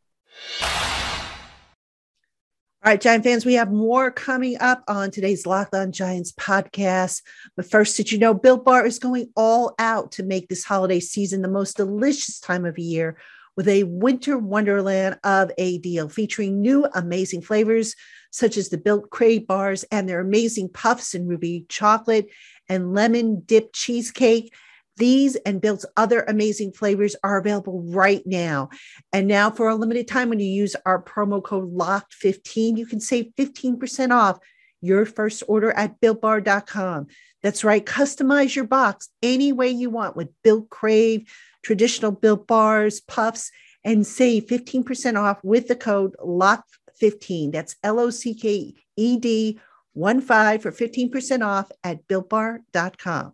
All 2.86 2.92
right, 2.92 3.02
Giant 3.02 3.24
fans, 3.24 3.48
we 3.48 3.56
have 3.56 3.72
more 3.72 4.12
coming 4.12 4.58
up 4.60 4.84
on 4.88 5.10
today's 5.10 5.48
Locked 5.48 5.74
On 5.74 5.92
Giants 5.92 6.32
podcast. 6.34 7.24
But 7.56 7.66
first, 7.66 7.98
did 7.98 8.12
you 8.12 8.20
know 8.20 8.36
Built 8.36 8.64
Bar 8.64 8.86
is 8.86 9.00
going 9.00 9.32
all 9.36 9.74
out 9.80 10.12
to 10.14 10.24
make 10.24 10.50
this 10.50 10.64
holiday 10.64 11.00
season 11.00 11.42
the 11.42 11.48
most 11.48 11.78
delicious 11.78 12.40
time 12.40 12.64
of 12.64 12.78
year 12.78 13.18
with 13.56 13.68
a 13.68 13.84
winter 13.84 14.38
wonderland 14.38 15.18
of 15.24 15.52
a 15.58 15.78
deal 15.80 16.10
featuring 16.10 16.62
new 16.62 16.86
amazing 16.94 17.42
flavors 17.42 17.96
such 18.32 18.58
as 18.58 18.70
the 18.70 18.78
Built 18.78 19.10
Crave 19.10 19.48
bars 19.48 19.86
and 19.92 20.10
their 20.10 20.20
amazing 20.20 20.70
puffs 20.70 21.14
and 21.16 21.28
ruby 21.28 21.66
chocolate 21.70 22.28
and 22.68 22.94
lemon 22.94 23.44
dip 23.46 23.72
cheesecake. 23.74 24.54
These 24.98 25.36
and 25.38 25.62
Built's 25.62 25.86
other 25.98 26.24
amazing 26.24 26.74
flavors 26.74 27.16
are 27.24 27.38
available 27.38 27.82
right 27.82 28.24
now. 28.26 28.70
And 29.12 29.28
now, 29.28 29.52
for 29.52 29.70
a 29.70 29.76
limited 29.76 30.08
time, 30.08 30.30
when 30.30 30.40
you 30.40 30.48
use 30.48 30.76
our 30.86 31.02
promo 31.02 31.44
code 31.44 31.74
LOCKED15, 31.74 32.78
you 32.78 32.86
can 32.86 33.00
save 33.00 33.32
15% 33.38 34.12
off 34.12 34.40
your 34.82 35.06
first 35.06 35.44
order 35.48 35.72
at 35.72 36.00
builtbar.com. 36.00 37.08
That's 37.42 37.64
right, 37.64 37.86
customize 37.86 38.56
your 38.56 38.66
box 38.66 39.10
any 39.22 39.52
way 39.52 39.70
you 39.70 39.90
want 39.90 40.16
with 40.16 40.30
Built 40.44 40.70
Crave, 40.70 41.32
traditional 41.66 42.12
Built 42.12 42.46
bars, 42.46 43.02
puffs, 43.02 43.52
and 43.84 44.06
save 44.06 44.46
15% 44.46 45.20
off 45.20 45.44
with 45.44 45.68
the 45.68 45.76
code 45.76 46.16
LOCK15. 46.24 47.52
That's 47.52 47.76
L 47.84 48.00
O 48.00 48.12
C 48.12 48.36
K 48.36 48.76
E 48.96 49.18
D 49.18 49.60
1 49.94 50.22
5 50.22 50.62
for 50.62 50.72
15% 50.72 51.46
off 51.46 51.72
at 51.84 52.08
builtbar.com. 52.08 53.34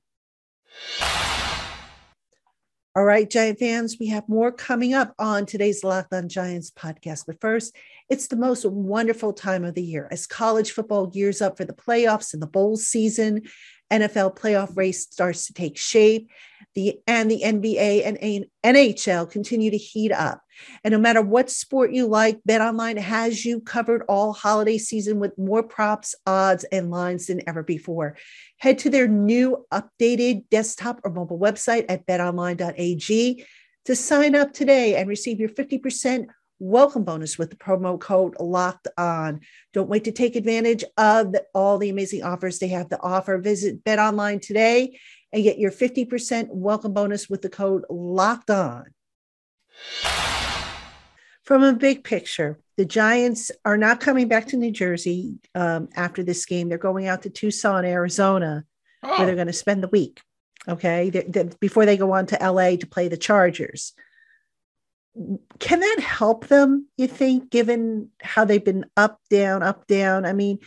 All 2.93 3.05
right, 3.05 3.29
Giant 3.29 3.59
fans, 3.59 3.97
we 3.99 4.07
have 4.07 4.27
more 4.27 4.51
coming 4.51 4.93
up 4.93 5.13
on 5.17 5.45
today's 5.45 5.81
Locked 5.81 6.13
on 6.13 6.27
Giants 6.27 6.71
podcast. 6.71 7.25
But 7.25 7.39
first, 7.39 7.73
it's 8.09 8.27
the 8.27 8.35
most 8.35 8.65
wonderful 8.65 9.31
time 9.31 9.63
of 9.63 9.75
the 9.75 9.81
year 9.81 10.09
as 10.11 10.27
college 10.27 10.71
football 10.71 11.07
gears 11.07 11.41
up 11.41 11.55
for 11.55 11.63
the 11.63 11.73
playoffs 11.73 12.33
and 12.33 12.41
the 12.41 12.47
bowl 12.47 12.75
season. 12.75 13.43
NFL 13.91 14.37
playoff 14.37 14.75
race 14.77 15.03
starts 15.03 15.47
to 15.47 15.53
take 15.53 15.77
shape. 15.77 16.29
The 16.73 16.99
and 17.05 17.29
the 17.29 17.41
NBA 17.43 18.05
and 18.05 18.45
NHL 18.63 19.29
continue 19.29 19.71
to 19.71 19.77
heat 19.77 20.13
up. 20.13 20.41
And 20.83 20.93
no 20.93 20.99
matter 20.99 21.21
what 21.21 21.49
sport 21.49 21.91
you 21.91 22.07
like, 22.07 22.39
BetOnline 22.47 22.97
has 22.97 23.43
you 23.43 23.59
covered 23.59 24.03
all 24.07 24.31
holiday 24.31 24.77
season 24.77 25.19
with 25.19 25.37
more 25.37 25.63
props, 25.63 26.15
odds, 26.25 26.63
and 26.65 26.89
lines 26.89 27.27
than 27.27 27.41
ever 27.47 27.61
before. 27.61 28.15
Head 28.57 28.77
to 28.79 28.89
their 28.89 29.07
new 29.07 29.65
updated 29.73 30.47
desktop 30.49 31.01
or 31.03 31.11
mobile 31.11 31.39
website 31.39 31.85
at 31.89 32.05
betonline.ag 32.07 33.45
to 33.85 33.95
sign 33.95 34.35
up 34.35 34.53
today 34.53 34.95
and 34.95 35.09
receive 35.09 35.39
your 35.39 35.49
50% 35.49 36.27
welcome 36.61 37.03
bonus 37.03 37.39
with 37.39 37.49
the 37.49 37.55
promo 37.55 37.99
code 37.99 38.35
locked 38.39 38.87
on. 38.95 39.41
Don't 39.73 39.89
wait 39.89 40.03
to 40.03 40.11
take 40.11 40.35
advantage 40.35 40.83
of 40.95 41.31
the, 41.31 41.43
all 41.55 41.79
the 41.79 41.89
amazing 41.89 42.23
offers 42.23 42.59
they 42.59 42.67
have 42.67 42.87
to 42.89 43.01
offer. 43.01 43.39
Visit 43.39 43.83
Bet 43.83 43.97
Online 43.97 44.39
today 44.39 44.99
and 45.33 45.43
get 45.43 45.57
your 45.57 45.71
50% 45.71 46.49
welcome 46.51 46.93
bonus 46.93 47.27
with 47.27 47.41
the 47.41 47.49
code 47.49 47.83
locked 47.89 48.51
on. 48.51 48.85
From 51.43 51.63
a 51.63 51.73
big 51.73 52.03
picture, 52.03 52.59
the 52.77 52.85
Giants 52.85 53.51
are 53.65 53.77
not 53.77 53.99
coming 53.99 54.27
back 54.27 54.45
to 54.47 54.57
New 54.57 54.71
Jersey 54.71 55.39
um, 55.55 55.89
after 55.95 56.21
this 56.23 56.45
game. 56.45 56.69
They're 56.69 56.77
going 56.77 57.07
out 57.07 57.23
to 57.23 57.31
Tucson, 57.31 57.85
Arizona, 57.85 58.65
oh. 59.01 59.17
where 59.17 59.25
they're 59.25 59.35
going 59.35 59.47
to 59.47 59.53
spend 59.53 59.81
the 59.81 59.87
week. 59.87 60.21
Okay. 60.67 61.09
They're, 61.09 61.25
they're, 61.27 61.49
before 61.59 61.87
they 61.87 61.97
go 61.97 62.11
on 62.11 62.27
to 62.27 62.37
LA 62.39 62.75
to 62.75 62.85
play 62.85 63.07
the 63.07 63.17
Chargers 63.17 63.93
can 65.59 65.79
that 65.81 65.99
help 65.99 66.47
them 66.47 66.87
you 66.97 67.07
think 67.07 67.49
given 67.49 68.09
how 68.21 68.45
they've 68.45 68.63
been 68.63 68.85
up 68.95 69.19
down 69.29 69.63
up 69.63 69.87
down? 69.87 70.25
I 70.25 70.33
mean 70.33 70.59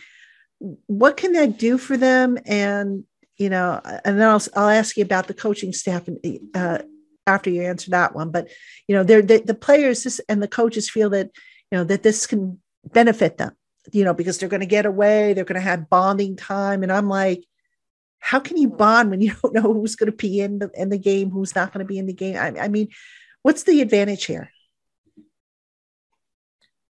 what 0.87 1.17
can 1.17 1.33
that 1.33 1.57
do 1.57 1.77
for 1.77 1.97
them? 1.97 2.37
And 2.45 3.03
you 3.37 3.49
know 3.49 3.81
and 3.83 4.19
then 4.19 4.27
i'll, 4.29 4.41
I'll 4.55 4.69
ask 4.69 4.95
you 4.95 5.03
about 5.03 5.27
the 5.27 5.33
coaching 5.33 5.73
staff 5.73 6.07
uh, 6.53 6.79
after 7.27 7.49
you 7.49 7.63
answer 7.63 7.91
that 7.91 8.15
one 8.15 8.31
but 8.31 8.49
you 8.87 8.95
know 8.95 9.03
they're 9.03 9.21
the, 9.21 9.39
the 9.39 9.53
players 9.53 10.21
and 10.29 10.41
the 10.41 10.47
coaches 10.47 10.89
feel 10.89 11.09
that 11.09 11.31
you 11.69 11.77
know 11.77 11.83
that 11.83 12.03
this 12.03 12.27
can 12.27 12.61
benefit 12.93 13.37
them 13.37 13.51
you 13.91 14.03
know 14.03 14.13
because 14.13 14.37
they're 14.37 14.49
going 14.49 14.61
to 14.61 14.65
get 14.65 14.85
away 14.85 15.33
they're 15.33 15.43
going 15.43 15.59
to 15.59 15.69
have 15.69 15.89
bonding 15.89 16.35
time 16.35 16.81
and 16.81 16.91
i'm 16.91 17.09
like 17.09 17.43
how 18.25 18.39
can 18.39 18.57
you 18.57 18.67
bond 18.67 19.11
when 19.11 19.21
you 19.21 19.33
don't 19.43 19.53
know 19.53 19.73
who's 19.73 19.95
going 19.95 20.09
to 20.09 20.17
be 20.17 20.39
in 20.39 20.59
the 20.59 20.71
in 20.73 20.89
the 20.89 20.97
game 20.97 21.29
who's 21.29 21.55
not 21.55 21.71
going 21.71 21.85
to 21.85 21.87
be 21.87 21.99
in 21.99 22.07
the 22.07 22.13
game? 22.13 22.35
I, 22.35 22.59
I 22.59 22.67
mean 22.69 22.89
What's 23.45 23.61
the 23.61 23.81
advantage 23.81 24.25
here? 24.25 24.49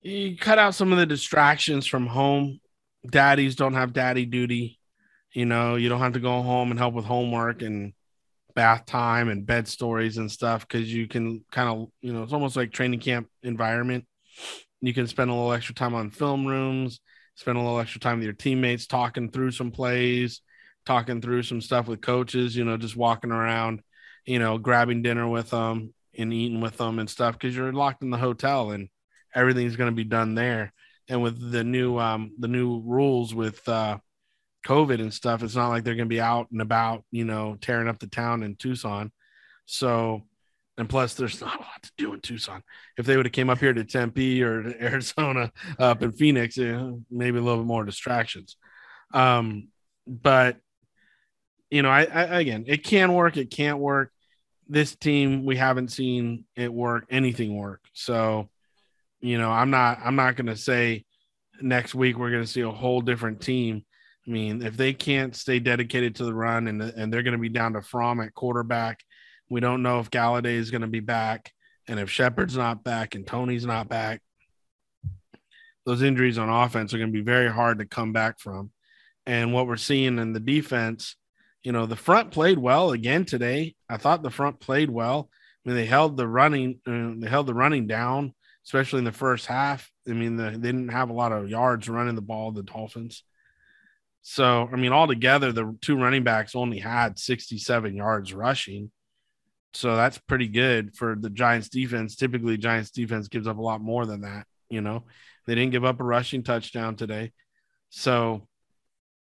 You 0.00 0.34
cut 0.38 0.58
out 0.58 0.74
some 0.74 0.92
of 0.92 0.98
the 0.98 1.04
distractions 1.04 1.86
from 1.86 2.06
home. 2.06 2.60
Daddies 3.06 3.54
don't 3.54 3.74
have 3.74 3.92
daddy 3.92 4.24
duty. 4.24 4.80
You 5.34 5.44
know, 5.44 5.74
you 5.74 5.90
don't 5.90 6.00
have 6.00 6.14
to 6.14 6.20
go 6.20 6.40
home 6.40 6.70
and 6.70 6.80
help 6.80 6.94
with 6.94 7.04
homework 7.04 7.60
and 7.60 7.92
bath 8.54 8.86
time 8.86 9.28
and 9.28 9.44
bed 9.44 9.68
stories 9.68 10.16
and 10.16 10.32
stuff 10.32 10.66
because 10.66 10.90
you 10.90 11.06
can 11.06 11.44
kind 11.52 11.68
of, 11.68 11.88
you 12.00 12.14
know, 12.14 12.22
it's 12.22 12.32
almost 12.32 12.56
like 12.56 12.72
training 12.72 13.00
camp 13.00 13.28
environment. 13.42 14.06
You 14.80 14.94
can 14.94 15.06
spend 15.06 15.28
a 15.28 15.34
little 15.34 15.52
extra 15.52 15.74
time 15.74 15.94
on 15.94 16.08
film 16.08 16.46
rooms, 16.46 17.00
spend 17.34 17.58
a 17.58 17.60
little 17.60 17.78
extra 17.78 18.00
time 18.00 18.20
with 18.20 18.24
your 18.24 18.32
teammates 18.32 18.86
talking 18.86 19.30
through 19.30 19.50
some 19.50 19.70
plays, 19.70 20.40
talking 20.86 21.20
through 21.20 21.42
some 21.42 21.60
stuff 21.60 21.88
with 21.88 22.00
coaches, 22.00 22.56
you 22.56 22.64
know, 22.64 22.78
just 22.78 22.96
walking 22.96 23.32
around, 23.32 23.82
you 24.24 24.38
know, 24.38 24.56
grabbing 24.56 25.02
dinner 25.02 25.28
with 25.28 25.50
them, 25.50 25.92
and 26.18 26.32
eating 26.32 26.60
with 26.60 26.76
them 26.76 26.98
and 26.98 27.08
stuff 27.08 27.38
because 27.38 27.56
you're 27.56 27.72
locked 27.72 28.02
in 28.02 28.10
the 28.10 28.18
hotel 28.18 28.72
and 28.72 28.88
everything's 29.34 29.76
going 29.76 29.90
to 29.90 29.96
be 29.96 30.04
done 30.04 30.34
there. 30.34 30.72
And 31.08 31.22
with 31.22 31.52
the 31.52 31.64
new 31.64 31.98
um 31.98 32.32
the 32.38 32.48
new 32.48 32.80
rules 32.80 33.34
with 33.34 33.66
uh 33.68 33.98
COVID 34.66 35.00
and 35.00 35.14
stuff, 35.14 35.42
it's 35.42 35.54
not 35.54 35.68
like 35.68 35.84
they're 35.84 35.94
going 35.94 36.08
to 36.08 36.14
be 36.14 36.20
out 36.20 36.50
and 36.50 36.60
about, 36.60 37.04
you 37.10 37.24
know, 37.24 37.56
tearing 37.60 37.88
up 37.88 37.98
the 37.98 38.08
town 38.08 38.42
in 38.42 38.56
Tucson. 38.56 39.12
So, 39.64 40.22
and 40.76 40.88
plus, 40.88 41.14
there's 41.14 41.40
not 41.40 41.56
a 41.56 41.62
lot 41.62 41.82
to 41.82 41.92
do 41.96 42.12
in 42.12 42.20
Tucson. 42.20 42.62
If 42.96 43.06
they 43.06 43.16
would 43.16 43.26
have 43.26 43.32
came 43.32 43.50
up 43.50 43.58
here 43.58 43.72
to 43.72 43.84
Tempe 43.84 44.42
or 44.42 44.64
to 44.64 44.82
Arizona, 44.82 45.52
up 45.78 46.02
in 46.02 46.12
Phoenix, 46.12 46.58
eh, 46.58 46.90
maybe 47.10 47.38
a 47.38 47.40
little 47.40 47.62
bit 47.62 47.66
more 47.66 47.84
distractions. 47.84 48.56
Um, 49.14 49.68
but 50.06 50.58
you 51.70 51.82
know, 51.82 51.90
I, 51.90 52.04
I 52.04 52.40
again, 52.40 52.64
it 52.66 52.84
can 52.84 53.14
work, 53.14 53.36
it 53.36 53.50
can't 53.50 53.78
work 53.78 54.12
this 54.68 54.94
team 54.96 55.44
we 55.44 55.56
haven't 55.56 55.88
seen 55.88 56.44
it 56.56 56.72
work 56.72 57.06
anything 57.10 57.56
work. 57.56 57.80
So, 57.92 58.48
you 59.20 59.38
know, 59.38 59.50
I'm 59.50 59.70
not 59.70 59.98
I'm 60.04 60.16
not 60.16 60.36
going 60.36 60.46
to 60.46 60.56
say 60.56 61.04
next 61.60 61.94
week 61.94 62.18
we're 62.18 62.30
going 62.30 62.44
to 62.44 62.50
see 62.50 62.60
a 62.60 62.70
whole 62.70 63.00
different 63.00 63.40
team. 63.40 63.84
I 64.26 64.30
mean, 64.30 64.62
if 64.62 64.76
they 64.76 64.92
can't 64.92 65.34
stay 65.34 65.58
dedicated 65.58 66.16
to 66.16 66.24
the 66.24 66.34
run 66.34 66.68
and 66.68 66.82
and 66.82 67.12
they're 67.12 67.22
going 67.22 67.32
to 67.32 67.38
be 67.38 67.48
down 67.48 67.72
to 67.72 67.82
Fromm 67.82 68.20
at 68.20 68.34
quarterback, 68.34 69.00
we 69.48 69.60
don't 69.60 69.82
know 69.82 70.00
if 70.00 70.10
Golladay 70.10 70.54
is 70.54 70.70
going 70.70 70.82
to 70.82 70.86
be 70.86 71.00
back 71.00 71.52
and 71.86 71.98
if 71.98 72.10
Shepard's 72.10 72.56
not 72.56 72.84
back 72.84 73.14
and 73.14 73.26
Toney's 73.26 73.66
not 73.66 73.88
back. 73.88 74.20
Those 75.86 76.02
injuries 76.02 76.36
on 76.36 76.50
offense 76.50 76.92
are 76.92 76.98
going 76.98 77.10
to 77.10 77.18
be 77.18 77.24
very 77.24 77.50
hard 77.50 77.78
to 77.78 77.86
come 77.86 78.12
back 78.12 78.38
from. 78.38 78.70
And 79.24 79.54
what 79.54 79.66
we're 79.66 79.76
seeing 79.76 80.18
in 80.18 80.34
the 80.34 80.40
defense 80.40 81.16
you 81.62 81.72
know, 81.72 81.86
the 81.86 81.96
front 81.96 82.30
played 82.30 82.58
well 82.58 82.92
again 82.92 83.24
today. 83.24 83.74
I 83.88 83.96
thought 83.96 84.22
the 84.22 84.30
front 84.30 84.60
played 84.60 84.90
well. 84.90 85.28
I 85.64 85.68
mean, 85.68 85.76
they 85.76 85.86
held 85.86 86.16
the 86.16 86.28
running, 86.28 86.80
uh, 86.86 87.12
they 87.18 87.28
held 87.28 87.46
the 87.46 87.54
running 87.54 87.86
down, 87.86 88.32
especially 88.64 89.00
in 89.00 89.04
the 89.04 89.12
first 89.12 89.46
half. 89.46 89.90
I 90.08 90.12
mean, 90.12 90.36
the, 90.36 90.50
they 90.50 90.68
didn't 90.68 90.88
have 90.88 91.10
a 91.10 91.14
lot 91.14 91.32
of 91.32 91.48
yards 91.48 91.88
running 91.88 92.14
the 92.14 92.22
ball, 92.22 92.52
the 92.52 92.62
Dolphins. 92.62 93.24
So, 94.22 94.68
I 94.72 94.76
mean, 94.76 94.92
altogether, 94.92 95.52
the 95.52 95.76
two 95.80 95.96
running 95.96 96.24
backs 96.24 96.54
only 96.54 96.78
had 96.78 97.18
67 97.18 97.94
yards 97.94 98.34
rushing. 98.34 98.90
So 99.74 99.96
that's 99.96 100.18
pretty 100.18 100.48
good 100.48 100.96
for 100.96 101.16
the 101.18 101.30
Giants 101.30 101.68
defense. 101.68 102.16
Typically, 102.16 102.56
Giants 102.56 102.90
defense 102.90 103.28
gives 103.28 103.46
up 103.46 103.58
a 103.58 103.62
lot 103.62 103.80
more 103.80 104.06
than 104.06 104.22
that. 104.22 104.46
You 104.70 104.80
know, 104.80 105.04
they 105.46 105.54
didn't 105.54 105.72
give 105.72 105.84
up 105.84 106.00
a 106.00 106.04
rushing 106.04 106.42
touchdown 106.42 106.96
today. 106.96 107.32
So, 107.90 108.46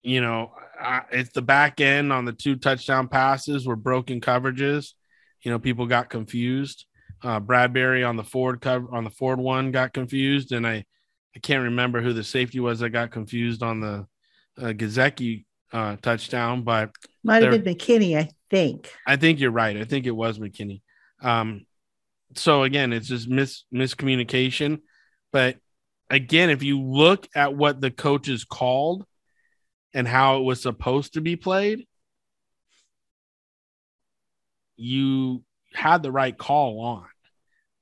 you 0.02 0.20
know, 0.20 0.52
I, 0.80 1.02
it's 1.10 1.32
the 1.32 1.42
back 1.42 1.80
end 1.80 2.12
on 2.12 2.24
the 2.24 2.32
two 2.32 2.56
touchdown 2.56 3.08
passes 3.08 3.66
were 3.66 3.76
broken 3.76 4.20
coverages. 4.20 4.92
You 5.42 5.50
know, 5.50 5.58
people 5.58 5.86
got 5.86 6.10
confused. 6.10 6.86
Uh, 7.22 7.40
Bradberry 7.40 8.08
on 8.08 8.16
the 8.16 8.24
Ford 8.24 8.60
cover 8.60 8.94
on 8.94 9.04
the 9.04 9.10
Ford 9.10 9.40
one 9.40 9.72
got 9.72 9.92
confused, 9.92 10.52
and 10.52 10.66
I 10.66 10.84
I 11.34 11.40
can't 11.40 11.64
remember 11.64 12.00
who 12.00 12.12
the 12.12 12.24
safety 12.24 12.60
was 12.60 12.80
that 12.80 12.90
got 12.90 13.10
confused 13.10 13.62
on 13.62 13.80
the 13.80 14.06
uh, 14.58 14.72
Gesicki 14.72 15.44
uh, 15.72 15.96
touchdown, 16.00 16.62
but 16.62 16.90
might 17.22 17.42
have 17.42 17.62
been 17.62 17.74
McKinney, 17.74 18.16
I 18.16 18.30
think. 18.50 18.90
I 19.06 19.16
think 19.16 19.40
you're 19.40 19.50
right. 19.50 19.76
I 19.76 19.84
think 19.84 20.06
it 20.06 20.12
was 20.12 20.38
McKinney. 20.38 20.80
Um, 21.22 21.66
so 22.34 22.62
again, 22.62 22.92
it's 22.92 23.08
just 23.08 23.28
mis 23.28 23.64
miscommunication. 23.72 24.80
But 25.32 25.56
again, 26.10 26.50
if 26.50 26.62
you 26.62 26.80
look 26.80 27.28
at 27.34 27.54
what 27.54 27.80
the 27.80 27.90
coaches 27.90 28.44
called 28.44 29.04
and 29.94 30.06
how 30.06 30.38
it 30.38 30.44
was 30.44 30.60
supposed 30.60 31.14
to 31.14 31.20
be 31.20 31.36
played, 31.36 31.86
you 34.76 35.42
had 35.72 36.02
the 36.02 36.12
right 36.12 36.36
call 36.36 36.80
on. 36.80 37.06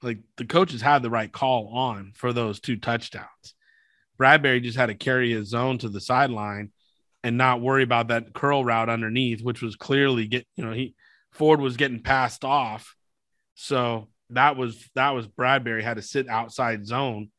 Like 0.03 0.19
the 0.37 0.45
coaches 0.45 0.83
had 0.83 1.03
the 1.03 1.11
right 1.11 1.31
call 1.31 1.69
on 1.69 2.13
for 2.15 2.33
those 2.33 2.61
two 2.61 2.77
touchdowns. 2.77 3.55
Bradberry 4.21 4.63
just 4.63 4.77
had 4.77 4.87
to 4.87 4.95
carry 4.95 5.33
his 5.33 5.49
zone 5.49 5.79
to 5.79 5.89
the 5.89 6.01
sideline 6.01 6.71
and 7.23 7.37
not 7.37 7.61
worry 7.61 7.83
about 7.83 8.09
that 8.09 8.33
curl 8.33 8.65
route 8.65 8.89
underneath, 8.89 9.43
which 9.43 9.63
was 9.63 9.77
clearly 9.77 10.27
get 10.27 10.47
you 10.57 10.65
know 10.65 10.73
he 10.73 10.95
Ford 11.33 11.61
was 11.61 11.77
getting 11.77 12.03
passed 12.03 12.45
off, 12.45 12.95
so 13.55 14.09
that 14.31 14.57
was 14.57 14.89
that 14.95 15.11
was 15.11 15.27
Bradberry 15.27 15.83
had 15.83 15.97
to 15.97 16.03
sit 16.03 16.29
outside 16.29 16.87
zone 16.87 17.31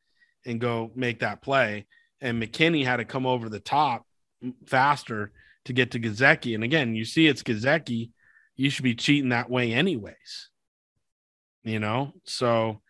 and 0.44 0.60
go 0.60 0.90
make 0.94 1.20
that 1.20 1.42
play, 1.42 1.86
and 2.20 2.40
McKinney 2.40 2.84
had 2.84 2.98
to 2.98 3.04
come 3.04 3.26
over 3.26 3.48
the 3.48 3.60
top 3.60 4.04
faster 4.66 5.32
to 5.64 5.72
get 5.72 5.92
to 5.92 6.00
Gesicki. 6.00 6.54
And 6.54 6.64
again, 6.64 6.94
you 6.94 7.04
see 7.04 7.26
it's 7.26 7.42
Gesicki, 7.42 8.10
you 8.56 8.70
should 8.70 8.84
be 8.84 8.94
cheating 8.94 9.30
that 9.30 9.50
way 9.50 9.72
anyways. 9.72 10.50
You 11.64 11.80
know, 11.80 12.12
so 12.24 12.80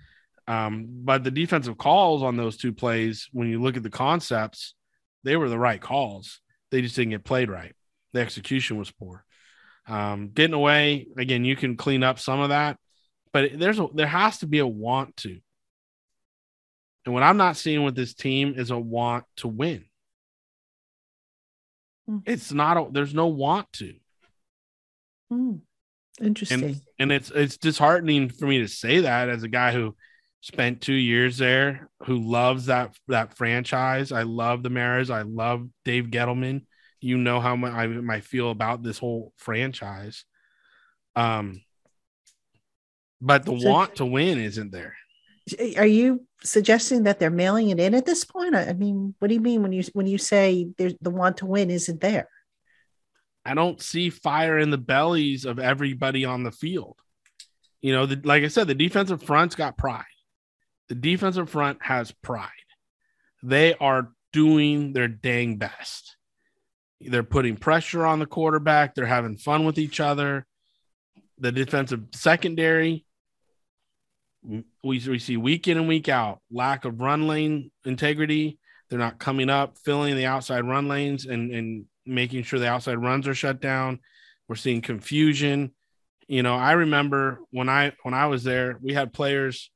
um, 0.48 0.86
but 0.88 1.24
the 1.24 1.30
defensive 1.30 1.76
calls 1.76 2.22
on 2.22 2.36
those 2.36 2.56
two 2.56 2.72
plays, 2.72 3.28
when 3.32 3.48
you 3.48 3.60
look 3.60 3.76
at 3.76 3.82
the 3.82 3.90
concepts, 3.90 4.74
they 5.22 5.36
were 5.36 5.50
the 5.50 5.58
right 5.58 5.80
calls. 5.80 6.40
They 6.70 6.80
just 6.80 6.96
didn't 6.96 7.10
get 7.10 7.24
played 7.24 7.50
right. 7.50 7.74
The 8.14 8.20
execution 8.20 8.78
was 8.78 8.90
poor. 8.90 9.24
Um, 9.86 10.30
getting 10.32 10.54
away 10.54 11.06
again, 11.18 11.44
you 11.44 11.54
can 11.54 11.76
clean 11.76 12.02
up 12.02 12.18
some 12.18 12.40
of 12.40 12.48
that, 12.48 12.78
but 13.32 13.58
there's 13.58 13.78
a 13.78 13.88
there 13.94 14.06
has 14.06 14.38
to 14.38 14.46
be 14.46 14.58
a 14.58 14.66
want 14.66 15.16
to. 15.18 15.38
And 17.04 17.14
what 17.14 17.22
I'm 17.22 17.36
not 17.36 17.56
seeing 17.56 17.84
with 17.84 17.94
this 17.94 18.14
team 18.14 18.54
is 18.56 18.70
a 18.70 18.78
want 18.78 19.24
to 19.36 19.48
win. 19.48 19.84
Mm. 22.08 22.22
It's 22.26 22.52
not 22.52 22.76
a, 22.76 22.86
there's 22.90 23.14
no 23.14 23.26
want 23.26 23.72
to. 23.74 23.94
Mm. 25.32 25.60
Interesting. 26.20 26.64
And, 26.64 26.80
and 26.98 27.12
it's 27.12 27.30
it's 27.30 27.56
disheartening 27.56 28.30
for 28.30 28.46
me 28.46 28.58
to 28.58 28.68
say 28.68 29.00
that 29.00 29.28
as 29.28 29.42
a 29.42 29.48
guy 29.48 29.72
who 29.72 29.94
spent 30.40 30.80
two 30.80 30.92
years 30.92 31.38
there, 31.38 31.90
who 32.04 32.18
loves 32.18 32.66
that 32.66 32.96
that 33.08 33.36
franchise. 33.36 34.12
I 34.12 34.22
love 34.22 34.62
the 34.62 34.70
Maras. 34.70 35.10
I 35.10 35.22
love 35.22 35.68
Dave 35.84 36.06
Gettleman. 36.06 36.62
You 37.00 37.18
know 37.18 37.40
how 37.40 37.54
much 37.54 37.72
I, 37.72 37.84
I 38.10 38.20
feel 38.20 38.50
about 38.50 38.82
this 38.82 38.98
whole 38.98 39.32
franchise. 39.36 40.24
Um, 41.14 41.60
but 43.20 43.44
the 43.44 43.52
want 43.52 43.96
to 43.96 44.06
win 44.06 44.38
isn't 44.38 44.72
there. 44.72 44.94
Are 45.76 45.86
you 45.86 46.26
suggesting 46.42 47.04
that 47.04 47.18
they're 47.18 47.30
mailing 47.30 47.70
it 47.70 47.80
in 47.80 47.94
at 47.94 48.06
this 48.06 48.24
point? 48.24 48.54
I 48.54 48.72
mean, 48.72 49.14
what 49.18 49.28
do 49.28 49.34
you 49.34 49.40
mean 49.40 49.62
when 49.62 49.72
you 49.72 49.82
when 49.92 50.06
you 50.06 50.18
say 50.18 50.68
the 50.76 51.10
want 51.10 51.38
to 51.38 51.46
win 51.46 51.70
isn't 51.70 52.00
there? 52.00 52.28
I 53.44 53.54
don't 53.54 53.80
see 53.80 54.10
fire 54.10 54.58
in 54.58 54.70
the 54.70 54.78
bellies 54.78 55.44
of 55.44 55.58
everybody 55.58 56.24
on 56.24 56.42
the 56.42 56.52
field. 56.52 56.98
You 57.80 57.92
know, 57.92 58.06
the, 58.06 58.20
like 58.22 58.44
I 58.44 58.48
said, 58.48 58.66
the 58.66 58.74
defensive 58.74 59.22
front's 59.22 59.54
got 59.54 59.78
pride. 59.78 60.04
The 60.88 60.94
defensive 60.94 61.48
front 61.48 61.78
has 61.82 62.12
pride. 62.12 62.48
They 63.42 63.74
are 63.74 64.10
doing 64.32 64.92
their 64.92 65.08
dang 65.08 65.56
best. 65.56 66.16
They're 67.00 67.22
putting 67.22 67.56
pressure 67.56 68.04
on 68.04 68.18
the 68.18 68.26
quarterback. 68.26 68.94
They're 68.94 69.06
having 69.06 69.36
fun 69.36 69.64
with 69.64 69.78
each 69.78 70.00
other. 70.00 70.46
The 71.38 71.52
defensive 71.52 72.02
secondary, 72.12 73.04
we, 74.48 74.62
we 74.82 75.18
see 75.18 75.36
week 75.36 75.68
in 75.68 75.76
and 75.76 75.88
week 75.88 76.08
out 76.08 76.40
lack 76.50 76.84
of 76.84 77.00
run 77.00 77.26
lane 77.26 77.70
integrity. 77.84 78.58
They're 78.88 78.98
not 78.98 79.18
coming 79.18 79.50
up, 79.50 79.76
filling 79.78 80.16
the 80.16 80.26
outside 80.26 80.66
run 80.66 80.88
lanes 80.88 81.26
and, 81.26 81.52
and 81.52 81.84
making 82.06 82.44
sure 82.44 82.58
the 82.58 82.68
outside 82.68 82.96
runs 82.96 83.28
are 83.28 83.34
shut 83.34 83.60
down. 83.60 84.00
We're 84.48 84.56
seeing 84.56 84.80
confusion. 84.80 85.74
You 86.26 86.42
know, 86.42 86.54
I 86.54 86.72
remember 86.72 87.40
when 87.50 87.68
I 87.68 87.92
when 88.02 88.14
I 88.14 88.26
was 88.26 88.44
there, 88.44 88.78
we 88.82 88.94
had 88.94 89.12
players 89.12 89.70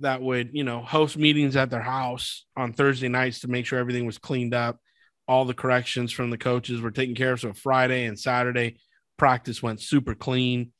that 0.00 0.20
would, 0.20 0.50
you 0.52 0.64
know, 0.64 0.82
host 0.82 1.16
meetings 1.16 1.56
at 1.56 1.70
their 1.70 1.82
house 1.82 2.46
on 2.56 2.72
Thursday 2.72 3.08
nights 3.08 3.40
to 3.40 3.48
make 3.48 3.66
sure 3.66 3.78
everything 3.78 4.06
was 4.06 4.18
cleaned 4.18 4.54
up. 4.54 4.78
All 5.28 5.44
the 5.44 5.54
corrections 5.54 6.10
from 6.10 6.30
the 6.30 6.38
coaches 6.38 6.80
were 6.80 6.90
taken 6.90 7.14
care 7.14 7.32
of. 7.32 7.40
So 7.40 7.52
Friday 7.52 8.06
and 8.06 8.18
Saturday 8.18 8.78
practice 9.16 9.62
went 9.62 9.80
super 9.80 10.14
clean, 10.14 10.72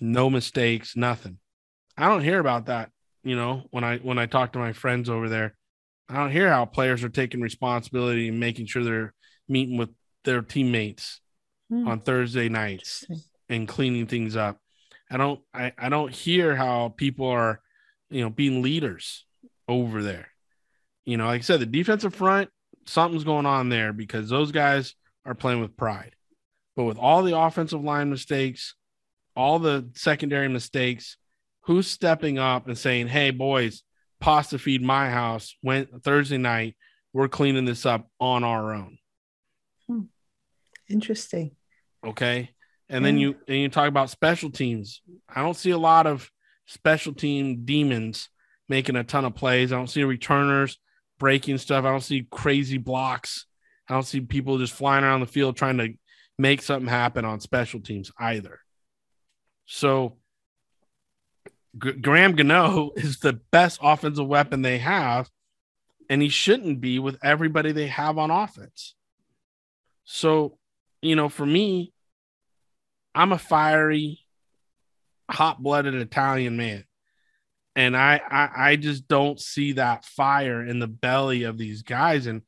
no 0.00 0.30
mistakes, 0.30 0.96
nothing. 0.96 1.38
I 1.98 2.08
don't 2.08 2.22
hear 2.22 2.38
about 2.38 2.66
that, 2.66 2.90
you 3.22 3.36
know, 3.36 3.64
when 3.70 3.84
I 3.84 3.98
when 3.98 4.18
I 4.18 4.26
talk 4.26 4.52
to 4.52 4.58
my 4.58 4.72
friends 4.72 5.10
over 5.10 5.28
there. 5.28 5.56
I 6.08 6.14
don't 6.14 6.30
hear 6.30 6.48
how 6.48 6.64
players 6.64 7.04
are 7.04 7.10
taking 7.10 7.42
responsibility 7.42 8.28
and 8.28 8.40
making 8.40 8.66
sure 8.66 8.82
they're 8.82 9.12
meeting 9.46 9.76
with 9.76 9.90
their 10.24 10.40
teammates 10.40 11.20
mm. 11.70 11.86
on 11.86 12.00
Thursday 12.00 12.48
nights 12.48 13.04
and 13.50 13.68
cleaning 13.68 14.06
things 14.06 14.36
up. 14.36 14.58
I 15.10 15.18
don't 15.18 15.40
I, 15.52 15.72
I 15.76 15.88
don't 15.90 16.14
hear 16.14 16.56
how 16.56 16.94
people 16.96 17.26
are 17.26 17.60
you 18.10 18.22
know, 18.22 18.30
being 18.30 18.62
leaders 18.62 19.24
over 19.66 20.02
there. 20.02 20.28
You 21.04 21.16
know, 21.16 21.26
like 21.26 21.40
I 21.40 21.42
said, 21.42 21.60
the 21.60 21.66
defensive 21.66 22.14
front, 22.14 22.50
something's 22.86 23.24
going 23.24 23.46
on 23.46 23.68
there 23.68 23.92
because 23.92 24.28
those 24.28 24.52
guys 24.52 24.94
are 25.24 25.34
playing 25.34 25.60
with 25.60 25.76
pride. 25.76 26.14
But 26.76 26.84
with 26.84 26.98
all 26.98 27.22
the 27.22 27.36
offensive 27.36 27.82
line 27.82 28.10
mistakes, 28.10 28.74
all 29.34 29.58
the 29.58 29.90
secondary 29.94 30.48
mistakes, 30.48 31.16
who's 31.68 31.86
stepping 31.86 32.38
up 32.38 32.66
and 32.66 32.78
saying, 32.78 33.08
"Hey, 33.08 33.30
boys, 33.30 33.82
pasta 34.20 34.58
feed 34.58 34.82
my 34.82 35.10
house." 35.10 35.54
Went 35.62 36.02
Thursday 36.02 36.38
night, 36.38 36.76
we're 37.12 37.28
cleaning 37.28 37.66
this 37.66 37.84
up 37.84 38.10
on 38.18 38.42
our 38.42 38.72
own. 38.72 38.98
Hmm. 39.86 40.00
Interesting. 40.88 41.54
Okay, 42.02 42.50
and 42.88 43.04
then 43.04 43.18
you 43.18 43.36
and 43.46 43.58
you 43.58 43.68
talk 43.68 43.86
about 43.86 44.08
special 44.08 44.50
teams. 44.50 45.02
I 45.28 45.42
don't 45.42 45.56
see 45.56 45.70
a 45.70 45.78
lot 45.78 46.06
of 46.06 46.30
special 46.64 47.12
team 47.12 47.66
demons 47.66 48.30
making 48.70 48.96
a 48.96 49.04
ton 49.04 49.26
of 49.26 49.34
plays. 49.34 49.70
I 49.70 49.76
don't 49.76 49.90
see 49.90 50.04
returners 50.04 50.78
breaking 51.18 51.58
stuff. 51.58 51.84
I 51.84 51.90
don't 51.90 52.00
see 52.00 52.26
crazy 52.30 52.78
blocks. 52.78 53.44
I 53.88 53.94
don't 53.94 54.04
see 54.04 54.20
people 54.22 54.56
just 54.56 54.72
flying 54.72 55.04
around 55.04 55.20
the 55.20 55.26
field 55.26 55.56
trying 55.56 55.78
to 55.78 55.92
make 56.38 56.62
something 56.62 56.88
happen 56.88 57.26
on 57.26 57.40
special 57.40 57.80
teams 57.80 58.10
either. 58.18 58.60
So 59.66 60.17
G- 61.82 61.92
Graham 61.92 62.34
Gano 62.34 62.90
is 62.96 63.18
the 63.18 63.34
best 63.50 63.80
offensive 63.82 64.26
weapon 64.26 64.62
they 64.62 64.78
have, 64.78 65.28
and 66.10 66.22
he 66.22 66.28
shouldn't 66.28 66.80
be 66.80 66.98
with 66.98 67.18
everybody 67.22 67.72
they 67.72 67.88
have 67.88 68.18
on 68.18 68.30
offense. 68.30 68.94
So, 70.04 70.58
you 71.02 71.16
know, 71.16 71.28
for 71.28 71.44
me, 71.44 71.92
I'm 73.14 73.32
a 73.32 73.38
fiery, 73.38 74.20
hot 75.30 75.62
blooded 75.62 75.94
Italian 75.94 76.56
man. 76.56 76.84
And 77.76 77.96
I, 77.96 78.20
I 78.28 78.70
I 78.70 78.76
just 78.76 79.06
don't 79.06 79.38
see 79.38 79.72
that 79.72 80.04
fire 80.04 80.64
in 80.64 80.80
the 80.80 80.88
belly 80.88 81.44
of 81.44 81.58
these 81.58 81.82
guys. 81.82 82.26
And 82.26 82.42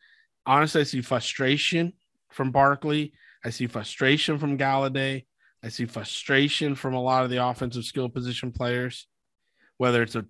honestly, 0.47 0.81
I 0.81 0.85
see 0.85 1.03
frustration 1.03 1.93
from 2.31 2.51
Barkley. 2.51 3.12
I 3.45 3.51
see 3.51 3.66
frustration 3.66 4.39
from 4.39 4.59
Golladay. 4.59 5.26
I 5.62 5.68
see 5.68 5.85
frustration 5.85 6.74
from 6.74 6.95
a 6.95 7.03
lot 7.03 7.24
of 7.24 7.31
the 7.31 7.45
offensive 7.45 7.85
skill 7.85 8.09
position 8.09 8.51
players, 8.51 9.07
whether 9.81 10.03
it's 10.03 10.14
a 10.14 10.26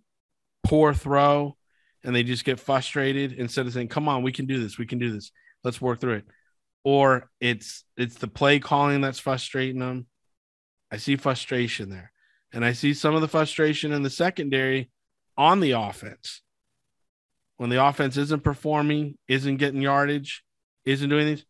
poor 0.63 0.95
throw 0.95 1.57
and 2.05 2.15
they 2.15 2.23
just 2.23 2.45
get 2.45 2.61
frustrated 2.61 3.33
instead 3.33 3.67
of 3.67 3.73
saying, 3.73 3.89
Come 3.89 4.09
on, 4.09 4.23
we 4.23 4.31
can 4.31 4.47
do 4.47 4.63
this, 4.63 4.79
we 4.79 4.87
can 4.87 5.01
do 5.01 5.11
this. 5.11 5.33
Let's 5.65 5.81
work 5.81 6.01
through 6.01 6.19
it. 6.19 6.25
Or 6.85 7.29
it's 7.41 7.83
it's 7.97 8.15
the 8.15 8.29
play 8.29 8.61
calling 8.61 9.01
that's 9.01 9.19
frustrating 9.19 9.81
them. 9.81 10.07
I 10.93 10.99
see 10.99 11.17
frustration 11.17 11.91
there. 11.91 12.13
And 12.53 12.65
I 12.65 12.75
see 12.75 12.95
some 12.95 13.17
of 13.17 13.23
the 13.23 13.29
frustration 13.29 13.91
in 13.91 14.05
the 14.05 14.09
secondary 14.09 14.89
on 15.37 15.59
the 15.59 15.73
offense. 15.73 16.43
When 17.57 17.71
the 17.71 17.85
offense 17.85 18.17
isn't 18.17 18.45
performing, 18.45 19.19
isn't 19.27 19.57
getting 19.57 19.83
yardage, 19.83 20.45
isn't 20.85 21.11
doing 21.11 21.27
these, 21.27 21.45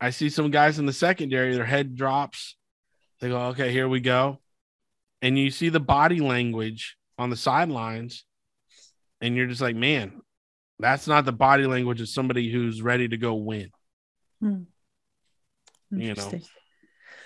I 0.00 0.10
see 0.10 0.30
some 0.30 0.50
guys 0.50 0.80
in 0.80 0.86
the 0.86 0.92
secondary, 0.92 1.54
their 1.54 1.64
head 1.64 1.94
drops. 1.94 2.56
They 3.20 3.28
go, 3.28 3.38
okay, 3.50 3.70
here 3.70 3.88
we 3.88 4.00
go. 4.00 4.40
And 5.22 5.38
you 5.38 5.52
see 5.52 5.68
the 5.68 5.78
body 5.78 6.18
language 6.18 6.95
on 7.18 7.30
the 7.30 7.36
sidelines, 7.36 8.24
and 9.20 9.36
you're 9.36 9.46
just 9.46 9.60
like, 9.60 9.76
man, 9.76 10.20
that's 10.78 11.06
not 11.06 11.24
the 11.24 11.32
body 11.32 11.66
language 11.66 12.00
of 12.00 12.08
somebody 12.08 12.50
who's 12.50 12.82
ready 12.82 13.08
to 13.08 13.16
go 13.16 13.34
win. 13.34 13.70
Hmm. 14.40 14.62
You 15.90 16.14
know. 16.14 16.40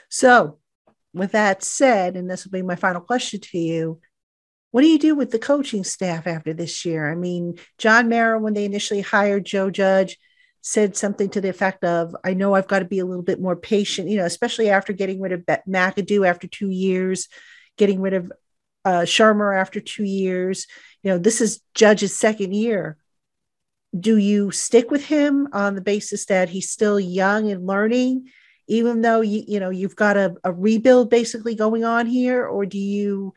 So, 0.09 0.59
with 1.13 1.33
that 1.33 1.63
said, 1.63 2.17
and 2.17 2.31
this 2.31 2.45
will 2.45 2.53
be 2.53 2.63
my 2.63 2.77
final 2.77 3.01
question 3.01 3.41
to 3.41 3.59
you, 3.59 4.01
what 4.71 4.83
do 4.83 4.87
you 4.87 4.99
do 4.99 5.15
with 5.15 5.31
the 5.31 5.39
coaching 5.39 5.83
staff 5.83 6.27
after 6.27 6.53
this 6.53 6.85
year? 6.85 7.11
I 7.11 7.17
mean, 7.17 7.59
John 7.79 8.09
Mara, 8.09 8.39
when 8.39 8.55
they 8.55 8.65
initially 8.65 9.01
hired 9.01 9.45
Joe 9.45 9.71
Judge, 9.71 10.17
said 10.63 10.97
something 10.97 11.29
to 11.31 11.41
the 11.41 11.49
effect 11.49 11.85
of, 11.85 12.15
I 12.23 12.35
know 12.35 12.55
I've 12.55 12.69
got 12.69 12.81
to 12.81 12.85
be 12.85 12.99
a 12.99 13.07
little 13.07 13.23
bit 13.23 13.41
more 13.41 13.57
patient, 13.57 14.09
you 14.09 14.19
know, 14.19 14.27
especially 14.27 14.69
after 14.69 14.93
getting 14.93 15.21
rid 15.21 15.33
of 15.33 15.45
McAdoo 15.47 16.29
after 16.29 16.47
two 16.47 16.71
years, 16.71 17.29
getting 17.79 18.01
rid 18.01 18.15
of 18.15 18.31
uh, 18.85 19.03
Shurmur 19.03 19.59
after 19.59 19.81
two 19.81 20.05
years. 20.05 20.67
You 21.03 21.13
know, 21.13 21.19
this 21.19 21.41
is 21.41 21.61
Judge's 21.75 22.17
second 22.17 22.55
year. 22.55 22.97
Do 23.99 24.17
you 24.17 24.51
stick 24.51 24.91
with 24.91 25.05
him 25.07 25.49
on 25.53 25.75
the 25.75 25.81
basis 25.81 26.27
that 26.27 26.49
he's 26.49 26.71
still 26.71 27.01
young 27.01 27.51
and 27.51 27.67
learning, 27.67 28.29
even 28.69 29.01
though 29.01 29.21
you 29.21 29.43
you 29.49 29.59
know 29.59 29.71
you've 29.71 29.97
got 29.97 30.17
a, 30.17 30.37
a 30.45 30.53
rebuild 30.53 31.11
basically 31.11 31.57
going 31.57 31.85
on 31.85 32.07
here, 32.07 32.47
or 32.47 32.67
do 32.67 32.79
you 32.79 33.35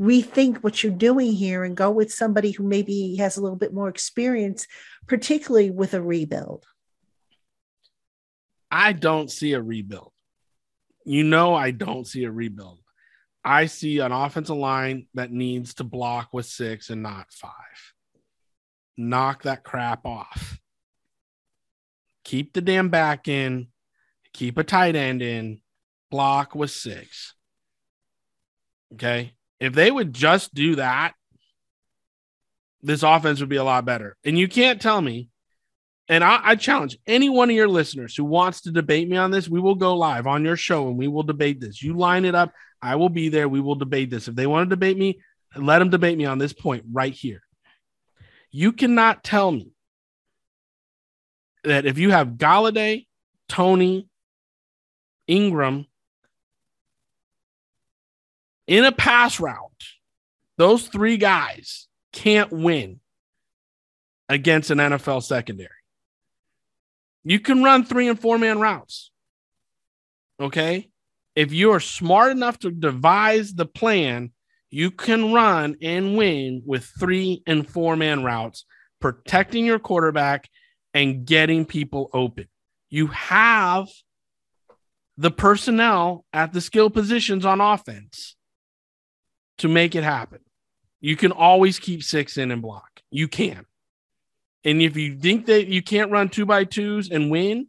rethink 0.00 0.58
what 0.58 0.82
you're 0.82 0.92
doing 0.92 1.32
here 1.32 1.62
and 1.62 1.76
go 1.76 1.90
with 1.90 2.12
somebody 2.12 2.50
who 2.50 2.64
maybe 2.64 3.16
has 3.16 3.36
a 3.36 3.42
little 3.42 3.56
bit 3.56 3.72
more 3.72 3.88
experience, 3.88 4.66
particularly 5.06 5.70
with 5.70 5.94
a 5.94 6.02
rebuild? 6.02 6.66
I 8.70 8.92
don't 8.94 9.30
see 9.30 9.52
a 9.52 9.62
rebuild. 9.62 10.12
You 11.04 11.24
know, 11.24 11.54
I 11.54 11.72
don't 11.72 12.06
see 12.06 12.24
a 12.24 12.30
rebuild. 12.30 12.81
I 13.44 13.66
see 13.66 13.98
an 13.98 14.12
offensive 14.12 14.56
line 14.56 15.06
that 15.14 15.32
needs 15.32 15.74
to 15.74 15.84
block 15.84 16.32
with 16.32 16.46
six 16.46 16.90
and 16.90 17.02
not 17.02 17.32
five. 17.32 17.50
Knock 18.96 19.42
that 19.42 19.64
crap 19.64 20.06
off. 20.06 20.58
Keep 22.24 22.52
the 22.52 22.60
damn 22.60 22.88
back 22.88 23.26
in, 23.26 23.68
keep 24.32 24.58
a 24.58 24.64
tight 24.64 24.94
end 24.94 25.22
in, 25.22 25.60
block 26.10 26.54
with 26.54 26.70
six. 26.70 27.34
Okay. 28.94 29.32
If 29.58 29.72
they 29.72 29.90
would 29.90 30.12
just 30.12 30.54
do 30.54 30.76
that, 30.76 31.14
this 32.82 33.02
offense 33.02 33.40
would 33.40 33.48
be 33.48 33.56
a 33.56 33.64
lot 33.64 33.84
better. 33.84 34.16
And 34.24 34.38
you 34.38 34.48
can't 34.48 34.80
tell 34.80 35.00
me, 35.00 35.28
and 36.08 36.22
I, 36.22 36.40
I, 36.42 36.56
challenge 36.56 36.98
any 37.06 37.28
one 37.28 37.48
of 37.48 37.56
your 37.56 37.68
listeners 37.68 38.14
who 38.16 38.24
wants 38.24 38.62
to 38.62 38.72
debate 38.72 39.08
me 39.08 39.16
on 39.16 39.30
this. 39.30 39.48
We 39.48 39.60
will 39.60 39.76
go 39.76 39.96
live 39.96 40.26
on 40.26 40.44
your 40.44 40.56
show 40.56 40.88
and 40.88 40.98
we 40.98 41.06
will 41.06 41.22
debate 41.22 41.60
this. 41.60 41.82
You 41.82 41.96
line 41.96 42.24
it 42.24 42.34
up. 42.34 42.52
I 42.82 42.96
will 42.96 43.08
be 43.08 43.28
there. 43.28 43.48
We 43.48 43.60
will 43.60 43.76
debate 43.76 44.10
this. 44.10 44.28
If 44.28 44.34
they 44.34 44.46
want 44.46 44.68
to 44.68 44.74
debate 44.74 44.98
me, 44.98 45.20
let 45.56 45.78
them 45.78 45.90
debate 45.90 46.18
me 46.18 46.24
on 46.24 46.38
this 46.38 46.52
point 46.52 46.84
right 46.90 47.12
here. 47.12 47.42
You 48.50 48.72
cannot 48.72 49.22
tell 49.22 49.52
me 49.52 49.72
that 51.64 51.86
if 51.86 51.98
you 51.98 52.10
have 52.10 52.30
Golladay, 52.30 53.06
Toney, 53.48 54.08
Engram 55.28 55.86
in 58.66 58.84
a 58.84 58.92
pass 58.92 59.38
route, 59.38 59.70
those 60.58 60.86
three 60.88 61.16
guys 61.16 61.86
can't 62.12 62.50
win 62.52 63.00
against 64.28 64.70
an 64.70 64.78
NFL 64.78 65.22
secondary. 65.22 65.70
You 67.24 67.38
can 67.38 67.62
run 67.62 67.84
three 67.84 68.08
and 68.08 68.18
four 68.18 68.38
man 68.38 68.58
routes. 68.58 69.10
Okay. 70.40 70.91
If 71.34 71.52
you 71.52 71.72
are 71.72 71.80
smart 71.80 72.32
enough 72.32 72.58
to 72.60 72.70
devise 72.70 73.54
the 73.54 73.66
plan, 73.66 74.32
you 74.70 74.90
can 74.90 75.32
run 75.32 75.76
and 75.82 76.16
win 76.16 76.62
with 76.64 76.90
three 76.98 77.42
and 77.46 77.68
four 77.68 77.96
man 77.96 78.22
routes, 78.22 78.64
protecting 79.00 79.66
your 79.66 79.78
quarterback 79.78 80.48
and 80.94 81.26
getting 81.26 81.64
people 81.64 82.10
open. 82.12 82.48
You 82.90 83.08
have 83.08 83.88
the 85.16 85.30
personnel 85.30 86.24
at 86.32 86.52
the 86.52 86.60
skill 86.60 86.90
positions 86.90 87.44
on 87.44 87.60
offense 87.60 88.36
to 89.58 89.68
make 89.68 89.94
it 89.94 90.04
happen. 90.04 90.40
You 91.00 91.16
can 91.16 91.32
always 91.32 91.78
keep 91.78 92.02
six 92.02 92.36
in 92.36 92.50
and 92.50 92.62
block. 92.62 93.00
You 93.10 93.28
can. 93.28 93.66
And 94.64 94.80
if 94.80 94.96
you 94.96 95.18
think 95.18 95.46
that 95.46 95.66
you 95.66 95.82
can't 95.82 96.10
run 96.10 96.28
two 96.28 96.46
by 96.46 96.64
twos 96.64 97.10
and 97.10 97.30
win, 97.30 97.66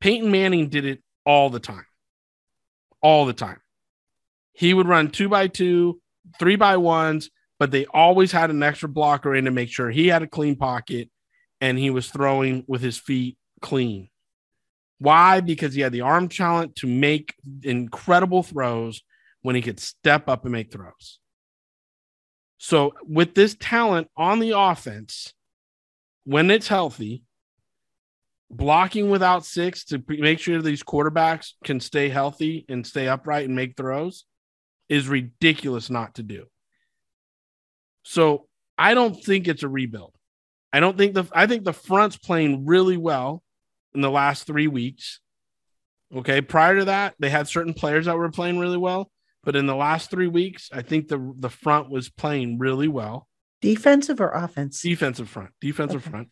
Peyton 0.00 0.30
Manning 0.30 0.68
did 0.68 0.84
it 0.84 1.02
all 1.26 1.50
the 1.50 1.60
time. 1.60 1.86
All 3.04 3.26
the 3.26 3.34
time. 3.34 3.60
He 4.54 4.72
would 4.72 4.88
run 4.88 5.10
two 5.10 5.28
by 5.28 5.48
two, 5.48 6.00
three 6.38 6.56
by 6.56 6.78
ones, 6.78 7.30
but 7.58 7.70
they 7.70 7.84
always 7.86 8.32
had 8.32 8.50
an 8.50 8.62
extra 8.62 8.88
blocker 8.88 9.34
in 9.34 9.44
to 9.44 9.50
make 9.50 9.68
sure 9.68 9.90
he 9.90 10.08
had 10.08 10.22
a 10.22 10.26
clean 10.26 10.56
pocket 10.56 11.10
and 11.60 11.78
he 11.78 11.90
was 11.90 12.08
throwing 12.10 12.64
with 12.66 12.80
his 12.80 12.96
feet 12.96 13.36
clean. 13.60 14.08
Why? 14.98 15.40
Because 15.40 15.74
he 15.74 15.82
had 15.82 15.92
the 15.92 16.00
arm 16.00 16.28
talent 16.28 16.76
to 16.76 16.86
make 16.86 17.34
incredible 17.62 18.42
throws 18.42 19.02
when 19.42 19.54
he 19.54 19.60
could 19.60 19.80
step 19.80 20.28
up 20.28 20.44
and 20.44 20.52
make 20.52 20.72
throws. 20.72 21.18
So, 22.56 22.94
with 23.02 23.34
this 23.34 23.54
talent 23.60 24.08
on 24.16 24.38
the 24.38 24.58
offense, 24.58 25.34
when 26.24 26.50
it's 26.50 26.68
healthy, 26.68 27.24
blocking 28.56 29.10
without 29.10 29.44
six 29.44 29.84
to 29.86 30.02
make 30.08 30.38
sure 30.38 30.60
these 30.60 30.82
quarterbacks 30.82 31.52
can 31.64 31.80
stay 31.80 32.08
healthy 32.08 32.64
and 32.68 32.86
stay 32.86 33.08
upright 33.08 33.46
and 33.46 33.56
make 33.56 33.76
throws 33.76 34.24
is 34.88 35.08
ridiculous 35.08 35.90
not 35.90 36.14
to 36.16 36.22
do. 36.22 36.46
So, 38.02 38.46
I 38.76 38.94
don't 38.94 39.14
think 39.14 39.48
it's 39.48 39.62
a 39.62 39.68
rebuild. 39.68 40.14
I 40.72 40.80
don't 40.80 40.98
think 40.98 41.14
the 41.14 41.24
I 41.32 41.46
think 41.46 41.64
the 41.64 41.72
front's 41.72 42.16
playing 42.16 42.66
really 42.66 42.96
well 42.96 43.42
in 43.94 44.00
the 44.00 44.10
last 44.10 44.46
3 44.46 44.66
weeks. 44.66 45.20
Okay, 46.14 46.40
prior 46.40 46.78
to 46.78 46.84
that, 46.86 47.14
they 47.18 47.30
had 47.30 47.48
certain 47.48 47.74
players 47.74 48.06
that 48.06 48.16
were 48.16 48.30
playing 48.30 48.58
really 48.58 48.76
well. 48.76 49.10
But 49.44 49.56
in 49.56 49.66
the 49.66 49.76
last 49.76 50.10
three 50.10 50.28
weeks, 50.28 50.70
I 50.72 50.82
think 50.82 51.08
the 51.08 51.34
the 51.38 51.50
front 51.50 51.90
was 51.90 52.08
playing 52.08 52.58
really 52.58 52.88
well. 52.88 53.28
Defensive 53.60 54.20
or 54.20 54.30
offense? 54.30 54.80
Defensive 54.80 55.28
front. 55.28 55.50
Defensive 55.60 56.02
okay. 56.02 56.10
front. 56.10 56.28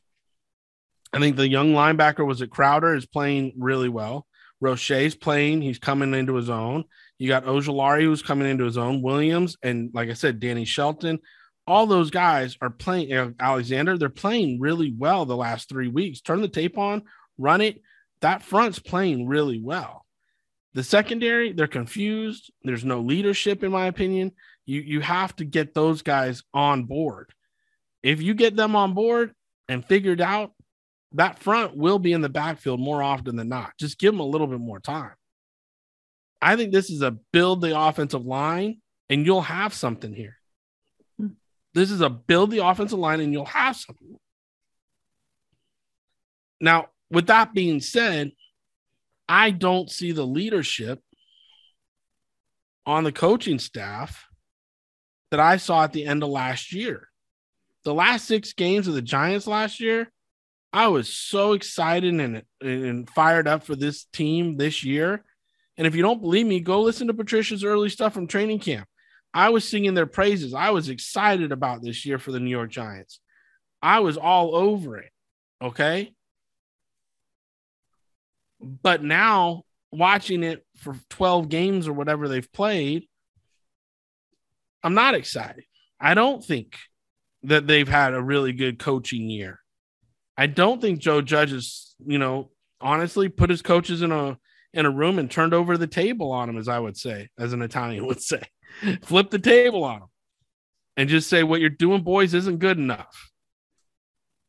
I 1.12 1.18
think 1.18 1.36
the 1.36 1.48
young 1.48 1.72
linebacker 1.72 2.26
was 2.26 2.40
it 2.40 2.50
Crowder 2.50 2.94
is 2.94 3.06
playing 3.06 3.54
really 3.58 3.88
well. 3.88 4.26
Roche's 4.60 5.14
playing. 5.14 5.60
He's 5.60 5.78
coming 5.78 6.14
into 6.14 6.34
his 6.34 6.48
own. 6.48 6.84
You 7.18 7.28
got 7.28 7.44
Ojulari 7.44 8.02
who's 8.02 8.22
coming 8.22 8.48
into 8.48 8.64
his 8.64 8.78
own. 8.78 9.02
Williams 9.02 9.56
and 9.62 9.90
like 9.92 10.08
I 10.08 10.14
said, 10.14 10.40
Danny 10.40 10.64
Shelton. 10.64 11.18
All 11.66 11.86
those 11.86 12.10
guys 12.10 12.56
are 12.60 12.70
playing. 12.70 13.34
Alexander, 13.38 13.96
they're 13.96 14.08
playing 14.08 14.58
really 14.60 14.92
well 14.96 15.24
the 15.24 15.36
last 15.36 15.68
three 15.68 15.88
weeks. 15.88 16.20
Turn 16.20 16.40
the 16.40 16.48
tape 16.48 16.76
on, 16.78 17.02
run 17.38 17.60
it. 17.60 17.80
That 18.20 18.42
front's 18.42 18.78
playing 18.78 19.28
really 19.28 19.60
well. 19.60 20.04
The 20.74 20.82
secondary, 20.82 21.52
they're 21.52 21.66
confused. 21.66 22.50
There's 22.62 22.84
no 22.84 23.00
leadership, 23.00 23.62
in 23.62 23.70
my 23.70 23.86
opinion. 23.86 24.32
You 24.64 24.80
you 24.80 25.00
have 25.00 25.36
to 25.36 25.44
get 25.44 25.74
those 25.74 26.02
guys 26.02 26.42
on 26.54 26.84
board. 26.84 27.32
If 28.02 28.22
you 28.22 28.34
get 28.34 28.56
them 28.56 28.74
on 28.74 28.94
board 28.94 29.34
and 29.68 29.84
figured 29.84 30.20
out, 30.20 30.52
that 31.14 31.38
front 31.38 31.76
will 31.76 31.98
be 31.98 32.12
in 32.12 32.20
the 32.20 32.28
backfield 32.28 32.80
more 32.80 33.02
often 33.02 33.36
than 33.36 33.48
not. 33.48 33.72
Just 33.78 33.98
give 33.98 34.12
them 34.12 34.20
a 34.20 34.26
little 34.26 34.46
bit 34.46 34.60
more 34.60 34.80
time. 34.80 35.12
I 36.40 36.56
think 36.56 36.72
this 36.72 36.90
is 36.90 37.02
a 37.02 37.10
build 37.10 37.60
the 37.60 37.78
offensive 37.78 38.26
line, 38.26 38.80
and 39.08 39.24
you'll 39.24 39.42
have 39.42 39.74
something 39.74 40.12
here. 40.12 40.36
Hmm. 41.18 41.28
This 41.74 41.90
is 41.90 42.00
a 42.00 42.10
build 42.10 42.50
the 42.50 42.66
offensive 42.66 42.98
line, 42.98 43.20
and 43.20 43.32
you'll 43.32 43.44
have 43.44 43.76
something. 43.76 44.16
Now, 46.60 46.86
with 47.10 47.28
that 47.28 47.54
being 47.54 47.80
said, 47.80 48.32
I 49.28 49.50
don't 49.50 49.90
see 49.90 50.12
the 50.12 50.26
leadership 50.26 51.00
on 52.86 53.04
the 53.04 53.12
coaching 53.12 53.58
staff 53.58 54.26
that 55.30 55.40
I 55.40 55.56
saw 55.56 55.84
at 55.84 55.92
the 55.92 56.04
end 56.04 56.22
of 56.22 56.28
last 56.28 56.72
year. 56.72 57.08
The 57.84 57.94
last 57.94 58.26
six 58.26 58.52
games 58.52 58.86
of 58.88 58.94
the 58.94 59.02
Giants 59.02 59.46
last 59.46 59.80
year, 59.80 60.10
I 60.72 60.88
was 60.88 61.12
so 61.12 61.52
excited 61.52 62.14
and, 62.14 62.42
and 62.60 63.10
fired 63.10 63.46
up 63.46 63.64
for 63.64 63.76
this 63.76 64.04
team 64.12 64.56
this 64.56 64.82
year. 64.82 65.22
And 65.76 65.86
if 65.86 65.94
you 65.94 66.02
don't 66.02 66.20
believe 66.20 66.46
me, 66.46 66.60
go 66.60 66.80
listen 66.80 67.08
to 67.08 67.14
Patricia's 67.14 67.64
early 67.64 67.88
stuff 67.88 68.14
from 68.14 68.26
training 68.26 68.60
camp. 68.60 68.86
I 69.34 69.50
was 69.50 69.68
singing 69.68 69.94
their 69.94 70.06
praises. 70.06 70.54
I 70.54 70.70
was 70.70 70.88
excited 70.88 71.52
about 71.52 71.82
this 71.82 72.04
year 72.04 72.18
for 72.18 72.32
the 72.32 72.40
New 72.40 72.50
York 72.50 72.70
Giants. 72.70 73.20
I 73.82 74.00
was 74.00 74.16
all 74.16 74.54
over 74.54 74.98
it. 74.98 75.10
Okay. 75.60 76.12
But 78.60 79.02
now 79.02 79.62
watching 79.90 80.42
it 80.42 80.64
for 80.76 80.96
12 81.10 81.48
games 81.48 81.88
or 81.88 81.92
whatever 81.92 82.28
they've 82.28 82.52
played, 82.52 83.08
I'm 84.82 84.94
not 84.94 85.14
excited. 85.14 85.64
I 86.00 86.14
don't 86.14 86.44
think 86.44 86.76
that 87.44 87.66
they've 87.66 87.88
had 87.88 88.14
a 88.14 88.22
really 88.22 88.52
good 88.52 88.78
coaching 88.78 89.28
year. 89.28 89.61
I 90.36 90.46
don't 90.46 90.80
think 90.80 90.98
Joe 90.98 91.20
Judge 91.20 91.52
is, 91.52 91.94
you 92.04 92.18
know, 92.18 92.50
honestly 92.80 93.28
put 93.28 93.50
his 93.50 93.62
coaches 93.62 94.02
in 94.02 94.12
a 94.12 94.38
in 94.74 94.86
a 94.86 94.90
room 94.90 95.18
and 95.18 95.30
turned 95.30 95.52
over 95.52 95.76
the 95.76 95.86
table 95.86 96.32
on 96.32 96.48
him, 96.48 96.56
as 96.56 96.68
I 96.68 96.78
would 96.78 96.96
say, 96.96 97.28
as 97.38 97.52
an 97.52 97.62
Italian 97.62 98.06
would 98.08 98.22
say, 98.22 98.42
flip 99.02 99.30
the 99.30 99.38
table 99.38 99.84
on 99.84 100.02
him 100.02 100.08
and 100.96 101.08
just 101.08 101.28
say, 101.28 101.42
what 101.42 101.60
you're 101.60 101.70
doing, 101.70 102.02
boys, 102.02 102.34
isn't 102.34 102.58
good 102.58 102.78
enough. 102.78 103.30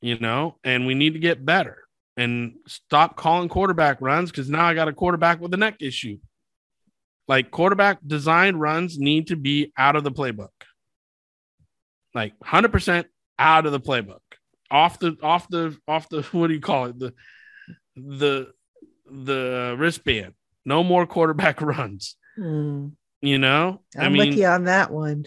You 0.01 0.19
know, 0.19 0.57
and 0.63 0.85
we 0.85 0.95
need 0.95 1.13
to 1.13 1.19
get 1.19 1.45
better 1.45 1.77
and 2.17 2.55
stop 2.67 3.15
calling 3.15 3.49
quarterback 3.49 4.01
runs 4.01 4.31
because 4.31 4.49
now 4.49 4.65
I 4.65 4.73
got 4.73 4.89
a 4.89 4.93
quarterback 4.93 5.39
with 5.39 5.53
a 5.53 5.57
neck 5.57 5.77
issue. 5.79 6.17
Like 7.27 7.51
quarterback 7.51 7.99
designed 8.05 8.59
runs 8.59 8.99
need 8.99 9.27
to 9.27 9.37
be 9.37 9.71
out 9.77 9.95
of 9.95 10.03
the 10.03 10.11
playbook. 10.11 10.49
Like 12.13 12.33
100% 12.39 13.05
out 13.39 13.65
of 13.65 13.71
the 13.71 13.79
playbook. 13.79 14.19
Off 14.73 14.97
the 14.97 15.15
off 15.21 15.47
the 15.49 15.77
off 15.87 16.09
the 16.09 16.23
what 16.31 16.47
do 16.47 16.55
you 16.55 16.59
call 16.59 16.85
it? 16.85 16.99
The 16.99 17.13
the 17.95 18.51
the 19.05 19.75
wristband. 19.77 20.33
No 20.65 20.83
more 20.83 21.05
quarterback 21.05 21.61
runs. 21.61 22.15
Hmm. 22.35 22.87
You 23.21 23.37
know? 23.37 23.81
I'm 23.95 24.03
I 24.03 24.09
mean, 24.09 24.29
with 24.29 24.37
you 24.37 24.47
on 24.47 24.65
that 24.65 24.91
one. 24.91 25.25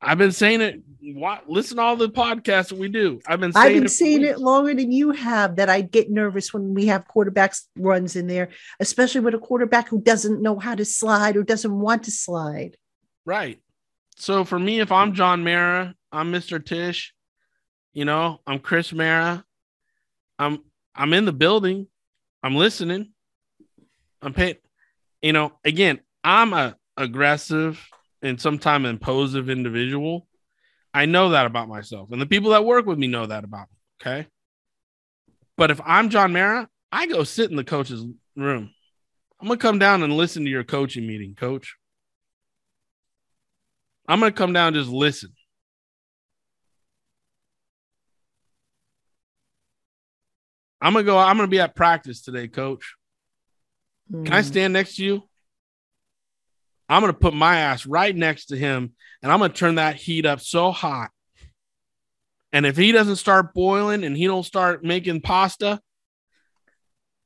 I've 0.00 0.18
been 0.18 0.32
saying 0.32 0.60
it. 0.60 0.82
What, 1.00 1.48
listen 1.48 1.78
to 1.78 1.82
all 1.82 1.96
the 1.96 2.08
podcasts 2.08 2.68
that 2.68 2.78
we 2.78 2.88
do. 2.88 3.20
I've 3.26 3.40
been 3.40 3.52
saying 3.52 3.66
I've 3.66 3.74
been 3.74 3.84
it 3.86 3.88
saying 3.88 4.24
it 4.24 4.38
longer 4.38 4.74
than 4.74 4.92
you 4.92 5.12
have 5.12 5.56
that 5.56 5.70
I 5.70 5.80
get 5.80 6.10
nervous 6.10 6.52
when 6.52 6.74
we 6.74 6.86
have 6.86 7.08
quarterbacks 7.08 7.62
runs 7.76 8.14
in 8.14 8.26
there, 8.26 8.50
especially 8.78 9.22
with 9.22 9.34
a 9.34 9.38
quarterback 9.38 9.88
who 9.88 10.00
doesn't 10.00 10.42
know 10.42 10.58
how 10.58 10.74
to 10.74 10.84
slide 10.84 11.36
or 11.36 11.42
doesn't 11.42 11.72
want 11.72 12.04
to 12.04 12.10
slide. 12.10 12.76
Right. 13.24 13.60
So 14.16 14.44
for 14.44 14.58
me, 14.58 14.80
if 14.80 14.92
I'm 14.92 15.14
John 15.14 15.42
Mara, 15.42 15.94
I'm 16.12 16.30
Mr. 16.30 16.64
Tisch. 16.64 17.12
You 17.92 18.04
know, 18.04 18.40
I'm 18.46 18.58
Chris 18.58 18.92
Mara. 18.92 19.44
I'm 20.38 20.60
I'm 20.94 21.12
in 21.12 21.24
the 21.24 21.32
building. 21.32 21.86
I'm 22.42 22.54
listening. 22.54 23.12
I'm 24.22 24.32
paying. 24.32 24.56
You 25.22 25.32
know, 25.32 25.52
again, 25.64 26.00
I'm 26.22 26.52
a 26.52 26.76
aggressive 26.96 27.84
and 28.22 28.40
sometimes 28.40 28.86
impulsive 28.86 29.48
individual. 29.48 30.26
I 30.92 31.06
know 31.06 31.30
that 31.30 31.46
about 31.46 31.68
myself, 31.68 32.10
and 32.12 32.20
the 32.20 32.26
people 32.26 32.50
that 32.50 32.64
work 32.64 32.86
with 32.86 32.98
me 32.98 33.06
know 33.06 33.26
that 33.26 33.44
about 33.44 33.68
me. 33.70 33.76
Okay. 34.00 34.28
But 35.56 35.70
if 35.70 35.80
I'm 35.84 36.08
John 36.08 36.32
Mara, 36.32 36.68
I 36.92 37.06
go 37.06 37.24
sit 37.24 37.50
in 37.50 37.56
the 37.56 37.64
coach's 37.64 38.04
room. 38.36 38.70
I'm 39.40 39.48
gonna 39.48 39.58
come 39.58 39.78
down 39.78 40.02
and 40.02 40.16
listen 40.16 40.44
to 40.44 40.50
your 40.50 40.64
coaching 40.64 41.06
meeting, 41.06 41.34
coach. 41.34 41.76
I'm 44.08 44.20
gonna 44.20 44.32
come 44.32 44.52
down 44.52 44.68
and 44.68 44.76
just 44.76 44.90
listen. 44.90 45.30
I'm 50.80 50.92
gonna 50.92 51.04
go. 51.04 51.18
I'm 51.18 51.36
gonna 51.36 51.48
be 51.48 51.60
at 51.60 51.74
practice 51.74 52.22
today, 52.22 52.48
coach. 52.48 52.94
Can 54.10 54.32
I 54.32 54.40
Hmm. 54.40 54.46
stand 54.46 54.72
next 54.72 54.96
to 54.96 55.04
you? 55.04 55.22
I'm 56.88 57.02
gonna 57.02 57.12
put 57.12 57.34
my 57.34 57.58
ass 57.58 57.84
right 57.86 58.14
next 58.14 58.46
to 58.46 58.56
him, 58.56 58.94
and 59.22 59.30
I'm 59.30 59.40
gonna 59.40 59.52
turn 59.52 59.74
that 59.76 59.96
heat 59.96 60.24
up 60.24 60.40
so 60.40 60.70
hot. 60.70 61.10
And 62.52 62.64
if 62.64 62.76
he 62.76 62.92
doesn't 62.92 63.16
start 63.16 63.52
boiling 63.52 64.04
and 64.04 64.16
he 64.16 64.26
don't 64.26 64.44
start 64.44 64.82
making 64.82 65.20
pasta, 65.20 65.80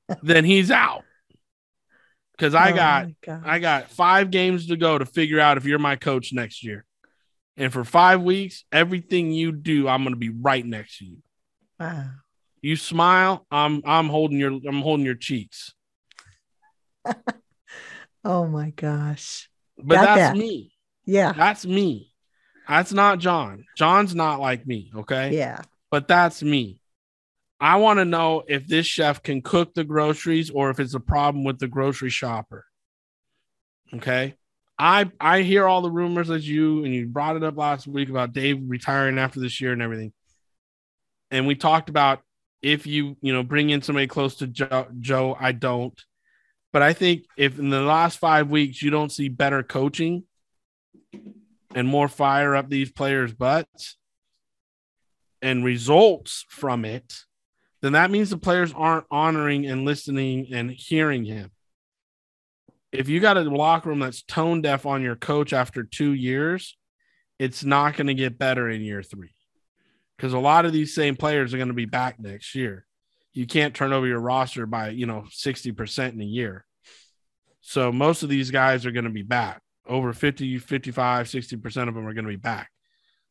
then 0.22 0.44
he's 0.44 0.70
out. 0.70 1.04
Because 2.36 2.54
I 2.54 2.72
Oh 2.72 2.74
got. 2.74 3.08
I 3.44 3.58
got 3.60 3.90
five 3.90 4.30
games 4.30 4.66
to 4.68 4.76
go 4.76 4.98
to 4.98 5.06
figure 5.06 5.38
out 5.38 5.58
if 5.58 5.64
you're 5.64 5.78
my 5.78 5.94
coach 5.96 6.32
next 6.32 6.64
year. 6.64 6.84
And 7.56 7.72
for 7.72 7.84
five 7.84 8.22
weeks, 8.22 8.64
everything 8.72 9.30
you 9.30 9.52
do, 9.52 9.86
I'm 9.86 10.02
gonna 10.02 10.16
be 10.16 10.30
right 10.30 10.64
next 10.64 10.98
to 10.98 11.04
you. 11.04 11.18
wow. 11.78 12.10
You 12.62 12.76
smile, 12.76 13.46
I'm 13.50 13.82
I'm 13.84 14.08
holding 14.08 14.38
your 14.38 14.52
I'm 14.52 14.80
holding 14.80 15.04
your 15.04 15.16
cheeks. 15.16 15.74
Oh 18.24 18.46
my 18.46 18.70
gosh. 18.70 19.48
But 19.76 19.96
Got 19.96 20.02
that's 20.04 20.18
that. 20.18 20.36
me. 20.36 20.72
Yeah. 21.04 21.32
That's 21.32 21.66
me. 21.66 22.12
That's 22.68 22.92
not 22.92 23.18
John. 23.18 23.64
John's 23.76 24.14
not 24.14 24.40
like 24.40 24.66
me, 24.66 24.92
okay? 24.94 25.36
Yeah. 25.36 25.60
But 25.90 26.06
that's 26.06 26.42
me. 26.42 26.78
I 27.60 27.76
want 27.76 27.98
to 27.98 28.04
know 28.04 28.44
if 28.46 28.66
this 28.66 28.86
chef 28.86 29.22
can 29.22 29.42
cook 29.42 29.74
the 29.74 29.84
groceries 29.84 30.50
or 30.50 30.70
if 30.70 30.80
it's 30.80 30.94
a 30.94 31.00
problem 31.00 31.44
with 31.44 31.58
the 31.58 31.68
grocery 31.68 32.10
shopper. 32.10 32.64
Okay? 33.94 34.36
I 34.78 35.10
I 35.20 35.42
hear 35.42 35.66
all 35.66 35.82
the 35.82 35.90
rumors 35.90 36.30
as 36.30 36.48
you 36.48 36.84
and 36.84 36.94
you 36.94 37.06
brought 37.06 37.36
it 37.36 37.44
up 37.44 37.56
last 37.56 37.86
week 37.86 38.08
about 38.08 38.32
Dave 38.32 38.60
retiring 38.66 39.18
after 39.18 39.38
this 39.38 39.60
year 39.60 39.72
and 39.72 39.82
everything. 39.82 40.12
And 41.30 41.46
we 41.46 41.54
talked 41.54 41.88
about 41.88 42.20
if 42.62 42.86
you, 42.86 43.16
you 43.20 43.32
know, 43.32 43.42
bring 43.42 43.70
in 43.70 43.82
somebody 43.82 44.06
close 44.06 44.36
to 44.36 44.46
Joe, 44.46 44.86
Joe 45.00 45.36
I 45.38 45.52
don't. 45.52 46.00
But 46.72 46.82
I 46.82 46.92
think 46.92 47.26
if 47.36 47.58
in 47.58 47.68
the 47.68 47.82
last 47.82 48.18
5 48.18 48.48
weeks 48.48 48.80
you 48.80 48.90
don't 48.90 49.12
see 49.12 49.28
better 49.28 49.62
coaching 49.62 50.24
and 51.74 51.86
more 51.86 52.08
fire 52.08 52.54
up 52.54 52.70
these 52.70 52.90
players' 52.90 53.34
butts 53.34 53.98
and 55.42 55.64
results 55.64 56.46
from 56.48 56.84
it, 56.84 57.14
then 57.82 57.92
that 57.92 58.10
means 58.10 58.30
the 58.30 58.38
players 58.38 58.72
aren't 58.74 59.06
honoring 59.10 59.66
and 59.66 59.84
listening 59.84 60.48
and 60.52 60.70
hearing 60.70 61.24
him. 61.24 61.50
If 62.92 63.08
you 63.08 63.20
got 63.20 63.36
a 63.36 63.42
locker 63.42 63.88
room 63.88 63.98
that's 63.98 64.22
tone 64.22 64.62
deaf 64.62 64.86
on 64.86 65.02
your 65.02 65.16
coach 65.16 65.52
after 65.52 65.82
two 65.82 66.12
years, 66.12 66.76
it's 67.38 67.64
not 67.64 67.96
going 67.96 68.06
to 68.06 68.14
get 68.14 68.38
better 68.38 68.70
in 68.70 68.82
year 68.82 69.02
three 69.02 69.30
because 70.22 70.34
a 70.34 70.38
lot 70.38 70.64
of 70.64 70.72
these 70.72 70.94
same 70.94 71.16
players 71.16 71.52
are 71.52 71.56
going 71.56 71.66
to 71.66 71.74
be 71.74 71.84
back 71.84 72.20
next 72.20 72.54
year. 72.54 72.86
You 73.32 73.44
can't 73.44 73.74
turn 73.74 73.92
over 73.92 74.06
your 74.06 74.20
roster 74.20 74.66
by, 74.66 74.90
you 74.90 75.04
know, 75.04 75.24
60% 75.28 76.12
in 76.12 76.20
a 76.20 76.24
year. 76.24 76.64
So 77.60 77.90
most 77.90 78.22
of 78.22 78.28
these 78.28 78.52
guys 78.52 78.86
are 78.86 78.92
going 78.92 79.02
to 79.02 79.10
be 79.10 79.24
back. 79.24 79.62
Over 79.84 80.12
50, 80.12 80.58
55, 80.60 81.26
60% 81.26 81.88
of 81.88 81.94
them 81.96 82.06
are 82.06 82.14
going 82.14 82.24
to 82.24 82.30
be 82.30 82.36
back. 82.36 82.70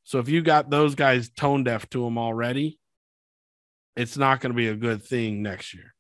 So 0.03 0.19
if 0.19 0.27
you 0.27 0.41
got 0.41 0.69
those 0.69 0.95
guys 0.95 1.29
tone 1.29 1.63
deaf 1.63 1.89
to 1.91 2.03
them 2.03 2.17
already, 2.17 2.77
it's 3.95 4.17
not 4.17 4.41
going 4.41 4.51
to 4.51 4.57
be 4.57 4.67
a 4.67 4.75
good 4.75 5.01
thing 5.01 5.41
next 5.41 5.73
year. 5.73 5.93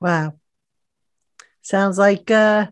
Wow. 0.00 0.32
Sounds 1.60 1.98
like 1.98 2.28
uh 2.32 2.66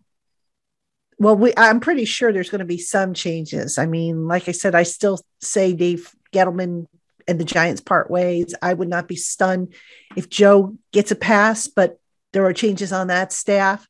well 1.21 1.35
we 1.35 1.53
I'm 1.55 1.79
pretty 1.79 2.05
sure 2.05 2.33
there's 2.33 2.49
going 2.49 2.59
to 2.59 2.65
be 2.65 2.79
some 2.79 3.13
changes. 3.13 3.77
I 3.77 3.85
mean, 3.85 4.27
like 4.27 4.49
I 4.49 4.51
said, 4.51 4.73
I 4.73 4.83
still 4.83 5.19
say 5.39 5.73
Dave 5.73 6.13
Gettleman 6.33 6.87
and 7.27 7.39
the 7.39 7.45
Giants 7.45 7.81
part 7.81 8.09
ways. 8.09 8.55
I 8.61 8.73
would 8.73 8.89
not 8.89 9.07
be 9.07 9.15
stunned 9.15 9.75
if 10.17 10.29
Joe 10.29 10.75
gets 10.91 11.11
a 11.11 11.15
pass, 11.15 11.67
but 11.67 11.99
there 12.33 12.45
are 12.45 12.53
changes 12.53 12.91
on 12.91 13.07
that 13.07 13.31
staff. 13.31 13.87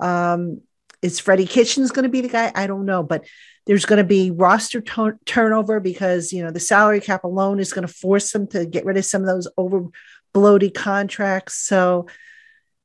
Um 0.00 0.62
is 1.02 1.20
Freddie 1.20 1.46
Kitchens 1.46 1.92
going 1.92 2.02
to 2.02 2.10
be 2.10 2.20
the 2.20 2.28
guy? 2.28 2.52
I 2.54 2.66
don't 2.66 2.84
know, 2.84 3.02
but 3.02 3.24
there's 3.66 3.86
going 3.86 3.98
to 3.98 4.04
be 4.04 4.30
roster 4.30 4.82
turnover 5.24 5.80
because 5.80 6.32
you 6.32 6.42
know 6.42 6.50
the 6.50 6.60
salary 6.60 7.00
cap 7.00 7.24
alone 7.24 7.60
is 7.60 7.72
going 7.72 7.86
to 7.86 7.92
force 7.92 8.32
them 8.32 8.46
to 8.48 8.64
get 8.64 8.84
rid 8.86 8.96
of 8.96 9.04
some 9.04 9.22
of 9.22 9.28
those 9.28 9.48
over 9.56 9.84
bloated 10.32 10.74
contracts. 10.74 11.56
So 11.56 12.06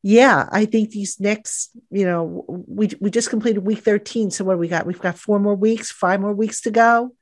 yeah, 0.08 0.48
I 0.52 0.66
think 0.66 0.92
these 0.92 1.20
next, 1.20 1.72
you 1.90 2.06
know, 2.06 2.46
we 2.48 2.92
we 3.02 3.10
just 3.10 3.32
completed 3.32 3.66
week 3.66 3.80
13. 3.80 4.30
So 4.30 4.46
what 4.46 4.60
we 4.60 4.68
got? 4.68 4.86
We've 4.86 5.02
got 5.02 5.18
four 5.18 5.40
more 5.40 5.56
weeks, 5.56 5.92
five 5.92 6.22
more 6.22 6.32
weeks 6.32 6.62
to 6.62 6.72
go. 6.72 7.16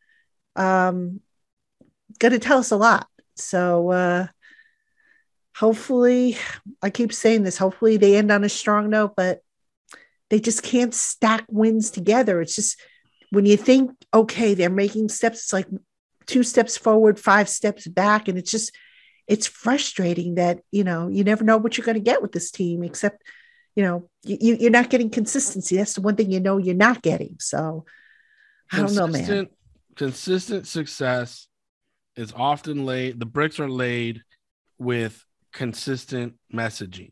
Um 0.58 1.22
gonna 2.20 2.40
tell 2.40 2.58
us 2.58 2.72
a 2.72 2.76
lot. 2.76 3.08
So 3.38 3.90
uh 3.90 4.28
hopefully 5.56 6.36
I 6.82 6.90
keep 6.90 7.14
saying 7.14 7.44
this, 7.44 7.58
hopefully 7.58 7.96
they 7.96 8.18
end 8.18 8.34
on 8.34 8.44
a 8.44 8.50
strong 8.50 8.90
note, 8.90 9.14
but 9.16 9.40
they 10.30 10.42
just 10.42 10.62
can't 10.62 10.94
stack 10.94 11.46
wins 11.48 11.90
together. 11.90 12.42
It's 12.42 12.58
just 12.58 12.82
when 13.30 13.46
you 13.46 13.56
think, 13.56 13.92
okay, 14.14 14.56
they're 14.56 14.70
making 14.70 15.08
steps, 15.08 15.44
it's 15.44 15.54
like 15.54 15.68
two 16.26 16.44
steps 16.44 16.76
forward, 16.76 17.18
five 17.18 17.48
steps 17.48 17.88
back, 17.88 18.28
and 18.28 18.38
it's 18.38 18.52
just 18.52 18.76
it's 19.28 19.48
frustrating 19.48 20.36
that 20.36 20.60
you 20.72 20.84
know 20.84 21.08
you 21.08 21.24
never 21.24 21.44
know 21.44 21.58
what 21.58 21.78
you're 21.78 21.86
going 21.86 21.96
to 21.96 22.02
get 22.02 22.22
with 22.22 22.32
this 22.32 22.52
team 22.52 22.84
except 22.84 23.24
you 23.76 23.84
know 23.84 24.10
you, 24.24 24.56
you're 24.60 24.70
not 24.70 24.90
getting 24.90 25.10
consistency 25.10 25.78
that's 25.78 25.94
the 25.94 26.02
one 26.02 26.16
thing 26.16 26.32
you 26.32 26.40
know 26.40 26.58
you're 26.58 26.76
not 26.76 27.02
getting 27.02 27.36
so 27.40 27.86
i 28.72 28.78
don't 28.78 28.94
know 28.96 29.08
man 29.08 29.14
Consistent- 29.14 29.52
Consistent 29.96 30.68
success 30.68 31.48
is 32.16 32.34
often 32.36 32.86
laid, 32.86 33.20
the 33.20 33.26
bricks 33.26 33.60
are 33.60 33.70
laid 33.70 34.22
with 34.80 35.24
consistent 35.52 36.34
messaging, 36.54 37.12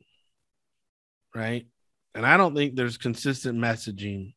right? 1.35 1.67
And 2.15 2.25
I 2.25 2.37
don't 2.37 2.55
think 2.55 2.75
there's 2.75 2.97
consistent 2.97 3.57
messaging 3.57 4.33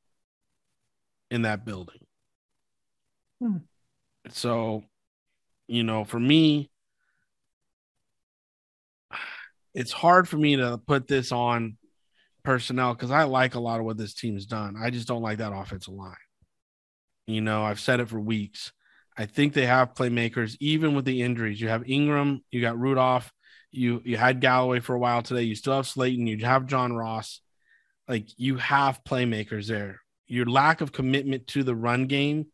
in 1.30 1.42
that 1.42 1.64
building. 1.64 2.00
Hmm. 3.40 3.56
So, 4.28 4.84
you 5.66 5.84
know, 5.84 6.04
for 6.04 6.20
me, 6.20 6.70
it's 9.74 9.92
hard 9.92 10.28
for 10.28 10.36
me 10.36 10.56
to 10.56 10.80
put 10.86 11.08
this 11.08 11.32
on 11.32 11.76
personnel 12.44 12.94
because 12.94 13.10
I 13.10 13.24
like 13.24 13.54
a 13.54 13.60
lot 13.60 13.80
of 13.80 13.86
what 13.86 13.96
this 13.96 14.14
team's 14.14 14.46
done. 14.46 14.76
I 14.80 14.90
just 14.90 15.08
don't 15.08 15.22
like 15.22 15.38
that 15.38 15.52
offensive 15.52 15.94
line. 15.94 16.14
You 17.26 17.40
know, 17.40 17.64
I've 17.64 17.80
said 17.80 18.00
it 18.00 18.08
for 18.08 18.20
weeks. 18.20 18.72
I 19.16 19.26
think 19.26 19.52
they 19.52 19.66
have 19.66 19.94
playmakers, 19.94 20.56
even 20.60 20.94
with 20.94 21.04
the 21.04 21.22
injuries. 21.22 21.60
You 21.60 21.68
have 21.68 21.84
Engram, 21.84 22.40
you 22.50 22.60
got 22.60 22.78
Rudolph, 22.78 23.32
You 23.70 24.02
you 24.04 24.16
had 24.16 24.40
Galloway 24.40 24.80
for 24.80 24.94
a 24.94 24.98
while 24.98 25.22
today. 25.22 25.42
You 25.42 25.54
still 25.54 25.76
have 25.76 25.86
Slayton. 25.86 26.26
You 26.26 26.44
have 26.44 26.66
John 26.66 26.92
Ross. 26.92 27.40
Like 28.08 28.26
you 28.36 28.56
have 28.56 29.04
playmakers 29.04 29.66
there. 29.66 30.00
Your 30.26 30.46
lack 30.46 30.80
of 30.80 30.92
commitment 30.92 31.46
to 31.48 31.62
the 31.62 31.74
run 31.74 32.06
game 32.06 32.46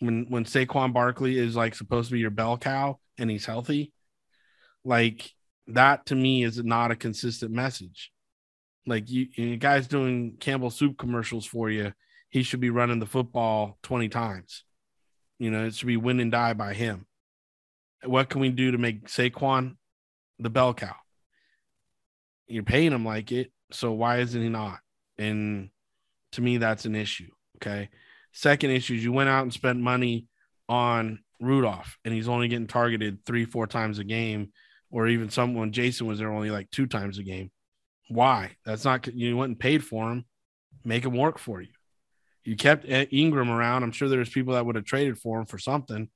when 0.00 0.26
when 0.28 0.44
Saquon 0.44 0.92
Barkley 0.92 1.38
is 1.38 1.56
like 1.56 1.74
supposed 1.74 2.08
to 2.08 2.14
be 2.14 2.20
your 2.20 2.30
bell 2.30 2.56
cow 2.56 2.98
and 3.18 3.30
he's 3.30 3.46
healthy, 3.46 3.92
like 4.84 5.32
that 5.68 6.06
to 6.06 6.14
me 6.14 6.42
is 6.42 6.62
not 6.62 6.90
a 6.90 6.96
consistent 6.96 7.52
message. 7.52 8.10
Like 8.86 9.10
you, 9.10 9.26
you 9.34 9.56
guys 9.56 9.86
doing 9.86 10.36
Campbell 10.40 10.70
soup 10.70 10.98
commercials 10.98 11.44
for 11.44 11.70
you, 11.70 11.92
he 12.30 12.42
should 12.42 12.60
be 12.60 12.70
running 12.70 12.98
the 12.98 13.06
football 13.06 13.78
20 13.82 14.08
times. 14.08 14.64
You 15.38 15.50
know, 15.50 15.66
it 15.66 15.74
should 15.74 15.86
be 15.86 15.96
win 15.96 16.20
and 16.20 16.32
die 16.32 16.54
by 16.54 16.74
him. 16.74 17.06
What 18.04 18.28
can 18.28 18.40
we 18.40 18.50
do 18.50 18.70
to 18.72 18.78
make 18.78 19.08
Saquon 19.08 19.76
the 20.38 20.50
bell 20.50 20.74
cow? 20.74 20.96
You're 22.46 22.62
paying 22.62 22.92
him 22.92 23.04
like 23.04 23.30
it, 23.30 23.52
so 23.70 23.92
why 23.92 24.18
isn't 24.18 24.40
he 24.40 24.48
not? 24.48 24.78
And 25.18 25.70
to 26.32 26.40
me, 26.40 26.56
that's 26.56 26.86
an 26.86 26.94
issue. 26.94 27.28
Okay. 27.56 27.90
Second 28.32 28.70
issue 28.70 28.94
is 28.94 29.04
you 29.04 29.12
went 29.12 29.28
out 29.28 29.42
and 29.42 29.52
spent 29.52 29.80
money 29.80 30.26
on 30.68 31.20
Rudolph, 31.40 31.98
and 32.04 32.14
he's 32.14 32.28
only 32.28 32.48
getting 32.48 32.66
targeted 32.66 33.24
three, 33.24 33.44
four 33.44 33.66
times 33.66 33.98
a 33.98 34.04
game, 34.04 34.52
or 34.90 35.08
even 35.08 35.30
someone 35.30 35.72
Jason 35.72 36.06
was 36.06 36.18
there 36.18 36.32
only 36.32 36.50
like 36.50 36.70
two 36.70 36.86
times 36.86 37.18
a 37.18 37.22
game. 37.22 37.50
Why? 38.08 38.56
That's 38.64 38.84
not 38.84 39.06
you 39.08 39.36
went 39.36 39.50
and 39.50 39.60
paid 39.60 39.84
for 39.84 40.10
him. 40.10 40.24
Make 40.84 41.04
him 41.04 41.16
work 41.16 41.38
for 41.38 41.60
you. 41.60 41.68
You 42.44 42.56
kept 42.56 42.86
Engram 42.86 43.50
around. 43.50 43.82
I'm 43.82 43.92
sure 43.92 44.08
there's 44.08 44.30
people 44.30 44.54
that 44.54 44.64
would 44.64 44.76
have 44.76 44.84
traded 44.84 45.18
for 45.18 45.40
him 45.40 45.46
for 45.46 45.58
something, 45.58 46.08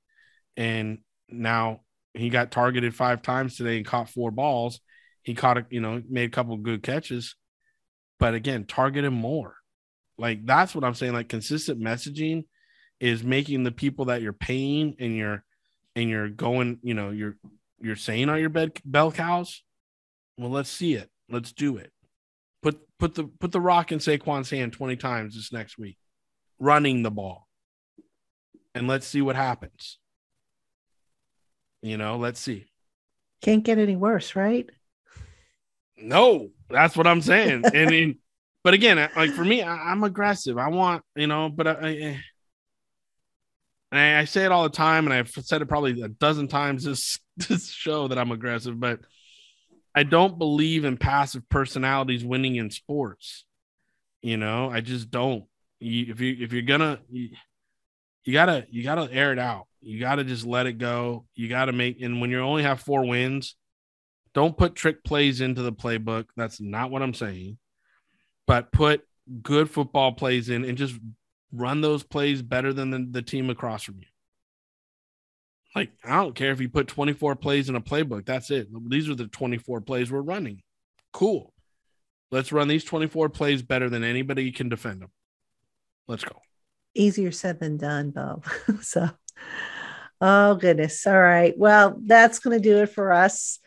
and 0.56 0.98
now 1.28 1.80
he 2.14 2.30
got 2.30 2.50
targeted 2.50 2.94
five 2.94 3.22
times 3.22 3.56
today 3.56 3.76
and 3.76 3.86
caught 3.86 4.08
four 4.08 4.30
balls. 4.30 4.80
He 5.22 5.34
caught 5.34 5.58
a, 5.58 5.66
you 5.70 5.80
know, 5.80 6.02
made 6.08 6.28
a 6.28 6.32
couple 6.32 6.56
good 6.56 6.82
catches, 6.82 7.36
but 8.18 8.34
again, 8.34 8.64
target 8.64 9.04
him 9.04 9.14
more. 9.14 9.54
Like 10.18 10.46
that's 10.46 10.74
what 10.74 10.84
I'm 10.84 10.94
saying. 10.94 11.12
Like 11.12 11.28
consistent 11.28 11.80
messaging 11.80 12.44
is 13.00 13.22
making 13.22 13.64
the 13.64 13.72
people 13.72 14.06
that 14.06 14.22
you're 14.22 14.32
paying 14.32 14.94
and 14.98 15.16
you're 15.16 15.44
and 15.94 16.08
you're 16.08 16.28
going, 16.28 16.78
you 16.82 16.94
know, 16.94 17.10
you're 17.10 17.36
you're 17.82 17.96
saying 17.96 18.28
are 18.28 18.38
your 18.38 18.48
bed 18.48 18.72
bell 18.84 19.12
cows. 19.12 19.62
Well, 20.38 20.50
let's 20.50 20.70
see 20.70 20.94
it. 20.94 21.10
Let's 21.28 21.52
do 21.52 21.76
it. 21.76 21.92
Put 22.62 22.80
put 22.98 23.14
the 23.14 23.24
put 23.24 23.52
the 23.52 23.60
rock 23.60 23.92
in 23.92 23.98
Saquon's 23.98 24.50
hand 24.50 24.72
20 24.72 24.96
times 24.96 25.34
this 25.34 25.52
next 25.52 25.78
week, 25.78 25.98
running 26.58 27.02
the 27.02 27.10
ball. 27.10 27.48
And 28.74 28.88
let's 28.88 29.06
see 29.06 29.20
what 29.20 29.36
happens. 29.36 29.98
You 31.82 31.96
know, 31.96 32.16
let's 32.16 32.40
see. 32.40 32.66
Can't 33.42 33.64
get 33.64 33.78
any 33.78 33.96
worse, 33.96 34.36
right? 34.36 34.70
No, 35.96 36.50
that's 36.70 36.96
what 36.96 37.06
I'm 37.06 37.20
saying. 37.20 37.64
and 37.74 37.90
in, 37.90 38.18
but 38.64 38.74
again, 38.74 39.10
like 39.16 39.30
for 39.32 39.44
me, 39.44 39.62
I, 39.62 39.92
am 39.92 40.04
aggressive. 40.04 40.56
I 40.58 40.68
want, 40.68 41.02
you 41.16 41.26
know, 41.26 41.48
but 41.48 41.66
I, 41.66 41.72
I, 41.72 42.20
I 44.00 44.24
say 44.24 44.44
it 44.44 44.52
all 44.52 44.62
the 44.62 44.70
time, 44.70 45.06
and 45.06 45.12
I've 45.12 45.30
said 45.30 45.62
it 45.62 45.66
probably 45.66 46.00
a 46.00 46.08
dozen 46.08 46.48
times 46.48 46.84
this 46.84 47.18
this 47.36 47.68
show 47.68 48.08
that 48.08 48.18
I'm 48.18 48.32
aggressive, 48.32 48.78
but 48.78 49.00
I 49.94 50.04
don't 50.04 50.38
believe 50.38 50.84
in 50.84 50.96
passive 50.96 51.48
personalities 51.48 52.24
winning 52.24 52.56
in 52.56 52.70
sports. 52.70 53.44
You 54.22 54.36
know, 54.36 54.70
I 54.70 54.80
just 54.80 55.10
don't. 55.10 55.44
You, 55.80 56.06
if 56.12 56.20
you 56.20 56.36
if 56.40 56.52
you're 56.52 56.62
gonna, 56.62 57.00
you, 57.10 57.30
you 58.24 58.32
gotta 58.32 58.66
you 58.70 58.82
gotta 58.82 59.12
air 59.12 59.32
it 59.32 59.38
out. 59.38 59.66
You 59.80 60.00
gotta 60.00 60.24
just 60.24 60.46
let 60.46 60.66
it 60.66 60.78
go. 60.78 61.26
You 61.34 61.48
gotta 61.48 61.72
make. 61.72 62.00
And 62.00 62.20
when 62.20 62.30
you 62.30 62.40
only 62.40 62.62
have 62.62 62.80
four 62.80 63.06
wins, 63.06 63.56
don't 64.32 64.56
put 64.56 64.74
trick 64.74 65.04
plays 65.04 65.40
into 65.40 65.62
the 65.62 65.72
playbook. 65.72 66.26
That's 66.36 66.60
not 66.60 66.90
what 66.90 67.02
I'm 67.02 67.14
saying 67.14 67.58
but 68.46 68.72
put 68.72 69.02
good 69.42 69.70
football 69.70 70.12
plays 70.12 70.48
in 70.48 70.64
and 70.64 70.76
just 70.76 70.94
run 71.52 71.80
those 71.80 72.02
plays 72.02 72.42
better 72.42 72.72
than 72.72 72.90
the, 72.90 73.06
the 73.10 73.22
team 73.22 73.50
across 73.50 73.82
from 73.82 73.96
you. 73.98 74.06
Like, 75.74 75.90
I 76.04 76.16
don't 76.16 76.34
care 76.34 76.52
if 76.52 76.60
you 76.60 76.68
put 76.68 76.88
24 76.88 77.36
plays 77.36 77.68
in 77.68 77.76
a 77.76 77.80
playbook. 77.80 78.26
That's 78.26 78.50
it. 78.50 78.68
These 78.90 79.08
are 79.08 79.14
the 79.14 79.26
24 79.26 79.80
plays 79.82 80.12
we're 80.12 80.20
running. 80.20 80.62
Cool. 81.12 81.52
Let's 82.30 82.52
run 82.52 82.68
these 82.68 82.84
24 82.84 83.30
plays 83.30 83.62
better 83.62 83.88
than 83.88 84.04
anybody 84.04 84.50
can 84.52 84.68
defend 84.68 85.02
them. 85.02 85.10
Let's 86.08 86.24
go. 86.24 86.36
Easier 86.94 87.32
said 87.32 87.58
than 87.58 87.78
done, 87.78 88.10
Bob. 88.10 88.44
so, 88.82 89.08
oh, 90.20 90.54
goodness. 90.56 91.06
All 91.06 91.20
right. 91.20 91.56
Well, 91.56 91.98
that's 92.04 92.38
going 92.38 92.60
to 92.60 92.62
do 92.62 92.82
it 92.82 92.90
for 92.90 93.12
us 93.12 93.58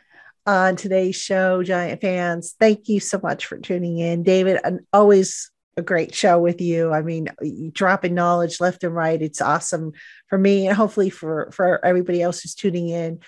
on 0.46 0.76
today's 0.76 1.16
show, 1.16 1.64
Giant 1.64 2.02
fans. 2.02 2.56
Thank 2.60 2.88
you 2.88 3.00
so 3.00 3.20
much 3.22 3.48
for 3.48 3.58
tuning 3.58 3.98
in. 3.98 4.22
David, 4.22 4.60
always 4.94 5.50
a 5.78 5.82
great 5.82 6.16
show 6.16 6.40
with 6.40 6.62
you. 6.62 6.94
I 6.94 7.02
mean, 7.02 7.28
dropping 7.74 8.14
knowledge 8.14 8.62
left 8.62 8.84
and 8.84 8.96
right. 8.96 9.22
It's 9.22 9.42
awesome 9.42 9.92
for 10.30 10.38
me 10.38 10.68
and 10.68 10.76
hopefully 10.76 11.10
for, 11.10 11.52
for 11.52 11.84
everybody 11.84 12.22
else 12.22 12.42
who's 12.42 12.56
tuning 12.56 12.90
in. 12.90 13.20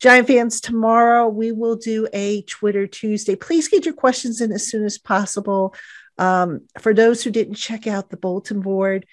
Giant 0.00 0.26
fans, 0.26 0.62
tomorrow 0.62 1.28
we 1.28 1.52
will 1.52 1.76
do 1.76 2.08
a 2.14 2.40
Twitter 2.42 2.86
Tuesday. 2.86 3.36
Please 3.36 3.68
get 3.68 3.84
your 3.84 3.92
questions 3.92 4.40
in 4.40 4.50
as 4.50 4.66
soon 4.66 4.86
as 4.86 4.96
possible. 4.96 5.74
Um, 6.16 6.62
for 6.78 6.94
those 6.94 7.22
who 7.22 7.30
didn't 7.30 7.54
check 7.54 7.86
out 7.86 8.08
the 8.08 8.16
bulletin 8.16 8.60
board, 8.60 9.04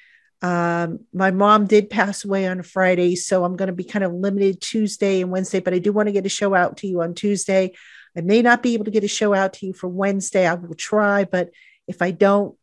um, 0.41 0.99
my 1.13 1.31
mom 1.31 1.65
did 1.65 1.89
pass 1.89 2.23
away 2.23 2.47
on 2.47 2.61
Friday, 2.61 3.15
so 3.15 3.43
I'm 3.43 3.57
going 3.57 3.67
to 3.67 3.73
be 3.73 3.83
kind 3.83 4.05
of 4.05 4.13
limited 4.13 4.61
Tuesday 4.61 5.21
and 5.21 5.31
Wednesday, 5.31 5.59
but 5.59 5.73
I 5.73 5.79
do 5.79 5.91
want 5.91 6.07
to 6.07 6.13
get 6.13 6.25
a 6.25 6.29
show 6.29 6.53
out 6.53 6.77
to 6.77 6.87
you 6.87 7.01
on 7.01 7.15
Tuesday. 7.15 7.73
I 8.15 8.21
may 8.21 8.41
not 8.41 8.63
be 8.63 8.73
able 8.73 8.85
to 8.85 8.91
get 8.91 9.03
a 9.03 9.09
show 9.09 9.33
out 9.33 9.53
to 9.53 9.65
you 9.65 9.73
for 9.73 9.87
Wednesday. 9.87 10.47
I 10.47 10.53
will 10.53 10.75
try, 10.75 11.25
but 11.25 11.49
if 11.87 12.01
I 12.01 12.11
don't, 12.11 12.56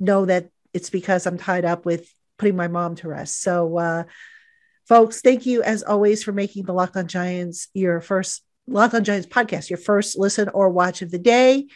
know 0.00 0.26
that 0.26 0.50
it's 0.72 0.90
because 0.90 1.26
I'm 1.26 1.38
tied 1.38 1.64
up 1.64 1.84
with 1.84 2.08
putting 2.38 2.56
my 2.56 2.68
mom 2.68 2.94
to 2.96 3.08
rest. 3.08 3.42
So, 3.42 3.78
uh, 3.78 4.04
folks, 4.86 5.20
thank 5.20 5.46
you 5.46 5.62
as 5.62 5.82
always 5.82 6.22
for 6.22 6.32
making 6.32 6.64
the 6.64 6.72
Lock 6.72 6.96
On 6.96 7.06
Giants 7.06 7.68
your 7.74 8.00
first 8.00 8.42
Lock 8.66 8.94
On 8.94 9.04
Giants 9.04 9.26
podcast, 9.26 9.70
your 9.70 9.78
first 9.78 10.18
listen 10.18 10.48
or 10.50 10.68
watch 10.68 11.02
of 11.02 11.10
the 11.10 11.18
day. 11.18 11.66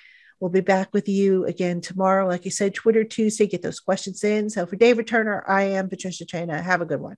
We'll 0.40 0.50
be 0.50 0.60
back 0.60 0.92
with 0.92 1.08
you 1.08 1.44
again 1.46 1.80
tomorrow. 1.80 2.26
Like 2.26 2.44
you 2.44 2.50
said, 2.50 2.74
Twitter 2.74 3.04
Tuesday, 3.04 3.46
get 3.46 3.62
those 3.62 3.80
questions 3.80 4.24
in. 4.24 4.50
So 4.50 4.66
for 4.66 4.76
David 4.76 5.06
Turner, 5.06 5.44
I 5.46 5.62
am 5.62 5.88
Patricia 5.88 6.24
Traina. 6.24 6.60
Have 6.60 6.80
a 6.80 6.86
good 6.86 7.00
one. 7.00 7.16